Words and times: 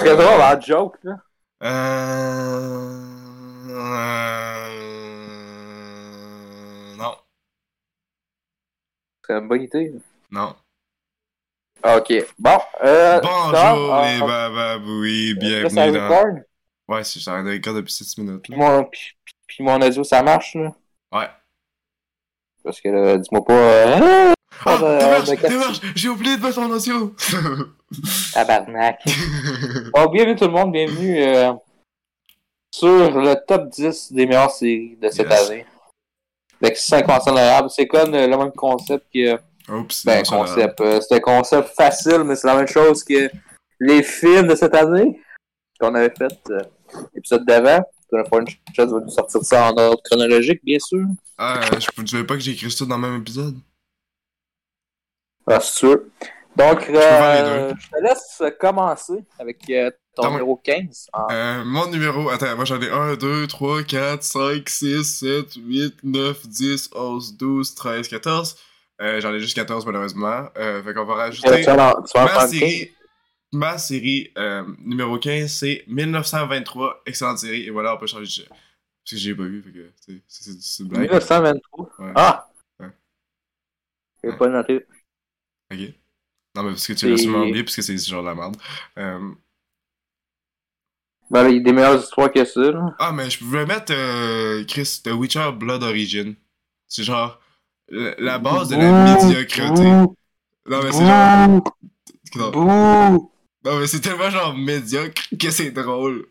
serait 0.00 0.16
drôle 0.16 0.40
en 0.40 0.60
joke, 0.60 0.96
là. 1.04 1.16
Euh... 1.62 3.00
euh... 5.60 6.96
Non. 6.96 7.14
C'est 9.26 9.32
une 9.34 9.48
bonne 9.48 9.62
idée. 9.62 9.92
Non. 10.30 10.54
Ok. 11.84 12.12
Bon. 12.38 12.58
Euh, 12.84 13.20
Bonjour 13.22 13.50
ça, 13.56 13.74
et 14.12 14.20
euh, 14.22 14.26
bah, 14.26 14.78
oui, 14.84 15.34
là, 15.40 15.68
ça 15.68 15.86
bienvenue 15.86 15.98
dans... 15.98 16.08
record. 16.08 16.34
Ouais, 16.88 17.04
c'est 17.04 17.20
j'arrête 17.20 17.46
de 17.46 17.52
record 17.52 17.74
depuis 17.74 17.92
6 17.92 18.18
minutes. 18.18 18.42
Puis 18.42 18.52
Là. 18.52 18.58
mon, 18.58 18.84
puis, 18.84 19.12
puis- 19.24 19.34
puis 19.46 19.64
mon 19.64 19.80
audio, 19.80 20.04
ça 20.04 20.22
marche, 20.22 20.54
là. 20.56 20.74
Ouais. 21.12 21.28
Parce 22.62 22.80
que 22.80 22.88
là, 22.88 23.16
dis-moi 23.16 23.44
pas. 23.44 24.34
Ah, 24.64 24.76
démarche, 24.78 25.28
quatre- 25.30 25.48
démarche, 25.48 25.80
j'ai 25.94 26.08
oublié 26.08 26.36
de 26.36 26.42
mettre 26.42 26.56
ton 26.56 26.70
audio! 26.70 27.14
tabarnak. 28.34 29.00
Bon, 29.94 30.06
bienvenue 30.10 30.36
tout 30.36 30.44
le 30.44 30.50
monde, 30.50 30.72
bienvenue 30.72 31.18
euh, 31.22 31.52
sur 32.74 33.10
le 33.20 33.34
top 33.46 33.68
10 33.70 34.12
des 34.12 34.26
meilleures 34.26 34.50
séries 34.50 34.96
de 35.00 35.08
cette 35.08 35.28
Yes. 35.30 35.48
année. 35.50 35.66
Avec 36.62 36.76
5 36.76 37.06
concepts. 37.06 37.70
C'est 37.74 37.86
comme 37.86 38.12
le 38.12 38.26
même 38.36 38.52
concept 38.52 39.06
que. 39.12 39.38
Oups, 39.72 40.04
Ben, 40.04 40.22
concept. 40.24 40.80
euh, 40.80 41.00
c'est 41.00 41.14
un 41.16 41.20
concept 41.20 41.68
facile, 41.76 42.22
mais 42.24 42.34
c'est 42.36 42.46
la 42.48 42.56
même 42.56 42.66
chose 42.66 43.02
que 43.04 43.30
les 43.78 44.02
films 44.02 44.48
de 44.48 44.54
cette 44.56 44.74
année 44.74 45.20
qu'on 45.80 45.94
avait 45.94 46.12
fait 46.16 46.38
euh, 46.50 46.60
l'épisode 47.14 47.46
d'avant. 47.46 47.80
Pour 48.10 48.18
fois, 48.28 48.40
une 48.40 48.48
chance 48.74 48.90
va 48.90 49.00
nous 49.00 49.08
sortir 49.10 49.40
ça 49.42 49.70
en 49.72 49.76
ordre 49.76 50.02
chronologique, 50.04 50.60
bien 50.64 50.78
sûr. 50.80 51.06
Ah, 51.38 51.60
je 51.96 52.02
ne 52.02 52.06
savais 52.06 52.24
pas 52.24 52.34
que 52.34 52.40
j'ai 52.40 52.50
écrit 52.52 52.68
ça 52.70 52.84
dans 52.84 52.96
le 52.98 53.02
même 53.08 53.20
épisode. 53.20 53.56
Ah, 55.50 55.60
c'est 55.60 55.78
sûr. 55.78 56.00
Donc, 56.56 56.88
euh, 56.90 57.72
je 57.78 57.88
te 57.90 58.02
laisse 58.02 58.42
commencer 58.58 59.24
avec 59.38 59.58
euh, 59.70 59.90
ton 60.14 60.30
numéro 60.32 60.56
15. 60.56 61.06
en- 61.12 61.26
Euh, 61.30 61.64
mon 61.64 61.86
numéro, 61.88 62.28
attends, 62.28 62.56
moi 62.56 62.64
j'en 62.64 62.80
ai 62.80 62.90
1, 62.90 63.14
2, 63.16 63.46
3, 63.46 63.82
4, 63.84 64.22
5, 64.22 64.68
6, 64.68 65.04
7, 65.04 65.54
8, 65.56 65.94
9, 66.02 66.46
10, 66.48 66.90
11, 66.94 67.36
12, 67.36 67.74
13, 67.74 68.08
14. 68.08 68.56
Euh, 69.00 69.20
j'en 69.20 69.32
ai 69.32 69.40
juste 69.40 69.54
14 69.54 69.86
malheureusement. 69.86 70.46
Fait 70.54 70.92
qu'on 70.94 71.04
va 71.04 71.14
rajouter 71.14 71.60
tu 71.60 71.66
vas 71.66 71.94
en- 71.96 72.02
tu 72.02 72.12
vas 72.14 72.22
en 72.22 72.24
ma 72.24 72.30
prendre 72.30 72.50
15? 72.50 72.58
série. 72.58 72.92
Ma 73.52 73.78
série 73.78 74.32
numéro 74.84 75.18
15, 75.18 75.50
c'est 75.50 75.84
1923, 75.86 77.00
excellente 77.06 77.38
série. 77.38 77.62
Et 77.66 77.70
voilà, 77.70 77.94
on 77.94 77.98
peut 77.98 78.06
changer 78.06 78.24
de 78.24 78.28
sujet. 78.28 78.48
Parce 78.48 78.60
que 79.12 79.16
j'ai 79.16 79.34
pas 79.34 79.44
vu, 79.44 79.62
fait 79.62 79.70
que 79.72 79.92
c'est- 80.28 80.82
une 80.82 80.88
blague. 80.88 81.02
1923. 81.02 81.90
Ouais. 81.98 82.12
Ah! 82.14 82.48
Ouais. 82.80 82.86
Je 84.22 84.28
vais 84.28 84.32
Ouais. 84.34 84.38
pas 84.38 84.48
noter. 84.48 84.86
Ok. 85.72 85.78
Non, 86.56 86.62
mais 86.64 86.70
parce 86.70 86.86
que 86.86 86.92
tu 86.94 87.08
l'as 87.08 87.16
sûrement 87.16 87.42
oublié, 87.42 87.62
parce 87.62 87.76
que 87.76 87.82
c'est 87.82 87.96
genre 87.96 88.22
de 88.22 88.28
la 88.28 88.34
merde. 88.34 88.56
Euh, 88.98 89.30
Ben, 91.30 91.48
il 91.48 91.58
y 91.58 91.60
a 91.60 91.62
des 91.62 91.72
meilleures 91.72 92.02
histoires 92.02 92.32
que 92.32 92.44
ça. 92.44 92.60
Là. 92.60 92.94
Ah, 92.98 93.12
mais 93.12 93.30
je 93.30 93.38
pouvais 93.38 93.64
mettre 93.64 93.92
euh, 93.94 94.64
Chris, 94.64 95.00
The 95.04 95.12
Witcher 95.12 95.52
Blood 95.52 95.82
Origin. 95.84 96.34
C'est 96.88 97.04
genre 97.04 97.40
la, 97.88 98.14
la 98.18 98.38
base 98.38 98.68
de 98.68 98.76
la 98.76 99.14
médiocrité. 99.14 99.68
Bouh! 99.68 100.16
Non, 100.66 100.82
mais 100.82 100.92
c'est 100.92 101.06
genre. 101.06 101.62
Non, 102.36 103.30
non, 103.64 103.78
mais 103.78 103.86
c'est 103.86 104.00
tellement 104.00 104.30
genre 104.30 104.56
médiocre 104.56 105.22
que 105.38 105.50
c'est 105.50 105.70
drôle. 105.70 106.26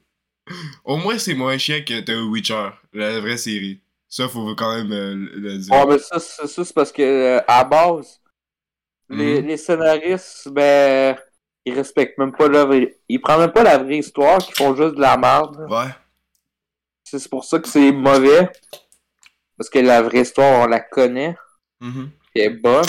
Au 0.84 0.98
moins, 0.98 1.18
c'est 1.18 1.34
moins 1.36 1.58
chiant 1.58 1.82
que 1.86 2.02
The 2.02 2.30
Witcher, 2.30 2.70
la 2.94 3.20
vraie 3.20 3.38
série. 3.38 3.82
Ça, 4.10 4.28
faut 4.28 4.56
quand 4.56 4.76
même 4.76 4.92
euh, 4.92 5.16
le 5.16 5.58
dire. 5.60 5.74
Ouais, 5.74 5.86
mais 5.88 6.00
ça, 6.00 6.20
c'est 6.20 6.48
ça, 6.48 6.66
c'est 6.66 6.74
parce 6.74 6.92
que, 6.92 7.02
euh, 7.02 7.42
à 7.48 7.64
base, 7.64 8.20
les, 9.10 9.42
Mhm. 9.42 9.48
les 9.48 9.58
scénaristes, 9.58 10.50
ben, 10.50 11.18
ils 11.66 11.74
respectent 11.74 12.18
même 12.18 12.32
pas 12.32 12.48
l'œuvre. 12.48 12.76
Ils 13.08 13.20
prennent 13.22 13.40
même 13.40 13.52
pas 13.52 13.64
la 13.64 13.78
vraie 13.78 13.98
histoire, 13.98 14.40
ils 14.48 14.54
font 14.56 14.76
juste 14.76 14.96
de 14.96 15.02
la 15.02 15.18
merde. 15.18 15.66
Ouais. 15.70 15.90
C'est 17.04 17.28
pour 17.30 17.44
ça 17.44 17.60
que 17.60 17.68
c'est 17.68 17.92
mauvais. 17.92 18.50
Parce 19.58 19.70
que 19.70 19.80
la 19.80 20.02
vraie 20.02 20.22
histoire, 20.22 20.62
on 20.64 20.68
la 20.68 20.80
connaît. 20.80 21.36
Qui 21.82 22.42
est 22.42 22.50
bonne. 22.50 22.86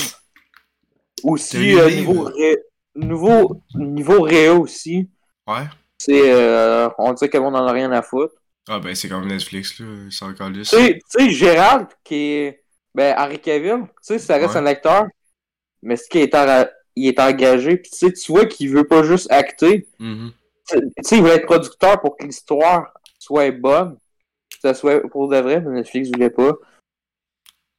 Aussi, 1.23 1.75
euh, 1.79 1.91
niveau, 1.91 2.25
ré... 2.25 2.57
niveau, 2.95 3.63
niveau 3.75 4.23
réa 4.23 4.55
aussi, 4.55 5.09
Ouais. 5.47 5.65
c'est, 5.99 6.33
euh, 6.33 6.89
on 6.99 7.13
dit 7.13 7.29
que 7.29 7.37
le 7.37 7.43
monde 7.43 7.57
en 7.57 7.67
a 7.67 7.73
rien 7.73 7.93
à 7.93 8.03
foutre. 8.03 8.35
Ah, 8.69 8.79
ben, 8.79 8.95
c'est 8.95 9.09
comme 9.09 9.27
Netflix, 9.27 9.79
là. 9.81 9.87
C'est 10.11 10.25
encore 10.25 10.49
lisse. 10.49 10.71
Tu 10.71 10.77
sais- 10.77 10.95
tu 10.95 11.01
sais, 11.25 11.31
Gérald, 11.31 11.89
qui 12.05 12.15
est, 12.33 12.65
ben, 12.95 13.15
Henri 13.19 13.39
Cavill, 13.41 13.83
tu 13.87 13.89
sais, 14.03 14.19
ça 14.19 14.37
reste 14.37 14.55
Ouais. 14.55 14.61
un 14.61 14.67
acteur, 14.67 15.07
mais 15.83 15.97
ce 15.97 16.09
qui 16.09 16.19
est, 16.19 16.35
en- 16.35 16.67
il 16.97 17.07
est 17.09 17.19
engagé, 17.21 17.77
puis 17.77 17.91
tu 17.91 17.97
sais, 17.99 18.13
tu 18.13 18.33
vois 18.33 18.47
qu'il 18.47 18.71
veut 18.71 18.85
pas 18.87 19.03
juste 19.03 19.31
acter, 19.31 19.87
Mhm. 19.99 20.33
tu 20.69 20.79
sais, 21.03 21.17
il 21.19 21.23
veut 21.23 21.31
être 21.31 21.47
producteur 21.47 22.01
pour 22.01 22.17
que 22.17 22.25
l'histoire 22.27 22.93
soit 23.19 23.51
bonne, 23.51 23.97
que 24.51 24.57
ça 24.63 24.75
soit 24.75 25.01
pour 25.09 25.29
de 25.29 25.37
vrai, 25.39 25.61
mais 25.61 25.77
Netflix 25.77 26.09
voulait 26.11 26.31
pas. 26.31 26.53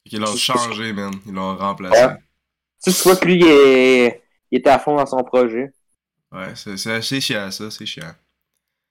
Ils 0.06 0.20
l'ont 0.20 0.36
changé, 0.36 0.94
man. 0.94 1.12
Ils 1.28 1.34
l'ont 1.34 1.56
remplacé. 1.56 2.06
Ouais. 2.06 2.16
Tu 2.84 2.92
sais, 2.92 3.02
tu 3.04 3.08
vois 3.10 3.18
que 3.18 3.26
lui, 3.26 3.36
il 3.36 3.46
est, 3.48 4.22
il 4.50 4.58
est 4.60 4.68
à 4.68 4.80
fond 4.80 4.96
dans 4.96 5.06
son 5.06 5.24
projet. 5.24 5.72
Ouais, 6.32 6.56
c'est 6.56 6.78
c'est 6.78 6.94
assez 6.94 7.22
chiant, 7.22 7.52
ça. 7.52 7.70
C'est 7.70 7.86
chiant. 7.86 8.12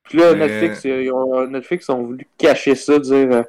Puis 0.04 0.18
là, 0.18 0.34
Mais- 0.34 0.46
Netflix, 0.46 0.86
euh, 0.86 1.02
ils 1.02 1.12
ont, 1.12 1.46
Netflix 1.48 1.88
ont 1.88 2.02
voulu 2.04 2.26
cacher 2.38 2.74
ça, 2.74 2.98
dire 2.98 3.30
euh, 3.32 3.42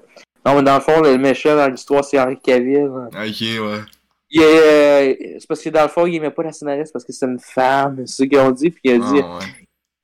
Non, 0.45 0.55
mais 0.55 0.63
dans 0.63 0.75
le 0.75 0.81
fond, 0.81 1.01
le 1.01 1.17
méchant 1.17 1.55
dans 1.55 1.67
l'histoire, 1.67 2.03
c'est 2.03 2.19
Henri 2.19 2.39
Cavill. 2.39 2.87
Ok, 2.87 3.13
ouais. 3.15 3.81
Il 4.33 4.41
est, 4.41 4.45
euh, 4.45 5.37
c'est 5.39 5.47
parce 5.47 5.61
que 5.61 5.69
dans 5.69 5.81
le 5.83 5.87
fond, 5.89 6.05
il 6.05 6.15
aimait 6.15 6.31
pas 6.31 6.43
la 6.43 6.53
scénariste 6.53 6.93
parce 6.93 7.03
que 7.03 7.11
c'est 7.11 7.25
une 7.25 7.39
femme, 7.39 8.07
c'est 8.07 8.23
ce 8.23 8.29
qu'ils 8.29 8.39
ont 8.39 8.51
dit. 8.51 8.71
Puis 8.71 8.81
il 8.85 8.91
a 8.93 8.97
dit 9.11 9.21
Ah, 9.23 9.37
ouais. 9.39 9.45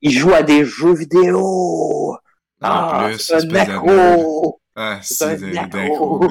Il 0.02 0.12
joue 0.12 0.34
à 0.34 0.44
des 0.44 0.66
jeux 0.66 0.94
vidéo. 0.94 1.40
En 1.40 2.18
Ah, 2.62 3.04
plus, 3.08 3.20
c'est 3.20 3.36
un 3.36 3.56
accro. 3.56 4.60
Ah, 4.76 5.00
C'est 5.02 5.38
c'est 5.40 5.46
un 5.46 5.56
accro. 5.64 6.26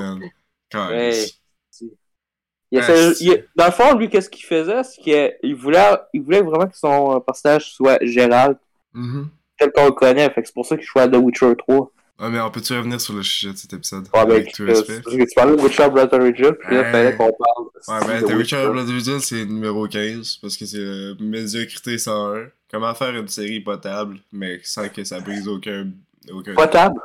Il 2.73 2.81
Ah, 2.81 2.83
essaie- 2.83 3.15
c'est- 3.15 3.25
il- 3.25 3.45
dans 3.55 3.67
le 3.67 3.71
fond, 3.71 3.95
lui, 3.97 4.09
qu'est-ce 4.09 4.28
qu'il 4.28 4.45
faisait 4.45 4.83
C'est 4.83 5.01
qu'il 5.01 5.55
voulait, 5.55 5.97
il 6.13 6.23
voulait 6.23 6.43
vraiment 6.43 6.67
que 6.67 6.77
son 6.77 7.17
euh, 7.17 7.21
personnage 7.21 7.71
soit 7.73 7.99
Gérald, 8.03 8.59
Mhm. 8.93 9.28
tel 9.59 9.71
qu'on 9.73 9.87
le 9.87 9.93
connaît. 9.93 10.28
Fait 10.31 10.43
que 10.43 10.49
c'est 10.49 10.55
pour 10.55 10.67
ça 10.67 10.77
qu'il 10.77 10.84
jouait 10.84 11.03
à 11.03 11.09
The 11.09 11.15
Witcher 11.17 11.55
3. 11.57 11.91
Ah, 12.19 12.31
mais 12.31 12.41
on 12.41 12.50
peut-tu 12.50 12.72
revenir 12.72 12.99
sur 13.00 13.15
le 13.15 13.22
sujet 13.22 13.53
de 13.53 13.59
cet 13.59 13.72
épisode? 13.75 14.09
Ouais, 14.15 14.21
Avec 14.21 14.53
tout 14.54 14.65
respect. 14.65 15.03
parce 15.03 15.16
que 15.16 15.22
tu 15.22 15.34
parlais 15.34 15.56
de 15.56 15.60
Witcher 15.60 15.91
Blood 15.91 16.15
Origin, 16.15 16.53
puis 16.54 16.75
là, 16.75 16.82
Ouais. 16.82 16.91
fallait 16.91 17.16
qu'on 17.16 17.31
parle. 17.32 17.66
Ouais, 17.88 18.06
ben, 18.06 18.27
The 18.27 18.32
Witcher 18.37 18.69
Blood 18.71 18.88
Origin, 18.88 19.21
c'est 19.21 19.44
numéro 19.44 19.87
15, 19.87 20.37
parce 20.38 20.56
que 20.56 20.65
c'est 20.65 20.78
euh, 20.78 21.15
médiocrité 21.21 21.99
101. 21.99 22.49
Comment 22.71 22.94
faire 22.94 23.15
une 23.15 23.28
série 23.28 23.60
potable, 23.60 24.19
mais 24.32 24.60
sans 24.65 24.88
que 24.88 25.04
ça 25.04 25.21
brise 25.21 25.47
aucun... 25.47 25.93
aucun... 26.31 26.54
Potable? 26.54 27.00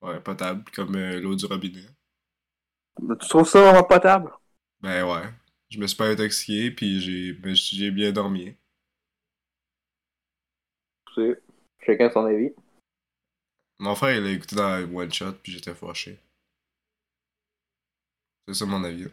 Ouais, 0.00 0.20
potable, 0.20 0.62
comme 0.74 0.94
euh, 0.94 1.20
l'eau 1.20 1.34
du 1.34 1.46
robinet. 1.46 1.88
Tu 3.20 3.28
trouves 3.28 3.48
ça 3.48 3.60
vraiment 3.60 3.82
potable? 3.82 4.30
Ben 4.80 5.04
ouais. 5.04 5.28
Je 5.70 5.78
me 5.80 5.86
suis 5.88 5.96
pas 5.96 6.06
intoxiqué, 6.06 6.70
puis 6.70 7.00
j'ai 7.00 7.32
ben, 7.32 7.54
bien 7.92 8.12
dormi. 8.12 8.54
C'est 11.14 11.42
chacun 11.84 12.10
son 12.10 12.26
avis. 12.26 12.52
Mon 13.78 13.94
frère, 13.94 14.16
il 14.16 14.24
l'a 14.24 14.30
écouté 14.30 14.56
dans 14.56 14.82
One 14.94 15.12
Shot, 15.12 15.32
puis 15.42 15.52
j'étais 15.52 15.74
fâché. 15.74 16.18
C'est 18.48 18.54
ça 18.54 18.66
mon 18.66 18.82
avis. 18.84 19.06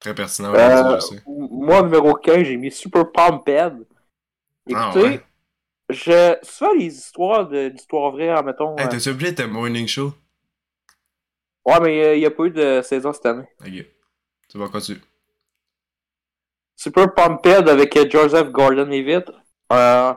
Très 0.00 0.14
pertinent, 0.14 0.52
Euh, 0.54 0.96
je 0.96 1.00
sais. 1.00 1.22
moi, 1.26 1.82
numéro 1.82 2.14
15, 2.14 2.42
j'ai 2.44 2.56
mis 2.56 2.72
Super 2.72 3.10
Pumped. 3.12 3.86
Ah, 4.74 4.90
Écoutez, 4.92 5.02
ouais? 5.08 5.24
je, 5.90 6.36
souvent 6.42 6.72
les 6.74 6.86
histoires 6.96 7.48
de 7.48 7.68
l'histoire 7.68 8.10
vraie, 8.10 8.42
mettons. 8.42 8.76
Hey, 8.76 8.86
euh, 8.86 8.88
t'as-tu 8.88 9.10
oublié 9.10 9.34
ta 9.34 9.46
morning 9.46 9.86
show? 9.86 10.12
Ouais, 11.64 11.78
mais 11.80 12.16
il 12.16 12.20
n'y 12.20 12.26
a 12.26 12.30
pas 12.32 12.44
eu 12.44 12.50
de 12.50 12.82
saison 12.82 13.12
cette 13.12 13.26
année. 13.26 13.46
Ok. 13.60 13.86
Tu 14.48 14.58
vas 14.58 14.68
continuer. 14.68 15.00
Super 16.76 17.14
Pumped 17.14 17.68
avec 17.68 17.96
euh, 17.96 18.08
Joseph 18.10 18.50
Gordon-Levitt. 18.50 19.30
Euh, 19.72 20.14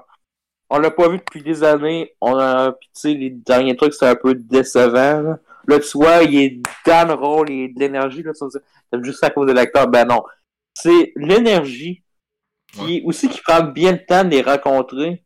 on 0.69 0.79
l'a 0.79 0.91
pas 0.91 1.09
vu 1.09 1.17
depuis 1.17 1.41
des 1.41 1.63
années. 1.63 2.13
On 2.21 2.37
a, 2.37 2.73
pis 2.73 2.87
tu 2.93 3.01
sais, 3.01 3.13
les 3.13 3.29
derniers 3.29 3.75
trucs, 3.75 3.93
c'est 3.93 4.07
un 4.07 4.15
peu 4.15 4.35
décevant. 4.35 5.21
Là. 5.21 5.39
Là, 5.67 5.79
tu 5.79 5.97
vois, 5.97 6.23
il 6.23 6.35
est 6.35 6.61
dans 6.85 7.07
le 7.07 7.13
rôle, 7.13 7.49
il 7.49 7.61
y 7.61 7.65
a 7.65 7.67
de 7.67 7.79
l'énergie. 7.79 8.23
Là, 8.23 8.31
c'est 8.33 9.03
juste 9.03 9.23
à 9.23 9.29
cause 9.29 9.47
de 9.47 9.53
l'acteur? 9.53 9.87
Ben 9.87 10.05
non. 10.05 10.23
C'est 10.73 11.13
l'énergie 11.15 12.03
qui 12.73 13.01
aussi 13.05 13.29
qui 13.29 13.41
prend 13.41 13.63
bien 13.63 13.93
le 13.93 14.05
temps 14.05 14.23
de 14.23 14.29
les 14.29 14.41
rencontrer. 14.41 15.23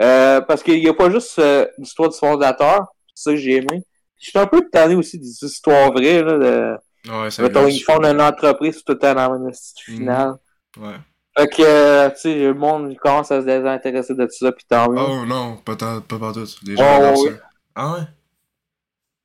Euh, 0.00 0.40
parce 0.40 0.62
qu'il 0.62 0.80
n'y 0.80 0.88
a 0.88 0.94
pas 0.94 1.10
juste 1.10 1.38
euh, 1.38 1.66
l'histoire 1.78 2.08
du 2.08 2.16
fondateur. 2.16 2.86
C'est 3.14 3.30
ça 3.30 3.30
que 3.32 3.36
j'ai 3.36 3.56
aimé. 3.56 3.82
Je 4.18 4.30
suis 4.30 4.38
un 4.38 4.46
peu 4.46 4.68
tanné 4.70 4.94
aussi 4.94 5.18
des 5.18 5.44
histoires 5.44 5.92
vraies. 5.92 6.22
Là, 6.22 6.38
de, 6.38 6.76
Ouais, 7.08 7.30
ça 7.30 7.42
mettons, 7.42 7.66
ils 7.66 7.80
font 7.80 8.02
une 8.04 8.20
entreprise 8.20 8.84
tout 8.84 8.92
le 8.92 8.98
temps 8.98 9.14
dans 9.14 9.32
le 9.32 9.52
final. 9.84 10.34
Ouais. 10.76 10.96
Fait 11.40 11.48
que, 11.48 11.62
euh, 11.62 12.10
tu 12.10 12.16
sais, 12.18 12.34
le 12.38 12.54
monde 12.54 12.96
commence 12.98 13.30
à 13.30 13.40
se 13.40 13.46
désintéresser 13.46 14.14
de 14.14 14.24
tout 14.24 14.32
ça, 14.32 14.52
pis 14.52 14.64
tant 14.66 14.90
mieux. 14.90 14.98
Oh 15.00 15.24
non, 15.26 15.56
pas, 15.56 15.76
tant, 15.76 16.00
pas 16.00 16.18
partout. 16.18 16.44
Les 16.64 16.74
Oh, 16.74 16.78
gens 16.78 16.96
adorent 17.02 17.20
oui. 17.22 17.30
ça. 17.30 17.48
Ah 17.74 17.92
ouais? 17.94 18.00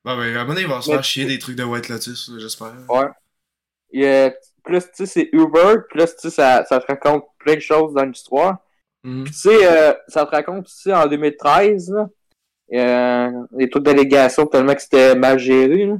Bah 0.03 0.15
ben, 0.15 0.21
à 0.21 0.25
un 0.25 0.43
moment 0.43 0.47
donné, 0.49 0.61
ils 0.61 0.67
vont 0.67 0.81
se 0.81 0.91
faire 0.91 1.03
chier 1.03 1.25
des 1.25 1.39
trucs 1.39 1.55
de 1.55 1.63
White 1.63 1.89
Lotus, 1.89 2.31
j'espère. 2.37 2.73
Ouais. 2.89 4.35
Plus, 4.63 4.81
tu 4.81 4.89
sais, 4.93 5.05
c'est 5.05 5.29
Uber, 5.31 5.75
plus, 5.89 6.05
tu 6.15 6.21
sais, 6.21 6.29
ça, 6.31 6.65
ça 6.65 6.79
te 6.79 6.87
raconte 6.87 7.25
plein 7.37 7.55
de 7.55 7.59
choses 7.59 7.93
dans 7.93 8.03
l'histoire. 8.05 8.57
Mhm. 9.03 9.25
Tu 9.25 9.33
sais, 9.33 9.67
euh, 9.67 9.93
ça 10.07 10.25
te 10.25 10.31
raconte 10.31 10.65
aussi 10.65 10.91
en 10.91 11.05
2013, 11.07 11.91
là, 11.91 12.07
euh, 12.73 13.31
les 13.57 13.69
trucs 13.69 13.83
d'allégation 13.83 14.47
tellement 14.47 14.73
que 14.73 14.81
c'était 14.81 15.15
mal 15.15 15.37
géré. 15.37 15.85
là. 15.85 15.93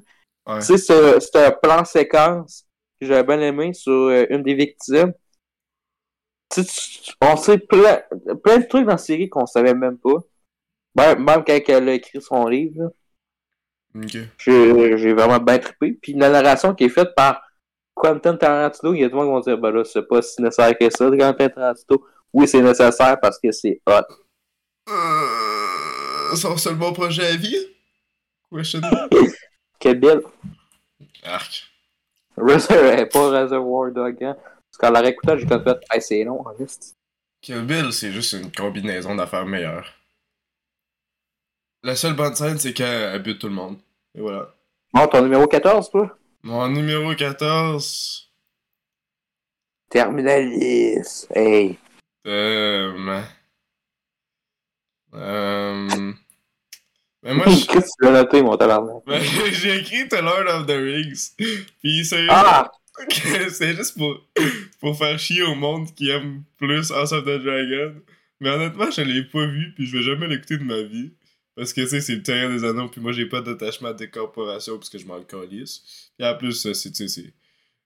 Ouais. 0.47 0.59
Tu 0.59 0.65
sais, 0.65 0.77
ce- 0.77 1.19
c'était 1.19 1.45
un 1.45 1.51
plan 1.51 1.85
séquence 1.85 2.65
que 2.99 3.05
j'avais 3.07 3.23
bien 3.23 3.39
aimé 3.41 3.73
sur 3.73 3.91
euh, 3.93 4.25
une 4.31 4.41
des 4.43 4.55
victimes. 4.55 5.13
On 7.21 7.37
sait 7.37 7.57
plein, 7.57 8.01
plein 8.43 8.57
de 8.57 8.67
trucs 8.67 8.85
dans 8.85 8.91
la 8.91 8.97
série 8.97 9.29
qu'on 9.29 9.45
savait 9.45 9.73
même 9.73 9.97
pas. 9.97 10.17
Même, 10.95 11.23
même 11.23 11.43
quand 11.43 11.59
elle 11.67 11.89
a 11.89 11.93
écrit 11.93 12.21
son 12.21 12.47
livre, 12.47 12.91
j'ai 14.37 15.13
vraiment 15.13 15.39
bien 15.39 15.59
trippé. 15.59 15.97
Puis 16.01 16.13
la 16.13 16.29
narration 16.29 16.73
qui 16.73 16.85
est 16.85 16.89
faite 16.89 17.13
par 17.15 17.41
Quentin 17.93 18.35
Tarantino, 18.35 18.93
il 18.93 19.01
y 19.01 19.03
a 19.03 19.07
le 19.07 19.13
monde 19.13 19.25
qui 19.25 19.31
vont 19.31 19.39
dire, 19.39 19.57
ben 19.57 19.71
là, 19.71 19.83
c'est 19.83 20.03
pas 20.03 20.21
si 20.21 20.41
nécessaire 20.41 20.77
que 20.77 20.89
ça, 20.89 21.09
Quentin 21.09 21.49
Tarantino. 21.49 22.05
Oui, 22.33 22.47
c'est 22.47 22.61
nécessaire 22.61 23.19
parce 23.19 23.39
que 23.39 23.51
c'est 23.51 23.81
hot. 23.87 24.01
Euh, 24.89 26.35
son 26.35 26.57
seul 26.57 26.75
bon 26.75 26.93
projet 26.93 27.25
à 27.27 27.35
vie? 27.35 27.57
Question. 28.53 28.81
Quel 29.79 29.99
belle. 29.99 30.21
Arc. 31.23 31.63
Reservoir, 32.37 33.09
pas 33.09 33.29
Reservoir 33.41 33.91
Dog, 33.91 34.23
hein. 34.23 34.35
Parce 34.77 34.89
qu'en 34.89 34.93
la 34.93 35.01
réécoutant, 35.01 35.37
j'ai 35.37 35.47
fait, 35.47 35.67
hey, 35.89 36.01
c'est 36.01 36.23
long, 36.25 36.45
en 36.45 36.51
liste. 36.51 36.97
Kill 37.39 37.61
Bill, 37.65 37.93
c'est 37.93 38.11
juste 38.11 38.33
une 38.33 38.51
combinaison 38.51 39.15
d'affaires 39.15 39.45
meilleures. 39.45 39.93
La 41.83 41.95
seule 41.95 42.15
bonne 42.15 42.35
scène, 42.35 42.57
c'est 42.59 42.73
quand 42.73 42.83
elle 42.83 43.21
bute 43.21 43.39
tout 43.39 43.47
le 43.47 43.53
monde. 43.53 43.77
Et 44.15 44.19
voilà. 44.19 44.53
Bon, 44.91 45.07
ton 45.07 45.21
numéro 45.21 45.47
14, 45.47 45.89
toi? 45.89 46.17
Mon 46.43 46.67
numéro 46.67 47.15
14. 47.15 48.29
Terminalis. 49.89 51.25
Hey. 51.33 51.77
Euh. 52.27 53.23
Euh. 55.13 56.11
Mais 57.23 57.33
moi, 57.33 57.45
je- 57.49 57.65
Qu'est-ce 57.65 57.85
que 57.97 58.05
tu 58.07 58.11
l'as 58.11 58.23
noté, 58.23 58.41
mon 58.41 58.57
tabarnak? 58.57 59.03
ben, 59.05 59.21
j'ai 59.21 59.77
écrit 59.77 60.09
The 60.09 60.21
Lord 60.21 60.47
of 60.49 60.65
the 60.65 60.71
Rings. 60.71 61.31
Puis 61.79 62.03
c'est 62.03 62.27
Ah! 62.29 62.69
c'est 63.49 63.75
juste 63.75 63.97
pour, 63.97 64.21
pour 64.79 64.97
faire 64.97 65.17
chier 65.19 65.43
au 65.43 65.55
monde 65.55 65.93
qui 65.93 66.09
aime 66.09 66.43
plus 66.57 66.91
House 66.91 67.11
of 67.11 67.23
the 67.25 67.41
Dragon. 67.41 67.95
Mais 68.39 68.49
honnêtement, 68.49 68.91
je 68.91 69.01
l'ai 69.01 69.23
pas 69.23 69.45
vu, 69.45 69.73
puis 69.73 69.85
je 69.85 69.97
vais 69.97 70.03
jamais 70.03 70.27
l'écouter 70.27 70.57
de 70.57 70.63
ma 70.63 70.81
vie. 70.81 71.13
Parce 71.55 71.71
que, 71.71 71.81
tu 71.81 71.87
sais, 71.87 72.01
c'est 72.01 72.15
le 72.15 72.23
terrain 72.23 72.53
des 72.53 72.65
anneaux, 72.65 72.89
puis 72.89 72.99
moi, 72.99 73.13
j'ai 73.13 73.25
pas 73.27 73.41
d'attachement 73.41 73.89
à 73.89 73.93
des 73.93 74.09
corporations, 74.09 74.77
parce 74.77 74.89
que 74.89 74.97
je 74.97 75.05
m'en 75.05 75.23
calisse. 75.23 76.11
Et 76.19 76.25
en 76.25 76.35
plus, 76.35 76.71
c'est, 76.73 76.91
tu 76.91 77.07
sais. 77.07 77.33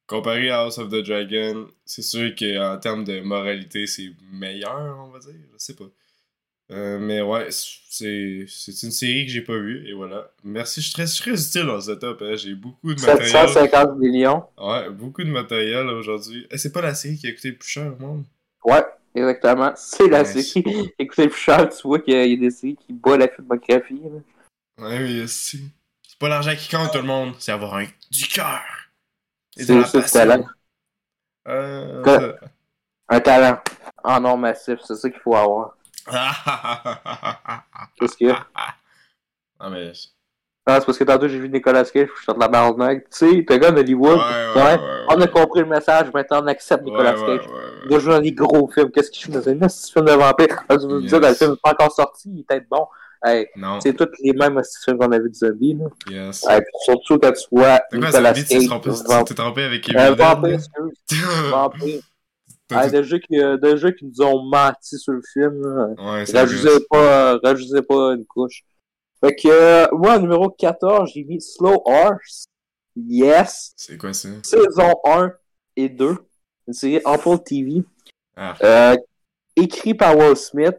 Comparé 0.07 0.50
à 0.50 0.61
House 0.61 0.79
of 0.79 0.89
the 0.89 1.03
Dragon, 1.06 1.67
c'est 1.85 2.01
sûr 2.01 2.33
qu'en 2.35 2.79
termes 2.79 3.03
de 3.03 3.19
moralité, 3.21 3.85
c'est 3.85 4.09
meilleur, 4.31 4.97
on 5.06 5.11
va 5.11 5.19
dire. 5.19 5.35
Je 5.53 5.57
sais 5.59 5.75
pas. 5.75 5.85
Euh, 6.71 7.00
mais 7.00 7.19
ouais, 7.21 7.48
c'est, 7.50 8.45
c'est 8.48 8.83
une 8.83 8.92
série 8.92 9.25
que 9.25 9.31
j'ai 9.31 9.42
pas 9.42 9.57
vue, 9.57 9.88
et 9.89 9.94
voilà. 9.94 10.30
Merci, 10.44 10.81
je 10.81 10.86
suis 10.88 10.94
très, 10.94 11.07
je 11.07 11.12
suis 11.13 11.24
très 11.24 11.42
utile 11.48 11.66
dans 11.66 11.81
ce 11.81 11.92
top, 11.92 12.21
hein. 12.21 12.36
J'ai 12.36 12.54
beaucoup 12.54 12.94
de 12.94 13.01
matériel. 13.01 13.27
750 13.27 13.98
millions. 13.98 14.45
Ouais, 14.57 14.89
beaucoup 14.92 15.24
de 15.24 15.31
matériel 15.31 15.88
aujourd'hui. 15.88 16.45
Eh, 16.51 16.57
c'est 16.60 16.71
pas 16.71 16.81
la 16.81 16.94
série 16.94 17.18
qui 17.18 17.27
a 17.27 17.31
coûté 17.31 17.50
le 17.50 17.56
plus 17.57 17.69
cher 17.69 17.92
au 17.98 18.00
monde? 18.01 18.24
Ouais, 18.63 18.86
exactement. 19.16 19.71
C'est 19.75 20.07
la 20.07 20.24
série. 20.25 20.92
Écoutez 21.00 21.24
le 21.24 21.30
plus 21.30 21.39
cher, 21.42 21.69
tu 21.69 21.88
vois 21.88 22.00
qu'il 22.00 22.13
y, 22.13 22.18
a- 22.18 22.21
a 22.21 22.36
des 22.36 22.51
séries 22.51 22.77
qui 22.77 22.94
battent 22.94 23.19
la 23.19 23.27
filmographie. 23.30 24.01
là. 24.04 24.86
Ouais, 24.88 25.00
mais 25.00 25.27
si. 25.27 25.62
C'est 26.07 26.19
pas 26.19 26.30
l'argent 26.30 26.56
qui 26.56 26.69
compte, 26.69 26.92
tout 26.92 26.98
le 27.00 27.04
monde. 27.06 27.33
C'est 27.39 27.51
avoir 27.51 27.75
un... 27.77 27.86
du 28.12 28.27
cœur. 28.27 28.62
Et 29.57 29.62
de 29.62 29.66
C'est 29.66 29.74
aussi 29.80 29.92
passion. 29.94 30.19
talent. 30.19 30.45
Euh... 31.48 32.33
Un 33.10 33.19
talent. 33.21 33.60
En 34.04 34.21
nom 34.21 34.38
massif, 34.38 34.80
c'est 34.86 34.95
ça 34.95 35.10
qu'il 35.10 35.19
faut 35.19 35.36
avoir. 35.36 35.75
Qu'est-ce 38.00 38.15
qu'il 38.17 38.27
y 38.27 38.31
a? 38.31 38.45
Non, 39.61 39.69
mais. 39.69 39.91
Non, 40.67 40.75
c'est 40.79 40.85
parce 40.85 40.97
que 41.00 41.03
tantôt 41.03 41.27
j'ai 41.27 41.39
vu 41.39 41.50
Nicolas 41.50 41.83
Cage, 41.83 42.09
je 42.15 42.21
suis 42.23 42.33
de 42.33 42.39
la 42.39 42.47
barnaque. 42.47 43.06
Tu 43.09 43.17
sais, 43.38 43.45
t'es 43.47 43.57
gars 43.59 43.71
d'Hollywood. 43.71 44.17
ouais, 44.19 44.61
Ouais, 44.61 44.61
ouais, 44.75 45.06
On 45.09 45.19
a 45.21 45.27
compris 45.27 45.61
le 45.61 45.65
message, 45.65 46.11
maintenant 46.13 46.44
on 46.44 46.47
accepte 46.47 46.83
Nicolas 46.83 47.13
Cage. 47.13 47.41
Il 47.89 47.95
a 47.95 48.00
joué 48.00 48.13
dans 48.13 48.19
des 48.21 48.31
gros 48.33 48.69
films. 48.71 48.91
Qu'est-ce 48.91 49.09
qu'il 49.09 49.25
joue 49.25 49.31
dans 49.31 49.47
un 49.50 49.69
film 49.69 50.06
de 50.06 50.11
vampire? 50.11 50.63
Ah, 50.69 50.77
tu 50.77 50.85
me 50.85 51.01
Yes. 51.01 51.11
dans 51.11 51.27
le 51.27 51.33
film 51.33 51.56
pas 51.63 51.71
encore 51.71 51.91
sorti, 51.91 52.29
il 52.31 52.39
est 52.41 52.44
peut-être 52.44 52.67
bon. 52.69 52.85
Hey, 53.25 53.47
c'est 53.81 53.94
tous 53.95 54.07
les 54.23 54.31
mêmes 54.33 54.61
films 54.85 54.97
qu'on 54.97 55.11
a 55.11 55.19
vu 55.19 55.29
de 55.29 55.35
zombies. 55.35 55.73
Là. 55.75 55.88
yes. 56.27 56.45
Hey, 56.47 56.61
surtout 56.85 57.17
quand 57.17 57.31
tu 57.31 57.45
vois 57.51 57.79
Nicolas 57.91 58.33
Cage. 58.33 58.45
tu 58.47 58.69
t'es 59.25 59.33
trompé 59.33 59.63
avec 59.63 59.89
Euh, 59.89 59.91
Evil 60.07 60.15
Dead? 60.15 60.17
vampire, 60.19 60.53
excuse. 60.53 61.19
Vampire. 61.51 62.01
T'as 62.69 62.83
Hey, 62.86 62.92
dit- 62.92 62.95
déjà 62.98 63.19
qu'ils 63.19 63.60
déjà 63.62 63.92
qu'ils 63.92 64.07
nous 64.10 64.21
ont 64.25 64.44
menti 64.44 64.98
sur 64.98 65.12
le 65.13 65.21
film. 65.33 65.62
Ouais, 65.98 66.24
Rajoutez 66.31 66.86
pas, 66.89 67.33
euh, 67.33 67.39
rajoutez 67.44 67.81
pas 67.81 68.13
une 68.13 68.25
couche. 68.25 68.62
Fait 69.21 69.36
que, 69.36 69.48
euh, 69.50 69.88
moi, 69.92 70.18
numéro 70.19 70.50
14, 70.50 71.12
j'ai 71.13 71.24
mis 71.25 71.42
Slow 71.42 71.81
Horse. 71.83 72.45
Yes. 72.95 73.74
C'est 73.75 73.98
quoi 73.98 74.13
ça? 74.13 74.30
Saison 74.44 74.94
1 75.06 75.33
et 75.75 75.89
2. 75.89 76.16
Une 76.68 76.74
série 76.74 77.01
Apple 77.04 77.39
TV. 77.45 77.83
Ah, 78.36 78.56
Euh, 78.63 78.95
écrit 79.56 79.94
par 79.94 80.16
Will 80.18 80.36
Smith. 80.38 80.75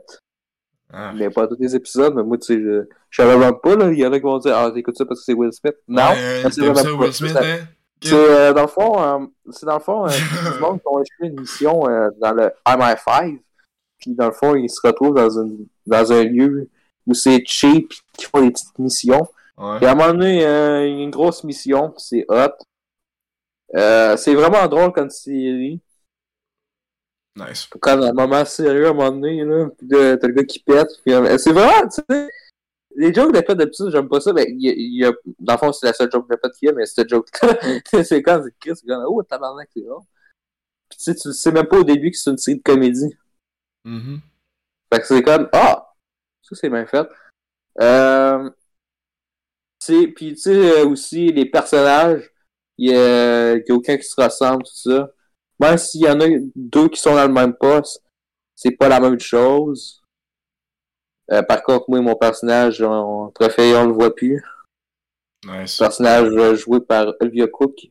ah. 0.92 1.12
Mais 1.14 1.28
pas 1.31 1.46
tous 1.48 1.56
les 1.58 1.75
épisodes, 1.75 2.14
mais 2.14 2.22
moi, 2.22 2.38
tu 2.38 2.46
sais, 2.46 2.60
je, 2.60 2.84
je 3.10 3.22
savais 3.22 3.37
même 3.37 3.58
pas, 3.62 3.76
là. 3.76 3.90
Il 3.92 3.98
y 3.98 4.06
en 4.06 4.12
a 4.12 4.16
qui 4.19 4.22
vont 4.22 4.38
dire, 4.38 4.56
ah, 4.56 4.70
t'écoutes 4.72 4.96
ça 4.96 5.04
parce 5.04 5.20
que 5.20 5.25
c'est 5.25 5.34
Will 5.34 5.52
Smith. 5.52 5.75
Non. 5.88 6.02
Ouais, 6.10 6.42
mais 6.44 6.50
c'est 6.50 6.75
ça. 6.75 6.92
Will 6.94 7.12
Smith, 7.12 7.32
Ça- 7.32 7.42
hein? 7.44 7.58
C'est, 8.02 8.14
euh, 8.14 8.52
dans 8.52 8.62
le 8.62 8.69
fond, 8.69 9.02
euh, 9.02 9.26
c'est 9.50 9.67
dans 9.67 9.75
le 9.75 9.81
fond, 9.81 10.06
euh, 10.06 10.11
du 10.55 10.61
monde 10.61 10.81
qui 10.81 10.87
ont 10.87 11.02
écrit 11.02 11.29
une 11.29 11.41
mission 11.41 11.88
euh, 11.88 12.11
dans 12.19 12.32
le 12.32 12.50
MI5. 12.67 13.41
Puis 13.99 14.14
dans 14.14 14.26
le 14.26 14.32
fond, 14.32 14.55
ils 14.55 14.70
se 14.70 14.81
retrouvent 14.82 15.14
dans, 15.14 15.31
une, 15.38 15.67
dans 15.87 16.12
un 16.12 16.25
lieu 16.25 16.69
où 17.06 17.12
c'est 17.14 17.43
cheap, 17.47 17.88
puis 17.88 18.00
qui 18.14 18.25
font 18.25 18.41
des 18.41 18.50
petites 18.50 18.79
missions. 18.79 19.29
Ouais. 19.58 19.79
Et 19.82 19.87
à 19.87 19.93
un 19.93 19.94
moment 19.94 20.12
donné, 20.12 20.37
il 20.37 20.41
y 20.41 20.44
a 20.44 20.85
une 20.85 21.11
grosse 21.11 21.44
mission, 21.44 21.93
c'est 21.99 22.25
hot. 22.29 22.56
C'est 23.75 24.35
vraiment 24.35 24.67
drôle 24.67 24.93
comme 24.93 25.11
série. 25.11 25.81
Nice. 27.37 27.69
Quand 27.81 28.02
à 28.02 28.08
un 28.08 28.12
moment 28.12 28.44
sérieux, 28.44 28.87
à 28.87 28.91
un 28.91 28.94
moment 28.94 29.12
donné, 29.12 29.44
là, 29.44 29.69
puis 29.76 29.87
là, 29.88 30.17
t'as 30.17 30.26
le 30.26 30.32
gars 30.35 30.44
qui 30.44 30.58
pète. 30.58 30.88
Puis, 31.05 31.14
euh, 31.14 31.38
c'est 31.38 31.52
vraiment, 31.52 31.88
tu 31.88 32.02
sais, 32.08 32.29
les 32.96 33.14
jokes 33.14 33.32
de 33.34 33.40
pète 33.40 33.56
d'habitude, 33.58 33.90
j'aime 33.90 34.08
pas 34.08 34.20
ça, 34.20 34.32
mais 34.32 34.46
il 34.48 34.62
y 34.62 34.69
a, 34.69 34.72
il 34.72 34.96
y 34.98 35.04
a- 35.04 35.12
dans 35.38 35.54
le 35.54 35.58
fond, 35.58 35.72
c'est 35.72 35.87
la 35.87 35.92
seule 35.92 36.10
joke 36.10 36.28
de 36.28 36.37
pète 36.37 36.52
qu'il 36.52 36.66
y 36.66 36.70
a, 36.70 36.75
mais 36.75 36.87
cette 36.87 37.08
joke-là, 37.08 37.58
c'est 38.04 38.22
quand 38.22 38.42
c'est 38.42 38.54
Chris, 38.58 38.76
c'est 38.76 38.87
comme, 38.87 39.04
oh, 39.06 39.22
tabarnak, 39.22 39.69
c'est 39.75 39.82
drôle. 39.82 40.02
Puis 40.88 40.98
tu 40.98 41.04
sais, 41.04 41.14
tu 41.14 41.32
sais 41.32 41.52
même 41.52 41.66
pas 41.66 41.78
au 41.78 41.84
début 41.84 42.10
que 42.10 42.16
c'est 42.16 42.31
une 42.31 42.38
série 42.38 42.58
de 42.58 42.62
comédie. 42.62 43.16
Mhm. 43.84 44.20
Fait 44.92 45.00
que 45.00 45.06
c'est 45.06 45.22
comme, 45.22 45.48
ah, 45.52 45.94
ça 46.42 46.56
c'est 46.56 46.69
bien 46.69 46.87
fait. 46.87 47.06
Euh, 47.81 48.50
puis 49.87 50.35
tu 50.35 50.37
sais, 50.37 50.80
euh, 50.80 50.87
aussi, 50.87 51.32
les 51.32 51.47
personnages, 51.47 52.30
il 52.76 52.90
y 52.90 52.94
a, 52.94 53.56
y 53.56 53.70
a 53.70 53.75
aucun 53.75 53.97
qui 53.97 54.04
se 54.04 54.20
ressemble, 54.20 54.64
tout 54.64 54.90
ça. 54.90 55.11
Même 55.59 55.78
s'il 55.78 56.02
y 56.02 56.09
en 56.09 56.20
a 56.20 56.26
deux 56.54 56.88
qui 56.88 57.00
sont 57.00 57.14
dans 57.14 57.26
le 57.26 57.32
même 57.32 57.54
poste, 57.54 58.02
c'est 58.56 58.70
pas 58.73 58.88
la 58.88 59.00
même 59.00 59.20
chose. 59.20 60.00
Euh, 61.32 61.42
par 61.42 61.62
contre, 61.62 61.84
moi 61.88 61.99
et 61.99 62.02
mon 62.02 62.16
personnage, 62.16 62.82
on, 62.82 63.26
on 63.26 63.30
préfère, 63.30 63.80
on 63.82 63.87
le 63.87 63.92
voit 63.92 64.14
plus. 64.14 64.42
Nice. 65.46 65.78
Personnage 65.78 66.28
euh, 66.32 66.54
joué 66.56 66.80
par 66.80 67.12
Olivia 67.20 67.46
Cook. 67.46 67.90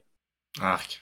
Arc. 0.61 1.01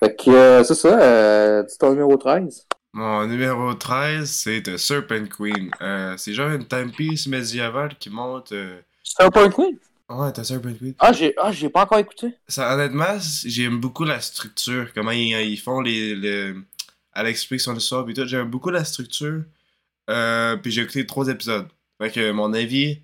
Fait 0.00 0.16
que, 0.16 0.30
euh, 0.30 0.64
c'est 0.64 0.74
ça, 0.74 0.98
euh, 1.00 1.62
c'est 1.68 1.78
ton 1.78 1.90
numéro 1.90 2.16
13. 2.16 2.66
Mon 2.92 3.26
numéro 3.26 3.74
13, 3.74 4.30
c'est 4.30 4.62
The 4.62 4.76
Serpent 4.76 5.26
Queen. 5.26 5.70
Euh, 5.80 6.16
c'est 6.16 6.32
genre 6.32 6.50
une 6.50 6.66
timepiece 6.66 7.26
médiévale 7.26 7.96
qui 7.98 8.10
monte. 8.10 8.52
euh, 8.52 8.80
C'est 9.02 9.22
un 9.22 9.30
point 9.30 9.50
Queen? 9.50 9.78
Ouais, 10.08 10.32
The 10.32 10.44
Serpent 10.44 10.74
Queen. 10.78 10.94
Ah, 10.98 11.12
j'ai, 11.12 11.34
ah, 11.36 11.50
j'ai 11.52 11.68
pas 11.68 11.82
encore 11.82 11.98
écouté. 11.98 12.34
Ça, 12.48 12.74
honnêtement, 12.74 13.16
j'aime 13.44 13.80
beaucoup 13.80 14.04
la 14.04 14.20
structure. 14.20 14.92
Comment 14.94 15.10
ils, 15.12 15.32
ils 15.48 15.56
font 15.56 15.80
les. 15.80 16.14
les... 16.14 16.54
Elle 17.14 17.26
explique 17.28 17.60
son 17.60 17.76
histoire 17.76 18.08
et 18.08 18.14
tout. 18.14 18.26
J'aime 18.26 18.50
beaucoup 18.50 18.70
la 18.70 18.84
structure. 18.84 19.42
Euh, 20.10 20.56
puis 20.56 20.70
j'ai 20.70 20.82
écouté 20.82 21.06
trois 21.06 21.28
épisodes. 21.28 21.66
Fait 22.00 22.10
que 22.10 22.30
mon 22.32 22.52
avis 22.52 23.02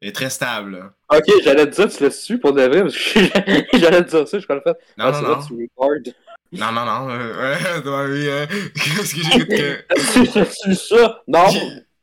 est 0.00 0.14
très 0.14 0.30
stable. 0.30 0.72
là. 1.10 1.16
Ok, 1.18 1.24
j'allais 1.44 1.68
te 1.68 1.74
dire, 1.76 1.88
tu 1.90 2.02
l'as 2.04 2.10
su 2.10 2.38
pour 2.38 2.52
de 2.52 2.62
vrai, 2.62 2.82
parce 2.82 2.96
que 2.96 3.20
j'allais 3.78 4.04
te 4.04 4.10
dire 4.10 4.28
ça, 4.28 4.38
je 4.38 4.44
crois 4.44 4.56
le 4.56 4.62
fait. 4.62 4.76
Non, 4.96 5.06
ah, 5.06 5.10
non, 5.10 5.14
c'est 5.14 5.22
non. 5.22 5.34
vrai, 5.34 5.46
tu 5.46 5.70
recordes. 5.76 6.14
Non, 6.52 6.72
non, 6.72 6.84
non. 6.86 7.10
euh, 7.10 7.52
ouais, 7.52 7.82
toi, 7.82 8.04
oui, 8.08 8.28
hein. 8.30 8.46
Qu'est-ce 8.74 9.14
que 9.14 9.22
j'écoute 9.22 9.48
que. 9.48 10.44
tu 10.44 10.54
su 10.54 10.74
ça? 10.74 11.22
Non! 11.28 11.44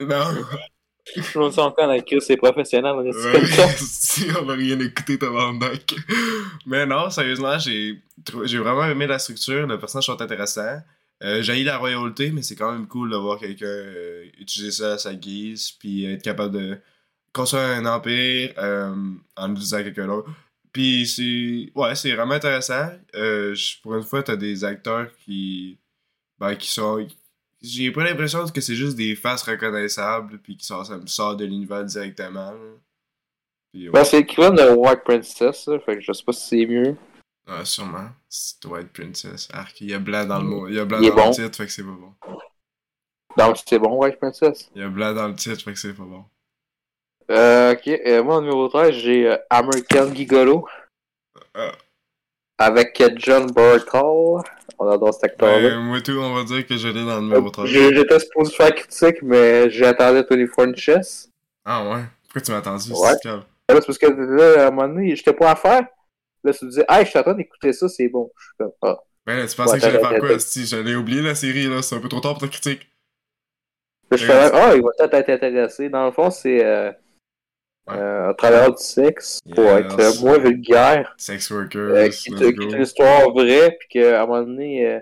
Non. 0.02 0.25
Je 1.16 1.40
me 1.40 1.50
sens 1.52 1.60
encore 1.60 1.90
avec 1.90 2.06
Chris, 2.06 2.20
c'est 2.22 2.36
professionnel, 2.38 2.94
on 2.96 3.04
est 3.06 3.16
Ouais, 3.16 3.32
comme 3.32 3.46
ça? 3.46 3.68
si 3.78 4.25
on 4.42 4.50
a 4.50 4.54
rien 4.54 4.80
écouté, 4.80 5.18
tabarnak. 5.18 5.96
Mais 6.66 6.86
non, 6.86 7.10
sérieusement, 7.10 7.58
j'ai 7.60 8.02
trou- 8.25 8.46
j'ai 8.46 8.58
vraiment 8.58 8.86
aimé 8.86 9.08
la 9.08 9.20
structure. 9.20 9.66
Les 9.68 9.78
personnages 9.78 10.06
sont 10.06 10.20
intéressants. 10.22 10.80
Euh, 11.24 11.42
j'ai 11.42 11.64
la 11.64 11.78
royauté, 11.78 12.32
mais 12.32 12.42
c'est 12.42 12.56
quand 12.56 12.72
même 12.72 12.88
cool 12.88 13.10
de 13.10 13.16
voir 13.16 13.40
quelqu'un 13.40 13.66
euh, 13.66 14.26
utiliser 14.38 14.72
ça 14.72 14.94
à 14.94 14.98
sa 14.98 15.16
guise, 15.16 15.72
puis 15.72 16.06
être 16.06 16.22
capable 16.22 16.54
de 16.54 16.78
construire 17.34 17.64
un 17.64 17.86
empire 17.86 18.54
euh, 18.58 18.94
en 19.38 19.52
utilisant 19.52 19.84
quelqu'un 19.84 20.08
d'autre. 20.08 20.30
Puis 20.74 21.08
c'est 21.08 21.72
ouais, 21.80 21.96
c'est 21.96 22.14
vraiment 22.14 22.34
intéressant. 22.34 22.90
Euh, 23.16 23.56
pour 23.82 23.96
une 23.96 24.04
fois, 24.04 24.24
t'as 24.24 24.36
des 24.36 24.66
acteurs 24.66 25.08
qui 25.24 25.80
ben, 26.38 26.56
qui 26.56 26.70
sont 26.70 27.08
j'ai 27.62 27.92
pas 27.92 28.04
l'impression 28.04 28.46
que 28.46 28.62
c'est 28.62 28.76
juste 28.76 28.98
des 28.98 29.16
faces 29.16 29.44
reconnaissables, 29.44 30.38
puis 30.40 30.58
qui 30.58 30.66
sortent, 30.66 30.88
ça 30.88 30.98
me 30.98 31.08
sort 31.08 31.36
de 31.36 31.46
l'univers 31.46 31.84
directement. 31.86 32.54
Ben, 33.74 34.04
c'est 34.04 34.18
l'équivalent 34.18 34.54
de 34.54 34.76
White 34.76 35.04
Princess, 35.04 35.68
là, 35.68 35.80
fait 35.80 35.96
que 35.96 36.02
je 36.02 36.12
sais 36.12 36.24
pas 36.24 36.34
si 36.34 36.48
c'est 36.48 36.66
mieux. 36.66 36.96
Ah, 37.48 37.64
sûrement. 37.64 38.10
C'est 38.28 38.66
White 38.66 38.92
Princess. 38.92 39.48
Arc, 39.54 39.80
il 39.82 39.92
y 39.92 39.94
a 39.94 40.00
blanc 40.00 40.25
dans 40.25 40.40
le 40.40 40.46
mot. 40.46 40.68
Il 40.68 40.75
y 40.75 40.80
a 40.80 40.86
blanc 40.86 40.98
Il 41.00 41.08
est 41.08 41.10
dans 41.12 41.16
bon. 41.16 41.30
le 41.30 41.36
titre, 41.36 41.56
fait 41.58 41.66
que 41.66 41.72
c'est 41.72 41.84
pas 41.84 41.90
bon. 41.92 42.14
Donc, 43.38 43.58
c'est 43.68 43.80
bon, 43.80 43.98
White 43.98 44.18
Princess? 44.18 44.70
Il 44.75 44.82
y 44.82 44.86
a 44.86 44.90
blanc 44.90 45.14
dans 45.14 45.28
le 45.28 45.36
titre, 45.36 45.62
fait 45.64 45.74
que 45.74 45.80
c'est 45.80 45.94
pas 45.94 46.04
bon. 46.04 46.25
Euh, 47.32 47.74
ok, 47.74 47.88
euh, 47.88 48.24
moi, 48.24 48.36
en 48.38 48.42
numéro 48.42 48.68
13, 48.70 48.94
j'ai 48.96 49.30
euh, 49.30 49.38
American 49.50 50.14
Gigolo. 50.14 50.68
Ah. 51.54 51.72
Avec 52.58 53.00
euh, 53.02 53.10
John 53.18 53.52
Burtall. 53.52 54.42
On 54.78 54.88
adore 54.90 55.14
cet 55.14 55.25
acteur-là. 55.25 55.70
Ben, 55.70 55.80
moi 55.80 56.02
tout, 56.02 56.12
on 56.14 56.34
va 56.34 56.44
dire 56.44 56.66
que 56.68 56.78
je 56.78 56.88
l'ai 56.88 57.06
dans 57.06 57.16
le 57.18 57.22
numéro 57.22 57.50
3. 57.50 57.66
Je- 57.66 57.94
J'étais 57.96 58.20
supposé 58.20 58.54
faire 58.54 58.75
critique, 58.75 59.22
mais 59.22 59.70
j'attendais 59.70 60.24
24 60.30 60.75
Chess. 60.78 61.30
Ah 61.64 61.90
ouais? 61.90 62.04
Pourquoi 62.24 62.42
tu 62.42 62.52
m'as 62.52 62.58
attendu? 62.58 62.92
Ouais. 62.92 63.14
Là, 63.24 63.44
c'est 63.70 63.86
parce 63.86 63.98
que 63.98 64.06
là, 64.08 64.64
à 64.66 64.68
un 64.68 64.72
moment 64.72 64.88
donné, 64.88 65.16
j'étais 65.16 65.34
pas 65.34 65.52
à 65.52 65.56
faire. 65.56 65.88
Là, 66.46 66.54
tu 66.54 66.66
me 66.66 66.70
disais, 66.70 66.86
hey, 66.88 67.04
je 67.06 67.10
suis 67.10 67.20
en 67.20 67.24
train 67.24 67.34
d'écouter 67.34 67.74
ça, 67.74 67.90
c'est 67.90 68.08
bon. 68.08 68.32
Je 68.38 68.44
suis 68.46 68.54
comme, 68.58 68.72
ah. 68.84 69.00
Ben 69.25 69.38
là, 69.38 69.48
tu 69.48 69.56
pensais 69.56 69.72
Ouais, 69.74 69.80
que 69.80 69.84
j'allais 69.86 70.00
faire 70.00 70.20
quoi? 70.20 70.40
Si 70.40 70.66
j'allais 70.66 70.96
oublier 70.96 71.22
la 71.22 71.36
série, 71.36 71.66
là, 71.68 71.82
c'est 71.82 71.96
un 71.96 72.00
peu 72.00 72.10
trop 72.10 72.20
tard 72.22 72.34
pour 72.34 72.42
ta 72.44 72.48
critique. 72.48 72.88
Je 74.12 74.32
ah, 74.32 74.74
il 74.75 74.84
va 74.84 74.90
peut-être 74.98 75.14
être 75.30 75.30
intéressé. 75.44 75.90
Dans 75.90 76.06
le 76.06 76.12
fond, 76.12 76.30
c'est 76.30 76.64
euh, 76.64 76.92
Ouais. 77.88 77.98
euh, 77.98 78.30
un 78.30 78.34
travailleur 78.34 78.74
du 78.75 78.84
sexe 78.84 79.40
pour 79.54 79.64
être 79.66 80.00
euh, 80.00 80.12
moins 80.22 80.40
vulgaire. 80.40 81.14
Sex 81.18 81.52
workers, 81.52 81.82
euh, 81.92 82.10
qui, 82.10 82.34
est 82.34 82.50
une 82.50 82.82
histoire 82.82 83.30
vraie, 83.32 83.78
puis 83.80 83.88
qu'à 83.90 84.24
un 84.24 84.25
moment 84.25 84.42
donné, 84.42 85.02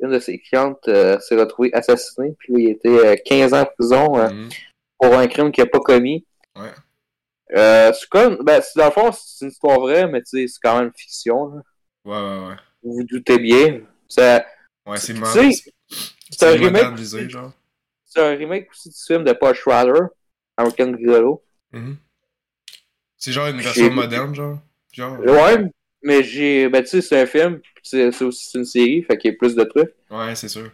une 0.00 0.10
de 0.10 0.18
ses 0.18 0.40
clientes 0.40 0.82
s'est 0.84 1.36
retrouvée 1.36 1.70
assassinée, 1.72 2.34
puis 2.38 2.52
lui, 2.52 2.64
il 2.64 2.70
était 2.70 2.88
euh, 2.88 3.16
15 3.24 3.54
ans 3.54 3.60
en 3.60 3.66
prison 3.66 4.16
Mhm. 4.16 4.48
pour 4.98 5.14
un 5.16 5.26
crime 5.28 5.52
qu'il 5.52 5.62
n'a 5.64 5.70
pas 5.70 5.78
commis. 5.80 6.26
Ouais. 6.56 6.70
Euh, 7.52 7.92
c'est 7.92 8.08
comme, 8.08 8.38
ben, 8.42 8.60
c'est- 8.62 8.78
dans 8.78 8.86
le 8.86 8.90
fond, 8.90 9.12
c'est 9.12 9.44
une 9.44 9.50
histoire 9.50 9.78
vraie, 9.80 10.06
mais 10.08 10.22
tu 10.22 10.30
sais, 10.40 10.46
c'est 10.48 10.60
quand 10.62 10.78
même 10.80 10.92
fiction. 10.96 11.54
là. 11.54 11.62
Ouais, 12.04 12.12
ouais, 12.16 12.48
ouais. 12.48 12.56
Vous 12.82 12.92
vous 12.94 13.04
doutez 13.04 13.38
bien. 13.38 13.80
Ça- 14.08 14.44
Ouais, 14.86 14.96
c'est 14.98 15.14
Tu 15.14 15.20
mo- 15.20 15.26
sais, 15.26 15.50
c'est- 16.30 16.46
un 16.46 16.50
remake. 16.52 16.98
C'est 18.04 18.20
un 18.22 18.36
remake 18.36 18.70
aussi 18.70 18.88
du 18.90 18.96
film 19.06 19.24
de 19.24 19.32
Paul 19.32 19.54
Schrader, 19.54 20.00
American 20.56 20.96
Gigolo. 20.96 21.42
Mhm. 21.72 21.96
C'est 23.16 23.32
genre 23.32 23.46
une 23.48 23.60
version 23.60 23.90
moderne, 23.90 24.34
genre? 24.34 24.58
Genre. 24.92 25.18
Ouais, 25.20 25.64
mais 26.02 26.22
j'ai. 26.22 26.68
Ben, 26.68 26.82
tu 26.82 26.88
sais, 26.90 27.00
c'est 27.02 27.20
un 27.22 27.26
film, 27.26 27.60
c'est 27.82 28.22
aussi 28.22 28.56
une 28.58 28.64
série, 28.64 29.02
fait 29.02 29.16
qu'il 29.18 29.30
y 29.32 29.34
a 29.34 29.36
plus 29.36 29.54
de 29.54 29.64
trucs. 29.64 29.94
Ouais, 30.10 30.34
c'est 30.34 30.48
sûr. 30.48 30.70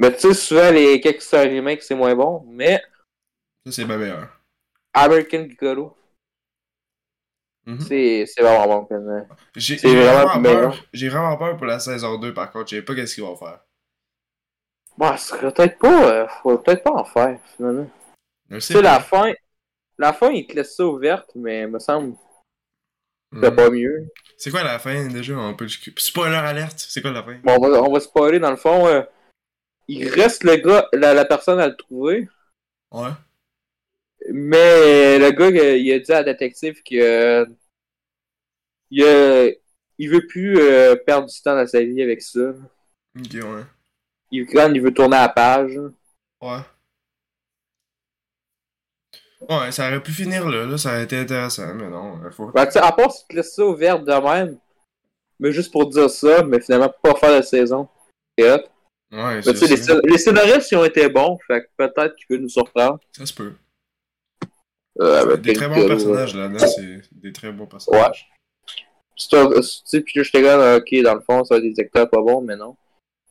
Mais 0.00 0.12
tu 0.14 0.20
sais, 0.20 0.34
souvent, 0.34 0.70
les 0.70 1.00
quelques 1.00 1.22
c'est 1.22 1.38
un 1.38 1.48
remake, 1.48 1.82
c'est 1.82 1.94
moins 1.94 2.14
bon. 2.14 2.44
Mais 2.48 2.80
Ça, 3.66 3.72
c'est 3.72 3.84
bien 3.84 3.96
meilleur. 3.98 4.35
American 4.96 5.46
Gigolo, 5.48 5.96
Mhm. 7.66 7.80
c'est 7.80 8.24
c'est 8.26 8.42
vraiment 8.42 8.66
bon. 8.66 8.84
quand 8.86 9.00
même. 9.00 9.28
J'ai 9.56 9.76
vraiment 9.76 10.42
peur. 10.42 10.84
J'ai 10.92 11.08
vraiment 11.08 11.36
peur 11.36 11.56
pour 11.56 11.66
la 11.66 11.80
saison 11.80 12.16
2, 12.18 12.32
par 12.32 12.50
contre. 12.52 12.70
Je 12.70 12.76
sais 12.76 12.82
pas 12.82 12.94
qu'est-ce 12.94 13.14
qu'ils 13.16 13.24
vont 13.24 13.36
faire. 13.36 13.60
Bon, 14.96 15.16
ce 15.16 15.26
serait 15.28 15.52
peut-être 15.52 15.78
pas. 15.78 16.10
euh, 16.12 16.28
faut 16.42 16.56
peut-être 16.58 16.82
pas 16.84 16.92
en 16.92 17.04
faire, 17.04 17.38
finalement. 17.56 17.90
Tu 18.50 18.60
sais 18.60 18.80
la 18.82 19.00
fin. 19.00 19.32
La 19.98 20.12
fin, 20.12 20.30
il 20.30 20.46
te 20.46 20.54
laisse 20.54 20.76
ça 20.76 20.86
ouverte, 20.86 21.30
mais 21.34 21.62
il 21.62 21.68
me 21.68 21.78
semble 21.78 22.16
c'est 23.32 23.50
Mhm. 23.50 23.56
pas 23.56 23.70
mieux. 23.70 24.08
C'est 24.38 24.50
quoi 24.50 24.62
la 24.62 24.78
fin 24.78 25.08
déjà? 25.08 25.36
On 25.36 25.54
peut... 25.54 25.66
Spoiler 25.68 26.36
alerte, 26.36 26.78
c'est 26.78 27.02
quoi 27.02 27.10
la 27.10 27.22
fin? 27.24 27.38
Bon, 27.42 27.56
on 27.56 27.68
va, 27.68 27.82
on 27.82 27.92
va 27.92 28.00
spoiler 28.00 28.38
dans 28.38 28.50
le 28.50 28.56
fond. 28.56 28.86
euh, 28.86 29.02
il 29.88 30.08
reste 30.08 30.44
le 30.44 30.56
gars, 30.56 30.88
la, 30.92 31.12
la 31.14 31.24
personne 31.24 31.58
à 31.60 31.66
le 31.68 31.76
trouver. 31.76 32.28
Ouais. 32.92 33.10
Mais 34.32 35.18
le 35.18 35.30
gars, 35.30 35.46
euh, 35.46 35.76
il 35.76 35.92
a 35.92 35.98
dit 35.98 36.12
à 36.12 36.16
la 36.22 36.32
détective 36.32 36.82
que 36.82 36.94
euh, 36.96 37.46
il, 38.90 39.04
a- 39.04 39.50
il 39.98 40.10
veut 40.10 40.26
plus 40.26 40.58
euh, 40.58 40.96
perdre 40.96 41.28
du 41.28 41.42
temps 41.42 41.54
dans 41.56 41.66
sa 41.66 41.82
vie 41.82 42.02
avec 42.02 42.22
ça. 42.22 42.50
Ok, 43.18 43.32
ouais. 43.34 43.62
Il, 44.30 44.46
quand 44.46 44.72
il 44.72 44.80
veut 44.82 44.92
tourner 44.92 45.16
à 45.16 45.22
la 45.22 45.28
page. 45.28 45.78
Ouais. 46.42 46.58
Ouais, 49.48 49.70
ça 49.70 49.88
aurait 49.88 50.02
pu 50.02 50.12
finir 50.12 50.48
là, 50.48 50.64
là, 50.64 50.78
ça 50.78 50.90
aurait 50.90 51.04
été 51.04 51.18
intéressant, 51.18 51.74
mais 51.74 51.88
non, 51.88 52.18
il 52.24 52.32
faut. 52.32 52.50
Ben, 52.52 52.66
tu 52.66 52.72
sais, 52.72 52.78
à 52.78 52.90
part 52.90 53.12
si 53.12 53.24
tu 53.28 53.36
laisses 53.36 53.54
ça 53.54 53.64
ouvert 53.64 54.02
de 54.02 54.12
même, 54.12 54.58
mais 55.38 55.52
juste 55.52 55.70
pour 55.70 55.88
dire 55.88 56.08
ça, 56.10 56.42
mais 56.42 56.58
finalement 56.60 56.92
pas 57.02 57.14
faire 57.14 57.36
de 57.36 57.42
saison. 57.42 57.88
C'est. 58.38 58.64
Ouais, 59.12 59.40
c'est 59.42 59.68
les, 59.68 60.10
les 60.10 60.18
scénaristes 60.18 60.72
ils 60.72 60.76
ont 60.76 60.84
été 60.84 61.08
bons, 61.08 61.38
fait 61.46 61.62
que 61.62 61.68
peut-être 61.76 62.16
qu'il 62.16 62.26
peut 62.26 62.38
nous 62.38 62.48
surprendre. 62.48 62.98
Ça 63.12 63.24
se 63.24 63.32
peut. 63.34 63.52
Euh, 65.00 65.36
des 65.36 65.52
très 65.52 65.68
bons 65.68 65.86
personnages 65.86 66.34
là-dedans, 66.34 66.66
c'est 66.66 67.02
des 67.12 67.32
très 67.32 67.52
bons 67.52 67.66
personnages. 67.66 68.28
C'est 69.16 69.36
un- 69.36 69.48
Tu 69.50 69.62
sais, 69.62 70.00
puis 70.00 70.14
là, 70.18 70.22
j'étais 70.22 70.42
comme, 70.42 70.60
ok, 70.76 71.02
dans 71.02 71.14
le 71.14 71.20
fond, 71.20 71.44
ça 71.44 71.54
va 71.54 71.58
être 71.58 71.72
des 71.74 71.80
acteurs 71.80 72.08
pas 72.10 72.20
bons, 72.20 72.40
mais 72.42 72.56
non. 72.56 72.76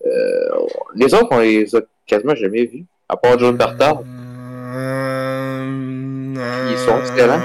Euh, 0.06 0.50
les 0.96 1.14
autres, 1.14 1.28
on 1.32 1.40
les 1.40 1.76
a 1.76 1.82
quasiment 2.06 2.36
jamais 2.36 2.66
vus. 2.66 2.86
À 3.10 3.18
part 3.18 3.38
John 3.40 3.56
Bertard. 3.58 4.02
Ils 6.38 6.78
sont 6.78 7.00
excellents. 7.00 7.42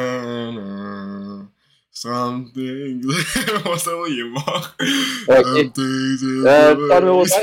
Something. 1.92 3.02
Mon 3.64 3.76
cerveau, 3.76 4.06
il 4.08 4.20
est 4.20 4.30
mort. 4.30 4.74
Something. 5.26 5.70
Euh, 6.46 6.74
ton 6.88 7.00
numéro 7.00 7.24
5? 7.26 7.40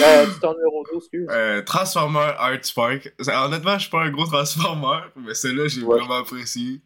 Euh, 0.00 0.26
c'est 0.32 0.40
ton 0.40 0.54
numéro 0.54 0.84
12, 0.92 1.02
excuse. 1.02 1.26
Euh, 1.30 1.62
Transformer 1.62 2.30
Art 2.38 2.58
Spark. 2.64 3.12
Honnêtement, 3.28 3.74
je 3.74 3.82
suis 3.82 3.90
pas 3.90 4.02
un 4.02 4.10
gros 4.10 4.26
Transformer, 4.26 5.00
mais 5.16 5.34
celle-là, 5.34 5.68
j'ai 5.68 5.82
Ouais. 5.82 5.98
vraiment 5.98 6.16
apprécié. 6.18 6.80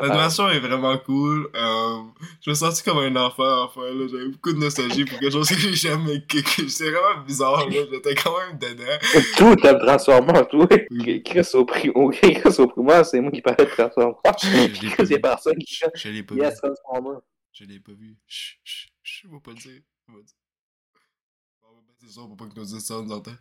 L'animation 0.00 0.48
est 0.50 0.60
vraiment 0.60 0.96
cool. 0.98 1.50
Euh, 1.56 1.98
je 2.42 2.50
me 2.50 2.54
sentis 2.54 2.84
comme 2.84 2.98
un 2.98 3.16
enfant, 3.16 3.64
enfin, 3.64 3.80
là. 3.92 4.06
J'avais 4.08 4.28
beaucoup 4.28 4.52
de 4.52 4.58
nostalgie 4.58 5.04
pour 5.04 5.18
quelque 5.18 5.32
chose 5.32 5.48
que 5.48 5.56
j'ai 5.58 5.74
jamais. 5.74 6.24
C'est 6.68 6.90
vraiment 6.92 7.24
bizarre, 7.26 7.68
là. 7.68 7.74
J'étais 7.90 8.14
quand 8.14 8.36
même 8.38 8.56
dedans. 8.56 8.84
Tout 9.36 9.56
t'aimes 9.56 9.80
Transformers, 9.80 10.46
toi? 10.46 10.68
Chris 11.24 11.48
au 11.54 11.64
prix, 11.64 11.90
Chris 12.12 12.54
au 12.60 12.68
primaire, 12.68 13.04
c'est 13.04 13.20
moi 13.20 13.32
qui 13.32 13.42
parlais 13.42 13.64
de. 13.64 13.70
Je 13.70 13.74
pas 14.22 14.32
Chris, 14.34 14.68
vu. 14.68 14.90
c'est 15.06 15.18
personne 15.18 15.56
qui 15.58 15.74
chante. 15.74 15.90
Je 15.96 16.08
l'ai 16.08 16.22
pas 16.22 16.36
Yes, 16.36 16.54
vu. 16.54 16.60
Transformers. 16.60 17.20
Je 17.52 17.64
l'ai 17.64 17.80
pas 17.80 17.92
vu. 17.98 18.16
Chut, 18.28 18.60
chut, 18.62 18.92
chut, 19.02 19.28
on 19.28 19.34
va 19.34 19.40
pas 19.40 19.50
le 19.50 19.56
dire. 19.56 19.80
On 20.08 20.12
va 20.12 20.18
dire. 20.20 20.34
On 20.36 20.43
va 20.43 20.43
son 22.08 22.28
pour 22.28 22.36
pas 22.36 22.44
que 22.46 22.58
nos 22.58 22.64
auditeurs 22.66 23.02
nous 23.02 23.12
entendent. 23.12 23.34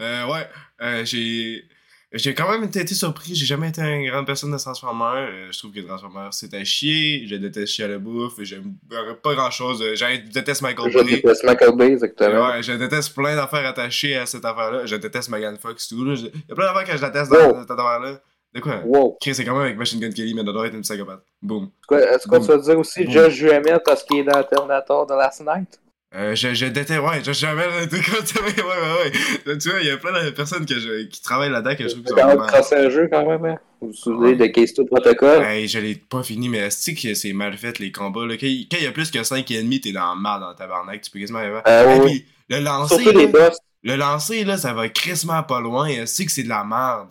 Euh, 0.00 0.26
ouais, 0.26 0.48
euh, 0.82 1.04
j'ai. 1.04 1.64
J'ai 2.12 2.34
quand 2.34 2.50
même 2.50 2.64
été 2.64 2.84
surpris, 2.88 3.36
j'ai 3.36 3.46
jamais 3.46 3.68
été 3.68 3.80
une 3.82 4.10
grande 4.10 4.26
personne 4.26 4.50
de 4.50 4.58
Transformers. 4.58 5.28
Euh, 5.30 5.52
je 5.52 5.58
trouve 5.60 5.70
que 5.70 5.78
Transformers 5.78 6.34
c'est 6.34 6.52
à 6.54 6.64
chier, 6.64 7.24
je 7.28 7.36
déteste 7.36 7.72
chier 7.72 7.84
à 7.84 7.86
la 7.88 7.98
bouffe, 7.98 8.34
j'aime 8.40 8.74
pas 9.22 9.34
grand 9.36 9.52
chose. 9.52 9.80
Je 9.94 10.16
déteste 10.32 10.60
Michael 10.62 10.90
Je 10.90 10.98
Bay. 10.98 11.04
déteste 11.04 11.44
Michael 11.44 11.76
Bay, 11.76 11.92
exactement. 11.92 12.48
Ouais, 12.48 12.64
je 12.64 12.72
déteste 12.72 13.14
plein 13.14 13.36
d'affaires 13.36 13.64
attachées 13.64 14.16
à 14.16 14.26
cette 14.26 14.44
affaire-là. 14.44 14.86
Je 14.86 14.96
déteste 14.96 15.28
Megan 15.28 15.56
Fox 15.56 15.86
tout. 15.86 16.04
Là. 16.04 16.16
Je- 16.16 16.26
Il 16.26 16.32
y 16.48 16.52
a 16.52 16.54
plein 16.56 16.66
d'affaires 16.66 16.84
que 16.92 17.00
je 17.00 17.06
déteste 17.06 17.30
dans 17.30 17.60
cette 17.60 17.70
affaire-là. 17.70 18.20
De 18.52 18.58
quoi? 18.60 18.80
Wow. 18.84 19.16
Chris, 19.20 19.36
c'est 19.36 19.44
quand 19.44 19.52
même 19.52 19.66
avec 19.66 19.78
Machine 19.78 20.00
Gun 20.00 20.10
Kelly, 20.10 20.34
mais 20.34 20.44
ça 20.44 20.52
doit 20.52 20.66
être 20.66 20.74
une 20.74 20.80
psychopathe. 20.80 21.22
Boom. 21.40 21.70
C'est 21.88 21.94
est-ce 21.94 22.26
que 22.26 22.36
tu 22.40 22.46
vas 22.48 22.58
dire 22.58 22.76
aussi 22.80 23.04
Boom. 23.04 23.12
Josh 23.12 23.34
Duhamel 23.36 23.80
parce 23.84 24.02
qu'il 24.02 24.16
est 24.18 24.24
dans 24.24 24.42
Terminator 24.42 25.06
de 25.06 25.14
Last 25.14 25.42
Night? 25.46 25.78
Euh, 26.12 26.34
je, 26.34 26.54
je 26.54 26.66
déteste, 26.66 27.00
ouais, 27.00 27.22
je 27.24 27.32
jamais 27.32 27.62
été 27.84 28.00
comme 28.00 28.26
ça, 28.26 28.40
ouais, 28.44 28.52
ouais, 28.62 29.12
ouais. 29.46 29.58
Tu 29.58 29.70
vois, 29.70 29.80
il 29.80 29.86
y 29.86 29.90
a 29.90 29.96
plein 29.96 30.24
de 30.24 30.30
personnes 30.30 30.66
que 30.66 30.78
je, 30.78 31.04
qui 31.04 31.22
travaillent 31.22 31.50
là-dedans 31.52 31.76
que 31.76 31.84
je 31.84 31.88
trouve 31.90 32.02
que 32.02 32.08
C'est 32.08 32.20
vraiment. 32.20 32.46
un 32.46 32.90
jeu 32.90 33.08
quand 33.12 33.24
même, 33.26 33.44
hein? 33.44 33.58
Vous 33.80 33.86
vous 33.88 33.92
souvenez 33.94 34.30
Ouais. 34.30 34.36
de 34.36 34.46
Case 34.46 34.74
2 34.74 34.86
Protocol? 34.86 35.42
Hey, 35.44 35.68
je 35.68 35.78
l'ai 35.78 35.94
pas 35.94 36.24
fini, 36.24 36.48
mais 36.48 36.58
est-ce 36.58 36.90
que 36.90 37.14
c'est 37.14 37.32
mal 37.32 37.56
fait 37.56 37.78
les 37.78 37.92
combats 37.92 38.26
là? 38.26 38.34
Quand 38.36 38.46
il 38.46 38.82
y 38.82 38.86
a 38.86 38.92
plus 38.92 39.10
que 39.12 39.22
5 39.22 39.48
ennemis, 39.52 39.80
t'es 39.80 39.92
dans 39.92 40.14
le 40.14 40.20
mal 40.20 40.40
dans 40.40 40.50
le 40.50 40.56
tabarnak, 40.56 41.00
tu 41.00 41.10
peux 41.12 41.20
quasiment 41.20 41.38
arriver. 41.38 41.60
Euh, 41.66 41.84
Et 41.96 42.00
ouais, 42.00 42.06
puis, 42.06 42.26
le 42.48 42.58
lancer, 42.60 42.96
Surtout 43.02 43.16
les 43.18 43.26
là, 43.26 43.48
boss. 43.48 43.58
le 43.84 43.94
lancer, 43.96 44.44
là, 44.44 44.56
ça 44.58 44.72
va 44.74 44.88
crissement 44.88 45.42
pas 45.44 45.60
loin. 45.60 45.86
Est-ce 45.86 46.22
que 46.24 46.30
c'est 46.32 46.42
de 46.42 46.48
la 46.48 46.64
merde? 46.64 47.08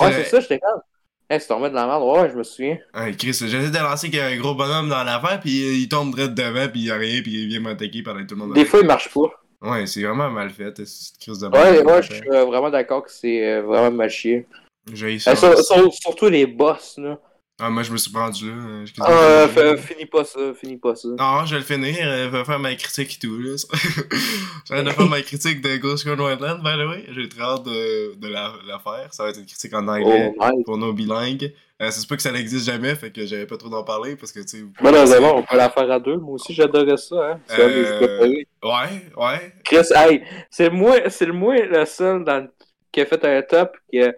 Ouais, 0.00 0.12
c'est 0.12 0.24
ça, 0.30 0.38
j'étais 0.40 0.60
quand 0.60 0.80
Hey, 1.28 1.40
c'est 1.40 1.48
tombé 1.48 1.70
de 1.70 1.74
la 1.74 1.86
merde. 1.86 2.02
Ouais, 2.04 2.30
je 2.30 2.36
me 2.36 2.44
souviens. 2.44 2.78
Ouais, 2.94 3.12
Chris, 3.16 3.32
j'essaie 3.32 3.70
de 3.70 3.78
lancer 3.78 4.08
qu'il 4.10 4.18
y 4.18 4.22
a 4.22 4.26
un 4.26 4.36
gros 4.36 4.54
bonhomme 4.54 4.88
dans 4.88 5.02
l'affaire, 5.02 5.40
puis 5.40 5.80
il 5.82 5.88
tombe 5.88 6.14
direct 6.14 6.34
devant, 6.34 6.68
puis 6.68 6.80
il 6.82 6.86
y 6.86 6.90
a 6.90 6.96
rien, 6.96 7.20
puis 7.22 7.42
il 7.42 7.48
vient 7.48 7.60
m'attaquer 7.60 8.02
pendant 8.02 8.24
tout 8.24 8.34
le 8.36 8.40
monde. 8.42 8.54
Des 8.54 8.64
fois, 8.64 8.80
il 8.80 8.86
marche 8.86 9.08
pas. 9.12 9.30
Ouais, 9.62 9.86
c'est 9.86 10.02
vraiment 10.02 10.30
mal 10.30 10.50
fait, 10.50 10.76
cette 10.86 11.18
crise 11.18 11.38
de 11.40 11.48
Ouais, 11.48 11.82
ouais, 11.82 12.02
je 12.02 12.12
suis 12.12 12.30
euh, 12.30 12.44
vraiment 12.44 12.70
d'accord 12.70 13.02
que 13.02 13.10
c'est 13.10 13.44
euh, 13.44 13.62
vraiment 13.62 13.90
mal 13.90 14.10
chier. 14.10 14.46
J'ai 14.92 15.16
Euh, 15.16 15.18
ça. 15.18 15.34
sur- 15.34 15.58
sur- 15.58 15.92
surtout 15.94 16.28
les 16.28 16.46
boss, 16.46 16.96
là. 16.98 17.18
Ah, 17.58 17.70
moi, 17.70 17.82
je 17.82 17.90
me 17.90 17.96
suis 17.96 18.10
rendu 18.14 18.50
là. 18.50 18.54
euh, 18.54 18.84
Ah, 19.00 19.48
terminé. 19.48 19.60
euh, 19.62 19.76
finis 19.78 20.04
pas 20.06 20.24
ça, 20.24 20.40
finis 20.60 20.76
pas 20.76 20.94
ça. 20.94 21.08
Non, 21.18 21.46
je 21.46 21.54
vais 21.54 21.60
le 21.60 21.64
finir, 21.64 21.96
euh, 22.02 22.24
je 22.26 22.36
vais 22.36 22.44
faire 22.44 22.58
ma 22.58 22.74
critique 22.74 23.14
et 23.16 23.26
tout, 23.26 23.38
là. 23.38 23.56
je 24.68 24.74
viens 24.74 24.82
de 24.82 24.90
faire 24.90 25.06
ma 25.08 25.22
critique 25.22 25.62
de 25.62 25.76
Ghost 25.78 26.04
Gun 26.06 26.18
Wildland, 26.22 26.58
by 26.62 26.72
the 26.74 26.86
way. 26.88 27.04
J'ai 27.14 27.28
très 27.30 27.40
hâte 27.42 27.64
de, 27.64 28.14
de 28.14 28.28
la, 28.28 28.52
la 28.66 28.78
faire. 28.78 29.08
Ça 29.12 29.22
va 29.24 29.30
être 29.30 29.38
une 29.38 29.46
critique 29.46 29.72
en 29.74 29.88
anglais 29.88 30.34
Oh, 30.38 30.44
nice. 30.54 30.64
pour 30.66 30.76
nos 30.76 30.92
bilingues. 30.92 31.50
Euh, 31.80 31.90
c'est 31.90 32.06
pas 32.08 32.16
que 32.16 32.22
ça 32.22 32.32
n'existe 32.32 32.66
jamais, 32.66 32.94
fait 32.94 33.10
que 33.10 33.24
j'avais 33.26 33.46
pas 33.46 33.56
trop 33.58 33.68
d'en 33.70 33.84
parler 33.84 34.16
parce 34.16 34.32
que, 34.32 34.40
tu 34.40 34.48
sais. 34.48 34.64
Mais 34.82 34.90
non, 34.92 35.04
on 35.36 35.42
peut 35.42 35.56
la 35.56 35.68
faire 35.70 35.90
à 35.90 35.98
deux. 36.00 36.16
Moi 36.16 36.34
aussi, 36.34 36.52
j'adorais 36.54 36.96
ça, 36.98 37.32
hein. 37.32 37.40
C'est 37.46 37.60
Euh. 37.60 38.42
Ouais, 38.62 39.02
ouais. 39.16 39.52
Chris, 39.64 39.86
hey, 39.94 40.22
c'est 40.50 40.70
moi, 40.70 40.96
c'est 41.08 41.26
le 41.26 41.32
moi 41.34 41.54
le 41.56 41.84
seul 41.86 42.22
dans 42.24 42.48
qui 42.92 43.00
a 43.02 43.06
fait 43.06 43.22
un 43.24 43.42
top 43.42 43.76
qui 43.90 44.02
a, 44.02 44.12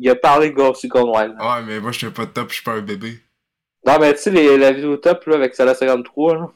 il 0.00 0.08
a 0.10 0.14
parlé 0.14 0.50
de 0.50 0.54
Ghost 0.54 0.82
Recon 0.82 1.12
Wildland. 1.14 1.40
Ouais, 1.40 1.62
mais 1.66 1.80
moi, 1.80 1.92
je 1.92 1.98
suis 1.98 2.10
pas 2.10 2.26
top, 2.26 2.48
je 2.50 2.54
suis 2.56 2.64
pas 2.64 2.72
un 2.74 2.80
bébé. 2.80 3.20
Non, 3.86 3.98
mais 4.00 4.14
tu 4.14 4.20
sais, 4.22 4.56
la 4.58 4.72
vidéo 4.72 4.96
top, 4.96 5.24
là, 5.26 5.36
avec 5.36 5.54
Salah 5.54 5.74
53, 5.74 6.34
là. 6.34 6.50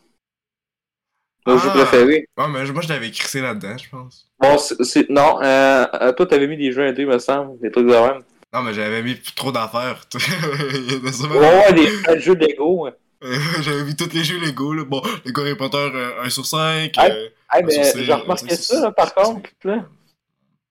Mon 1.47 1.59
jeu 1.59 1.69
Ah. 1.71 1.77
préféré. 1.79 2.27
Ouais, 2.37 2.49
mais 2.49 2.65
moi, 2.71 2.83
je 2.83 2.89
l'avais 2.89 3.11
crissé 3.11 3.41
là-dedans, 3.41 3.77
je 3.77 3.89
pense. 3.89 4.29
Bon, 4.39 4.59
c'est, 4.59 5.09
non, 5.11 5.41
euh, 5.43 5.87
euh, 5.95 6.13
toi, 6.13 6.27
t'avais 6.27 6.47
mis 6.47 6.57
des 6.57 6.71
jeux 6.73 6.87
indés, 6.87 7.05
me 7.05 7.19
semble, 7.19 7.59
des 7.61 7.71
trucs 7.71 7.87
de 7.87 7.93
même. 7.93 8.23
Non, 8.55 8.63
mais 8.63 8.75
j'avais 8.75 9.03
mis 9.03 9.19
trop 9.35 9.51
d'affaires. 9.51 10.01
Il 10.15 10.93
y 10.93 11.05
en 11.05 11.09
a 11.09 11.13
sûrement- 11.13 11.35
Ouais, 11.37 11.65
ouais, 11.67 11.73
des 11.73 12.15
des 12.15 12.21
jeux 12.21 12.35
Lego. 12.35 12.87
Euh, 12.87 12.91
J'avais 13.63 13.85
mis 13.85 13.97
tous 13.97 14.13
les 14.13 14.23
jeux 14.25 14.39
Lego, 14.39 14.73
là. 14.75 14.85
Bon, 14.85 15.01
Lego 15.25 15.41
Harry 15.43 15.57
Potter 15.57 15.79
euh, 15.95 16.23
1 16.25 16.29
sur 16.31 16.45
5. 16.47 16.93
Ah, 16.97 17.07
euh, 17.07 17.25
Hey, 17.25 17.31
Ah, 17.49 17.61
mais 17.63 17.93
j'ai 18.05 18.13
remarqué 18.13 18.55
ça, 18.57 18.81
là, 18.81 18.93
par 18.93 19.13
contre, 19.15 19.51
là. 19.65 19.85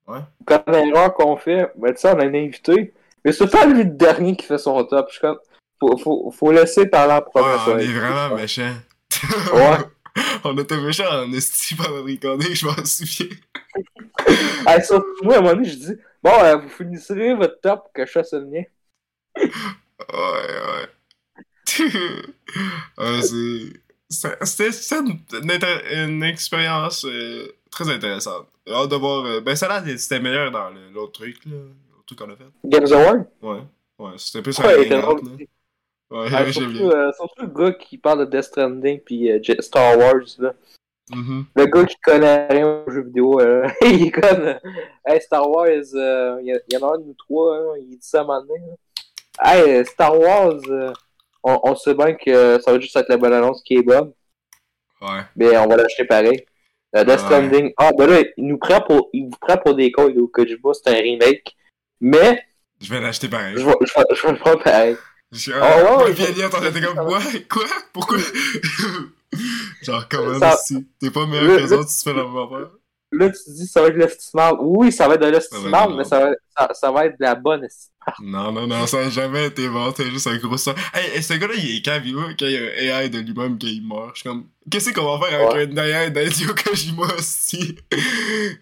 Ouais. 0.07 0.19
Comme 0.45 0.63
l'erreur 0.67 1.13
qu'on 1.13 1.37
fait, 1.37 1.71
ben, 1.75 1.95
sais, 1.95 2.09
on 2.09 2.19
a 2.19 2.25
un 2.25 2.33
invité, 2.33 2.93
mais 3.23 3.31
c'est 3.31 3.49
pas 3.49 3.65
lui 3.65 3.83
le 3.83 3.89
dernier 3.89 4.35
qui 4.35 4.45
fait 4.45 4.57
son 4.57 4.83
top. 4.85 5.07
Je 5.09 5.13
suis 5.13 5.21
comme, 5.21 5.37
faut, 5.79 5.97
faut, 5.97 6.31
faut 6.31 6.51
laisser 6.51 6.87
parler 6.87 7.13
en 7.13 7.17
Ouais, 7.17 7.23
premier. 7.33 7.55
on 7.55 7.65
ça. 7.65 7.81
est 7.81 7.93
vraiment 7.93 8.35
méchants. 8.35 8.75
Ouais. 9.53 9.77
on 10.43 10.57
était 10.57 10.77
méchants 10.81 11.23
en 11.23 11.31
esti 11.33 11.75
pendant 11.75 11.97
le 11.97 12.01
recorder, 12.01 12.53
je 12.55 12.65
m'en 12.65 12.85
souviens. 12.85 13.27
Hey, 14.67 14.79
moi, 15.23 15.35
à 15.35 15.37
un 15.37 15.41
moment 15.41 15.53
donné, 15.55 15.69
je 15.69 15.75
dis, 15.75 15.95
bon, 16.21 16.31
euh, 16.43 16.57
vous 16.57 16.69
finissez 16.69 17.33
votre 17.33 17.59
top 17.61 17.83
pour 17.85 17.93
que 17.93 18.05
je 18.05 18.11
fasse 18.11 18.33
le 18.33 18.45
mien. 18.45 18.63
Ouais, 19.35 19.47
ouais. 20.13 20.89
Ouais, 22.97 23.21
c'est. 23.21 23.73
c'est- 24.45 24.45
C'était 24.45 26.03
une 26.05 26.21
expérience 26.23 27.05
euh, 27.05 27.47
très 27.71 27.89
intéressante. 27.89 28.47
Hâte 28.73 28.89
de 28.89 28.95
voir. 28.95 29.25
euh, 29.25 29.41
ben, 29.41 29.55
ça 29.55 29.67
l'air 29.67 29.99
c'était 29.99 30.19
meilleur 30.19 30.51
dans 30.51 30.69
l'autre 30.93 31.13
truc, 31.13 31.45
là. 31.45 31.51
L'autre 31.91 32.05
truc 32.05 32.19
qu'on 32.19 32.29
a 32.31 32.35
fait. 32.35 32.45
Games 32.65 32.91
Award? 32.91 33.25
Ouais. 33.41 33.59
Ouais, 33.99 34.11
c'était 34.17 34.41
plus 34.41 34.57
Ouais, 34.59 34.91
un 34.93 34.99
drôle. 35.01 35.21
là. 35.23 35.31
Ouais, 36.11 36.29
Ouais, 36.29 36.51
surtout, 36.51 36.89
euh, 36.89 37.11
surtout 37.13 37.41
le 37.43 37.47
gars 37.47 37.71
qui 37.73 37.97
parle 37.97 38.19
de 38.19 38.25
Death 38.31 38.43
Stranding 38.45 38.99
puis 38.99 39.31
euh, 39.31 39.39
Star 39.59 39.97
Wars, 39.97 40.25
là. 40.39 40.53
Mhm. 41.13 41.45
Le 41.55 41.65
gars 41.65 41.85
qui 41.85 41.95
connaît 41.97 42.47
rien 42.47 42.83
aux 42.85 42.89
jeux 42.91 43.03
vidéo, 43.03 43.39
euh, 43.41 43.67
il 43.81 44.07
est 44.07 44.11
comme, 44.11 44.55
hey, 45.05 45.21
Star 45.21 45.49
Wars, 45.49 45.67
il 45.69 46.61
y, 46.71 46.77
en 46.77 46.89
a 46.89 46.93
un 46.95 46.97
de 46.99 47.03
nous 47.05 47.15
trois, 47.17 47.57
hein, 47.57 47.73
il 47.79 47.89
dit 47.97 47.97
ça 48.01 48.19
à 48.19 48.21
un 48.21 48.25
moment 48.25 48.41
donné. 48.41 48.59
là. 48.67 48.75
Hey, 49.57 49.85
Star 49.85 50.17
Wars, 50.19 50.59
on, 51.43 51.59
on 51.63 51.75
sait 51.75 51.93
bien 51.95 52.13
que 52.13 52.59
ça 52.61 52.71
va 52.71 52.79
juste 52.79 52.95
être 52.95 53.09
la 53.09 53.17
bonne 53.17 53.33
annonce 53.33 53.61
qui 53.63 53.75
est 53.75 53.81
bonne, 53.83 54.11
Ouais. 55.01 55.21
mais 55.35 55.57
on 55.57 55.67
va 55.67 55.77
l'acheter 55.77 56.05
pareil. 56.05 56.45
Euh, 56.95 57.03
Death 57.05 57.07
Ouais. 57.07 57.17
Stranding, 57.19 57.73
ah, 57.77 57.91
ben 57.97 58.07
là, 58.09 58.21
il 58.37 58.47
nous 58.47 58.57
prend 58.57 58.81
pour, 58.81 59.09
il 59.13 59.25
vous 59.25 59.37
prend 59.39 59.57
pour 59.57 59.75
des 59.75 59.91
cons, 59.91 60.13
Kojima, 60.33 60.71
c'est 60.73 60.89
un 60.89 61.01
remake, 61.01 61.55
mais 62.01 62.43
Je 62.81 62.89
vais 62.93 62.99
l'acheter 62.99 63.29
pareil. 63.29 63.53
je 63.57 63.63
vais, 63.65 63.73
je 63.81 63.93
vais, 63.93 64.05
je 64.13 64.21
vais 64.27 64.31
le 64.33 64.37
prendre 64.39 64.61
pareil. 64.63 64.97
Je 65.31 65.53
Oh, 65.53 65.55
ouais, 65.55 65.83
ouais, 65.97 66.03
ouais, 66.05 66.13
puis 66.13 66.23
Elliot, 66.23 66.49
on 66.53 66.65
était 66.65 66.81
comme, 66.81 67.07
quoi? 67.07 67.19
Quoi? 67.49 67.63
Pourquoi? 67.93 68.17
Genre, 69.81 70.07
comment 70.09 70.37
Ça- 70.39 70.57
si 70.57 70.85
T'es 70.99 71.09
pas 71.09 71.25
meilleur 71.25 71.43
Le- 71.45 71.55
que 71.57 71.61
les 71.63 71.67
le- 71.69 71.77
autres, 71.77 71.89
tu 71.89 72.03
fais 72.03 72.13
la 72.13 72.23
même 72.23 72.35
affaire? 72.37 72.69
Là, 73.13 73.29
tu 73.29 73.43
te 73.43 73.51
dis, 73.51 73.67
ça 73.67 73.81
va 73.81 73.87
être 73.87 73.97
l'estimable. 73.97 74.59
Oui, 74.61 74.91
ça 74.91 75.07
va 75.07 75.15
être 75.15 75.21
de 75.21 75.27
être 75.27 75.95
mais 75.95 76.03
ça 76.05 76.19
va, 76.19 76.31
ça, 76.57 76.73
ça 76.73 76.91
va 76.91 77.05
être 77.07 77.19
de 77.19 77.23
la 77.25 77.35
bonne 77.35 77.63
estimable. 77.63 77.91
Non, 78.19 78.51
non, 78.51 78.65
non, 78.65 78.87
ça 78.87 78.99
a 78.99 79.09
jamais 79.09 79.47
été 79.47 79.67
bon, 79.69 79.93
c'est 79.95 80.09
juste 80.09 80.27
un 80.27 80.37
gros 80.37 80.57
son. 80.57 80.73
Hey, 80.93 81.21
ce 81.21 81.33
gars-là, 81.33 81.53
il 81.55 81.77
est 81.77 81.81
cave, 81.81 82.01
il 82.05 82.15
y 82.15 82.87
a 82.87 82.95
un 82.95 83.03
AI 83.03 83.09
de 83.09 83.19
lui-même 83.19 83.57
qui 83.57 83.79
meurt. 83.81 84.15
Je 84.15 84.21
suis 84.21 84.29
comme, 84.29 84.47
qu'est-ce 84.69 84.91
qu'on 84.91 85.17
va 85.17 85.27
faire 85.27 85.51
avec 85.51 85.77
un 85.77 85.77
AI 85.77 86.09
d'Hideo 86.09 86.53
Kojima 86.55 87.05
aussi? 87.17 87.75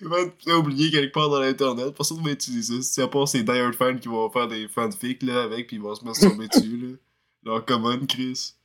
il 0.01 0.07
va 0.07 0.21
être 0.21 0.57
oublié 0.57 0.91
quelque 0.91 1.13
part 1.13 1.29
dans 1.29 1.39
l'internet, 1.39 1.95
personne 1.95 2.21
va 2.21 2.31
utiliser 2.31 2.81
ça. 2.81 2.93
Si 2.93 3.01
à 3.01 3.07
part 3.07 3.27
ces 3.27 3.49
Hard 3.49 3.75
fans 3.75 3.97
qui 3.97 4.09
vont 4.09 4.29
faire 4.29 4.47
des 4.47 4.67
fanfics, 4.67 5.23
là, 5.23 5.43
avec, 5.43 5.67
pis 5.67 5.75
ils 5.75 5.81
vont 5.81 5.95
se 5.95 6.03
masturber 6.03 6.47
dessus, 6.53 6.77
là. 6.77 6.97
Genre, 7.45 7.65
come 7.65 7.85
on, 7.85 8.05
Chris. 8.05 8.55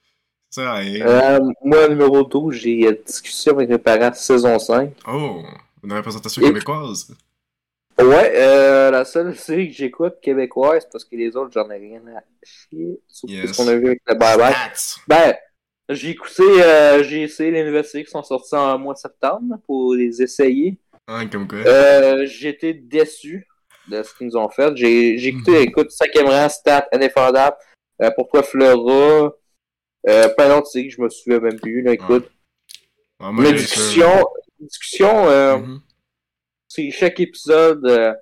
Ça 0.50 0.75
rien. 0.75 1.07
Euh, 1.07 1.40
moi, 1.64 1.88
numéro 1.88 2.23
12, 2.23 2.55
j'ai 2.55 3.03
discussion 3.05 3.53
avec 3.55 3.68
mes 3.68 3.79
parents, 3.79 4.12
saison 4.12 4.59
5. 4.59 4.92
Oh, 5.09 5.42
une 5.85 5.92
représentation 5.92 6.42
Et- 6.42 6.47
québécoise. 6.47 7.14
Ouais, 8.01 8.33
euh, 8.35 8.90
la 8.90 9.05
seule 9.05 9.37
série 9.37 9.68
que 9.68 9.75
j'écoute 9.77 10.14
québécoise, 10.20 10.88
parce 10.90 11.05
que 11.05 11.14
les 11.14 11.37
autres, 11.37 11.53
j'en 11.53 11.70
ai 11.70 11.79
rien 11.79 12.03
à 12.16 12.20
chier. 12.42 13.01
Surtout 13.07 13.33
Yes. 13.35 13.53
ce 13.53 13.57
qu'on 13.57 13.68
a 13.68 13.77
vu 13.77 13.87
avec 13.87 14.01
le 14.07 14.14
Bye 14.16 14.37
Bye. 14.37 14.53
Stats. 14.75 15.01
Ben, 15.07 15.35
j'ai 15.88 16.11
écouté, 16.11 16.42
euh, 16.42 17.05
j'ai 17.05 17.23
essayé 17.23 17.53
les 17.53 17.62
nouvelles 17.64 17.85
séries 17.85 18.05
qui 18.05 18.11
sont 18.11 18.23
sorties 18.25 18.57
en 18.57 18.79
mois 18.79 18.94
de 18.94 18.99
septembre 18.99 19.59
pour 19.66 19.94
les 19.94 20.20
essayer. 20.20 20.77
Hein, 21.07 21.29
comme 21.29 21.47
quoi. 21.47 21.59
Euh, 21.59 22.27
été 22.42 22.75
déçu 22.75 23.47
de 23.88 24.03
ce 24.03 24.12
qu'ils 24.16 24.27
nous 24.29 24.37
ont 24.38 24.49
fait. 24.49 24.75
J'ai 24.77 25.16
j'ai 25.18 25.29
écouté, 25.29 25.53
Mhm. 25.53 25.62
écoute, 25.68 25.90
5e 25.92 26.27
rang, 26.27 26.49
Stat, 26.49 26.88
Indéfendable, 26.90 27.57
euh, 28.03 28.11
Pourquoi 28.16 28.42
Flora, 28.42 29.33
plein 30.03 30.49
d'autres 30.49 30.66
séries 30.66 30.88
que 30.88 30.94
je 30.94 31.01
me 31.03 31.09
souviens 31.11 31.38
même 31.38 31.61
plus, 31.61 31.81
là, 31.83 31.92
écoute. 31.92 32.29
Ah, 33.20 33.31
moi, 33.31 33.44
discussion, 34.66 35.29
euh, 35.29 35.57
Mhm. 35.59 35.81
c'est 36.68 36.90
chaque 36.90 37.20
épisode, 37.20 37.85
euh, 37.87 38.14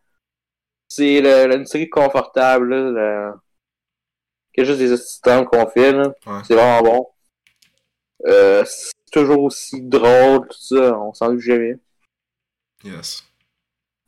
c'est 0.88 1.18
une 1.18 1.66
série 1.66 1.88
confortable, 1.88 2.68
là, 2.74 2.90
le- 2.90 3.32
qu'il 4.52 4.64
y 4.64 4.66
a 4.66 4.70
juste 4.70 4.78
des 4.80 4.92
assistants 4.92 5.44
qu'on 5.44 5.66
fait. 5.68 5.94
Ouais. 5.96 6.12
C'est 6.46 6.54
vraiment 6.54 6.82
bon. 6.82 7.08
Euh, 8.26 8.64
c'est 8.66 8.92
toujours 9.12 9.42
aussi 9.44 9.80
drôle, 9.82 10.46
tout 10.48 10.60
ça, 10.76 10.98
on 10.98 11.12
s'en 11.14 11.30
doute 11.30 11.40
jamais. 11.40 11.74
Yes. 12.84 13.24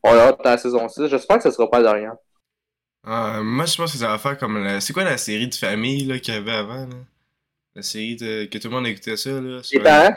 On 0.03 0.13
a 0.13 0.19
hâte 0.29 0.41
à 0.45 0.51
la 0.51 0.59
saison 0.59 0.89
6, 0.89 1.07
j'espère 1.09 1.39
que 1.39 1.43
ça 1.45 1.51
sera 1.51 1.71
pas 1.71 1.79
le 1.79 1.85
dernier. 1.85 2.09
Ah, 3.07 3.41
moi, 3.43 3.67
je 3.67 3.77
pense 3.77 3.93
que 3.93 3.99
ça 3.99 4.09
va 4.09 4.19
faire 4.19 4.39
comme 4.39 4.63
la... 4.63 4.81
C'est 4.81 4.93
quoi 4.93 5.05
la 5.05 5.19
série 5.19 5.49
de 5.49 5.55
famille 5.55 6.21
qu'il 6.21 6.35
y 6.35 6.37
avait 6.37 6.53
avant, 6.53 6.87
là? 6.87 6.97
La 7.75 7.83
série 7.83 8.17
de... 8.17 8.45
que 8.47 8.57
tout 8.59 8.69
le 8.69 8.75
monde 8.75 8.87
écoutait 8.87 9.17
ça, 9.17 9.31
là? 9.41 9.63
sur- 9.63 9.79
Les 9.79 9.85
parents? 9.85 10.15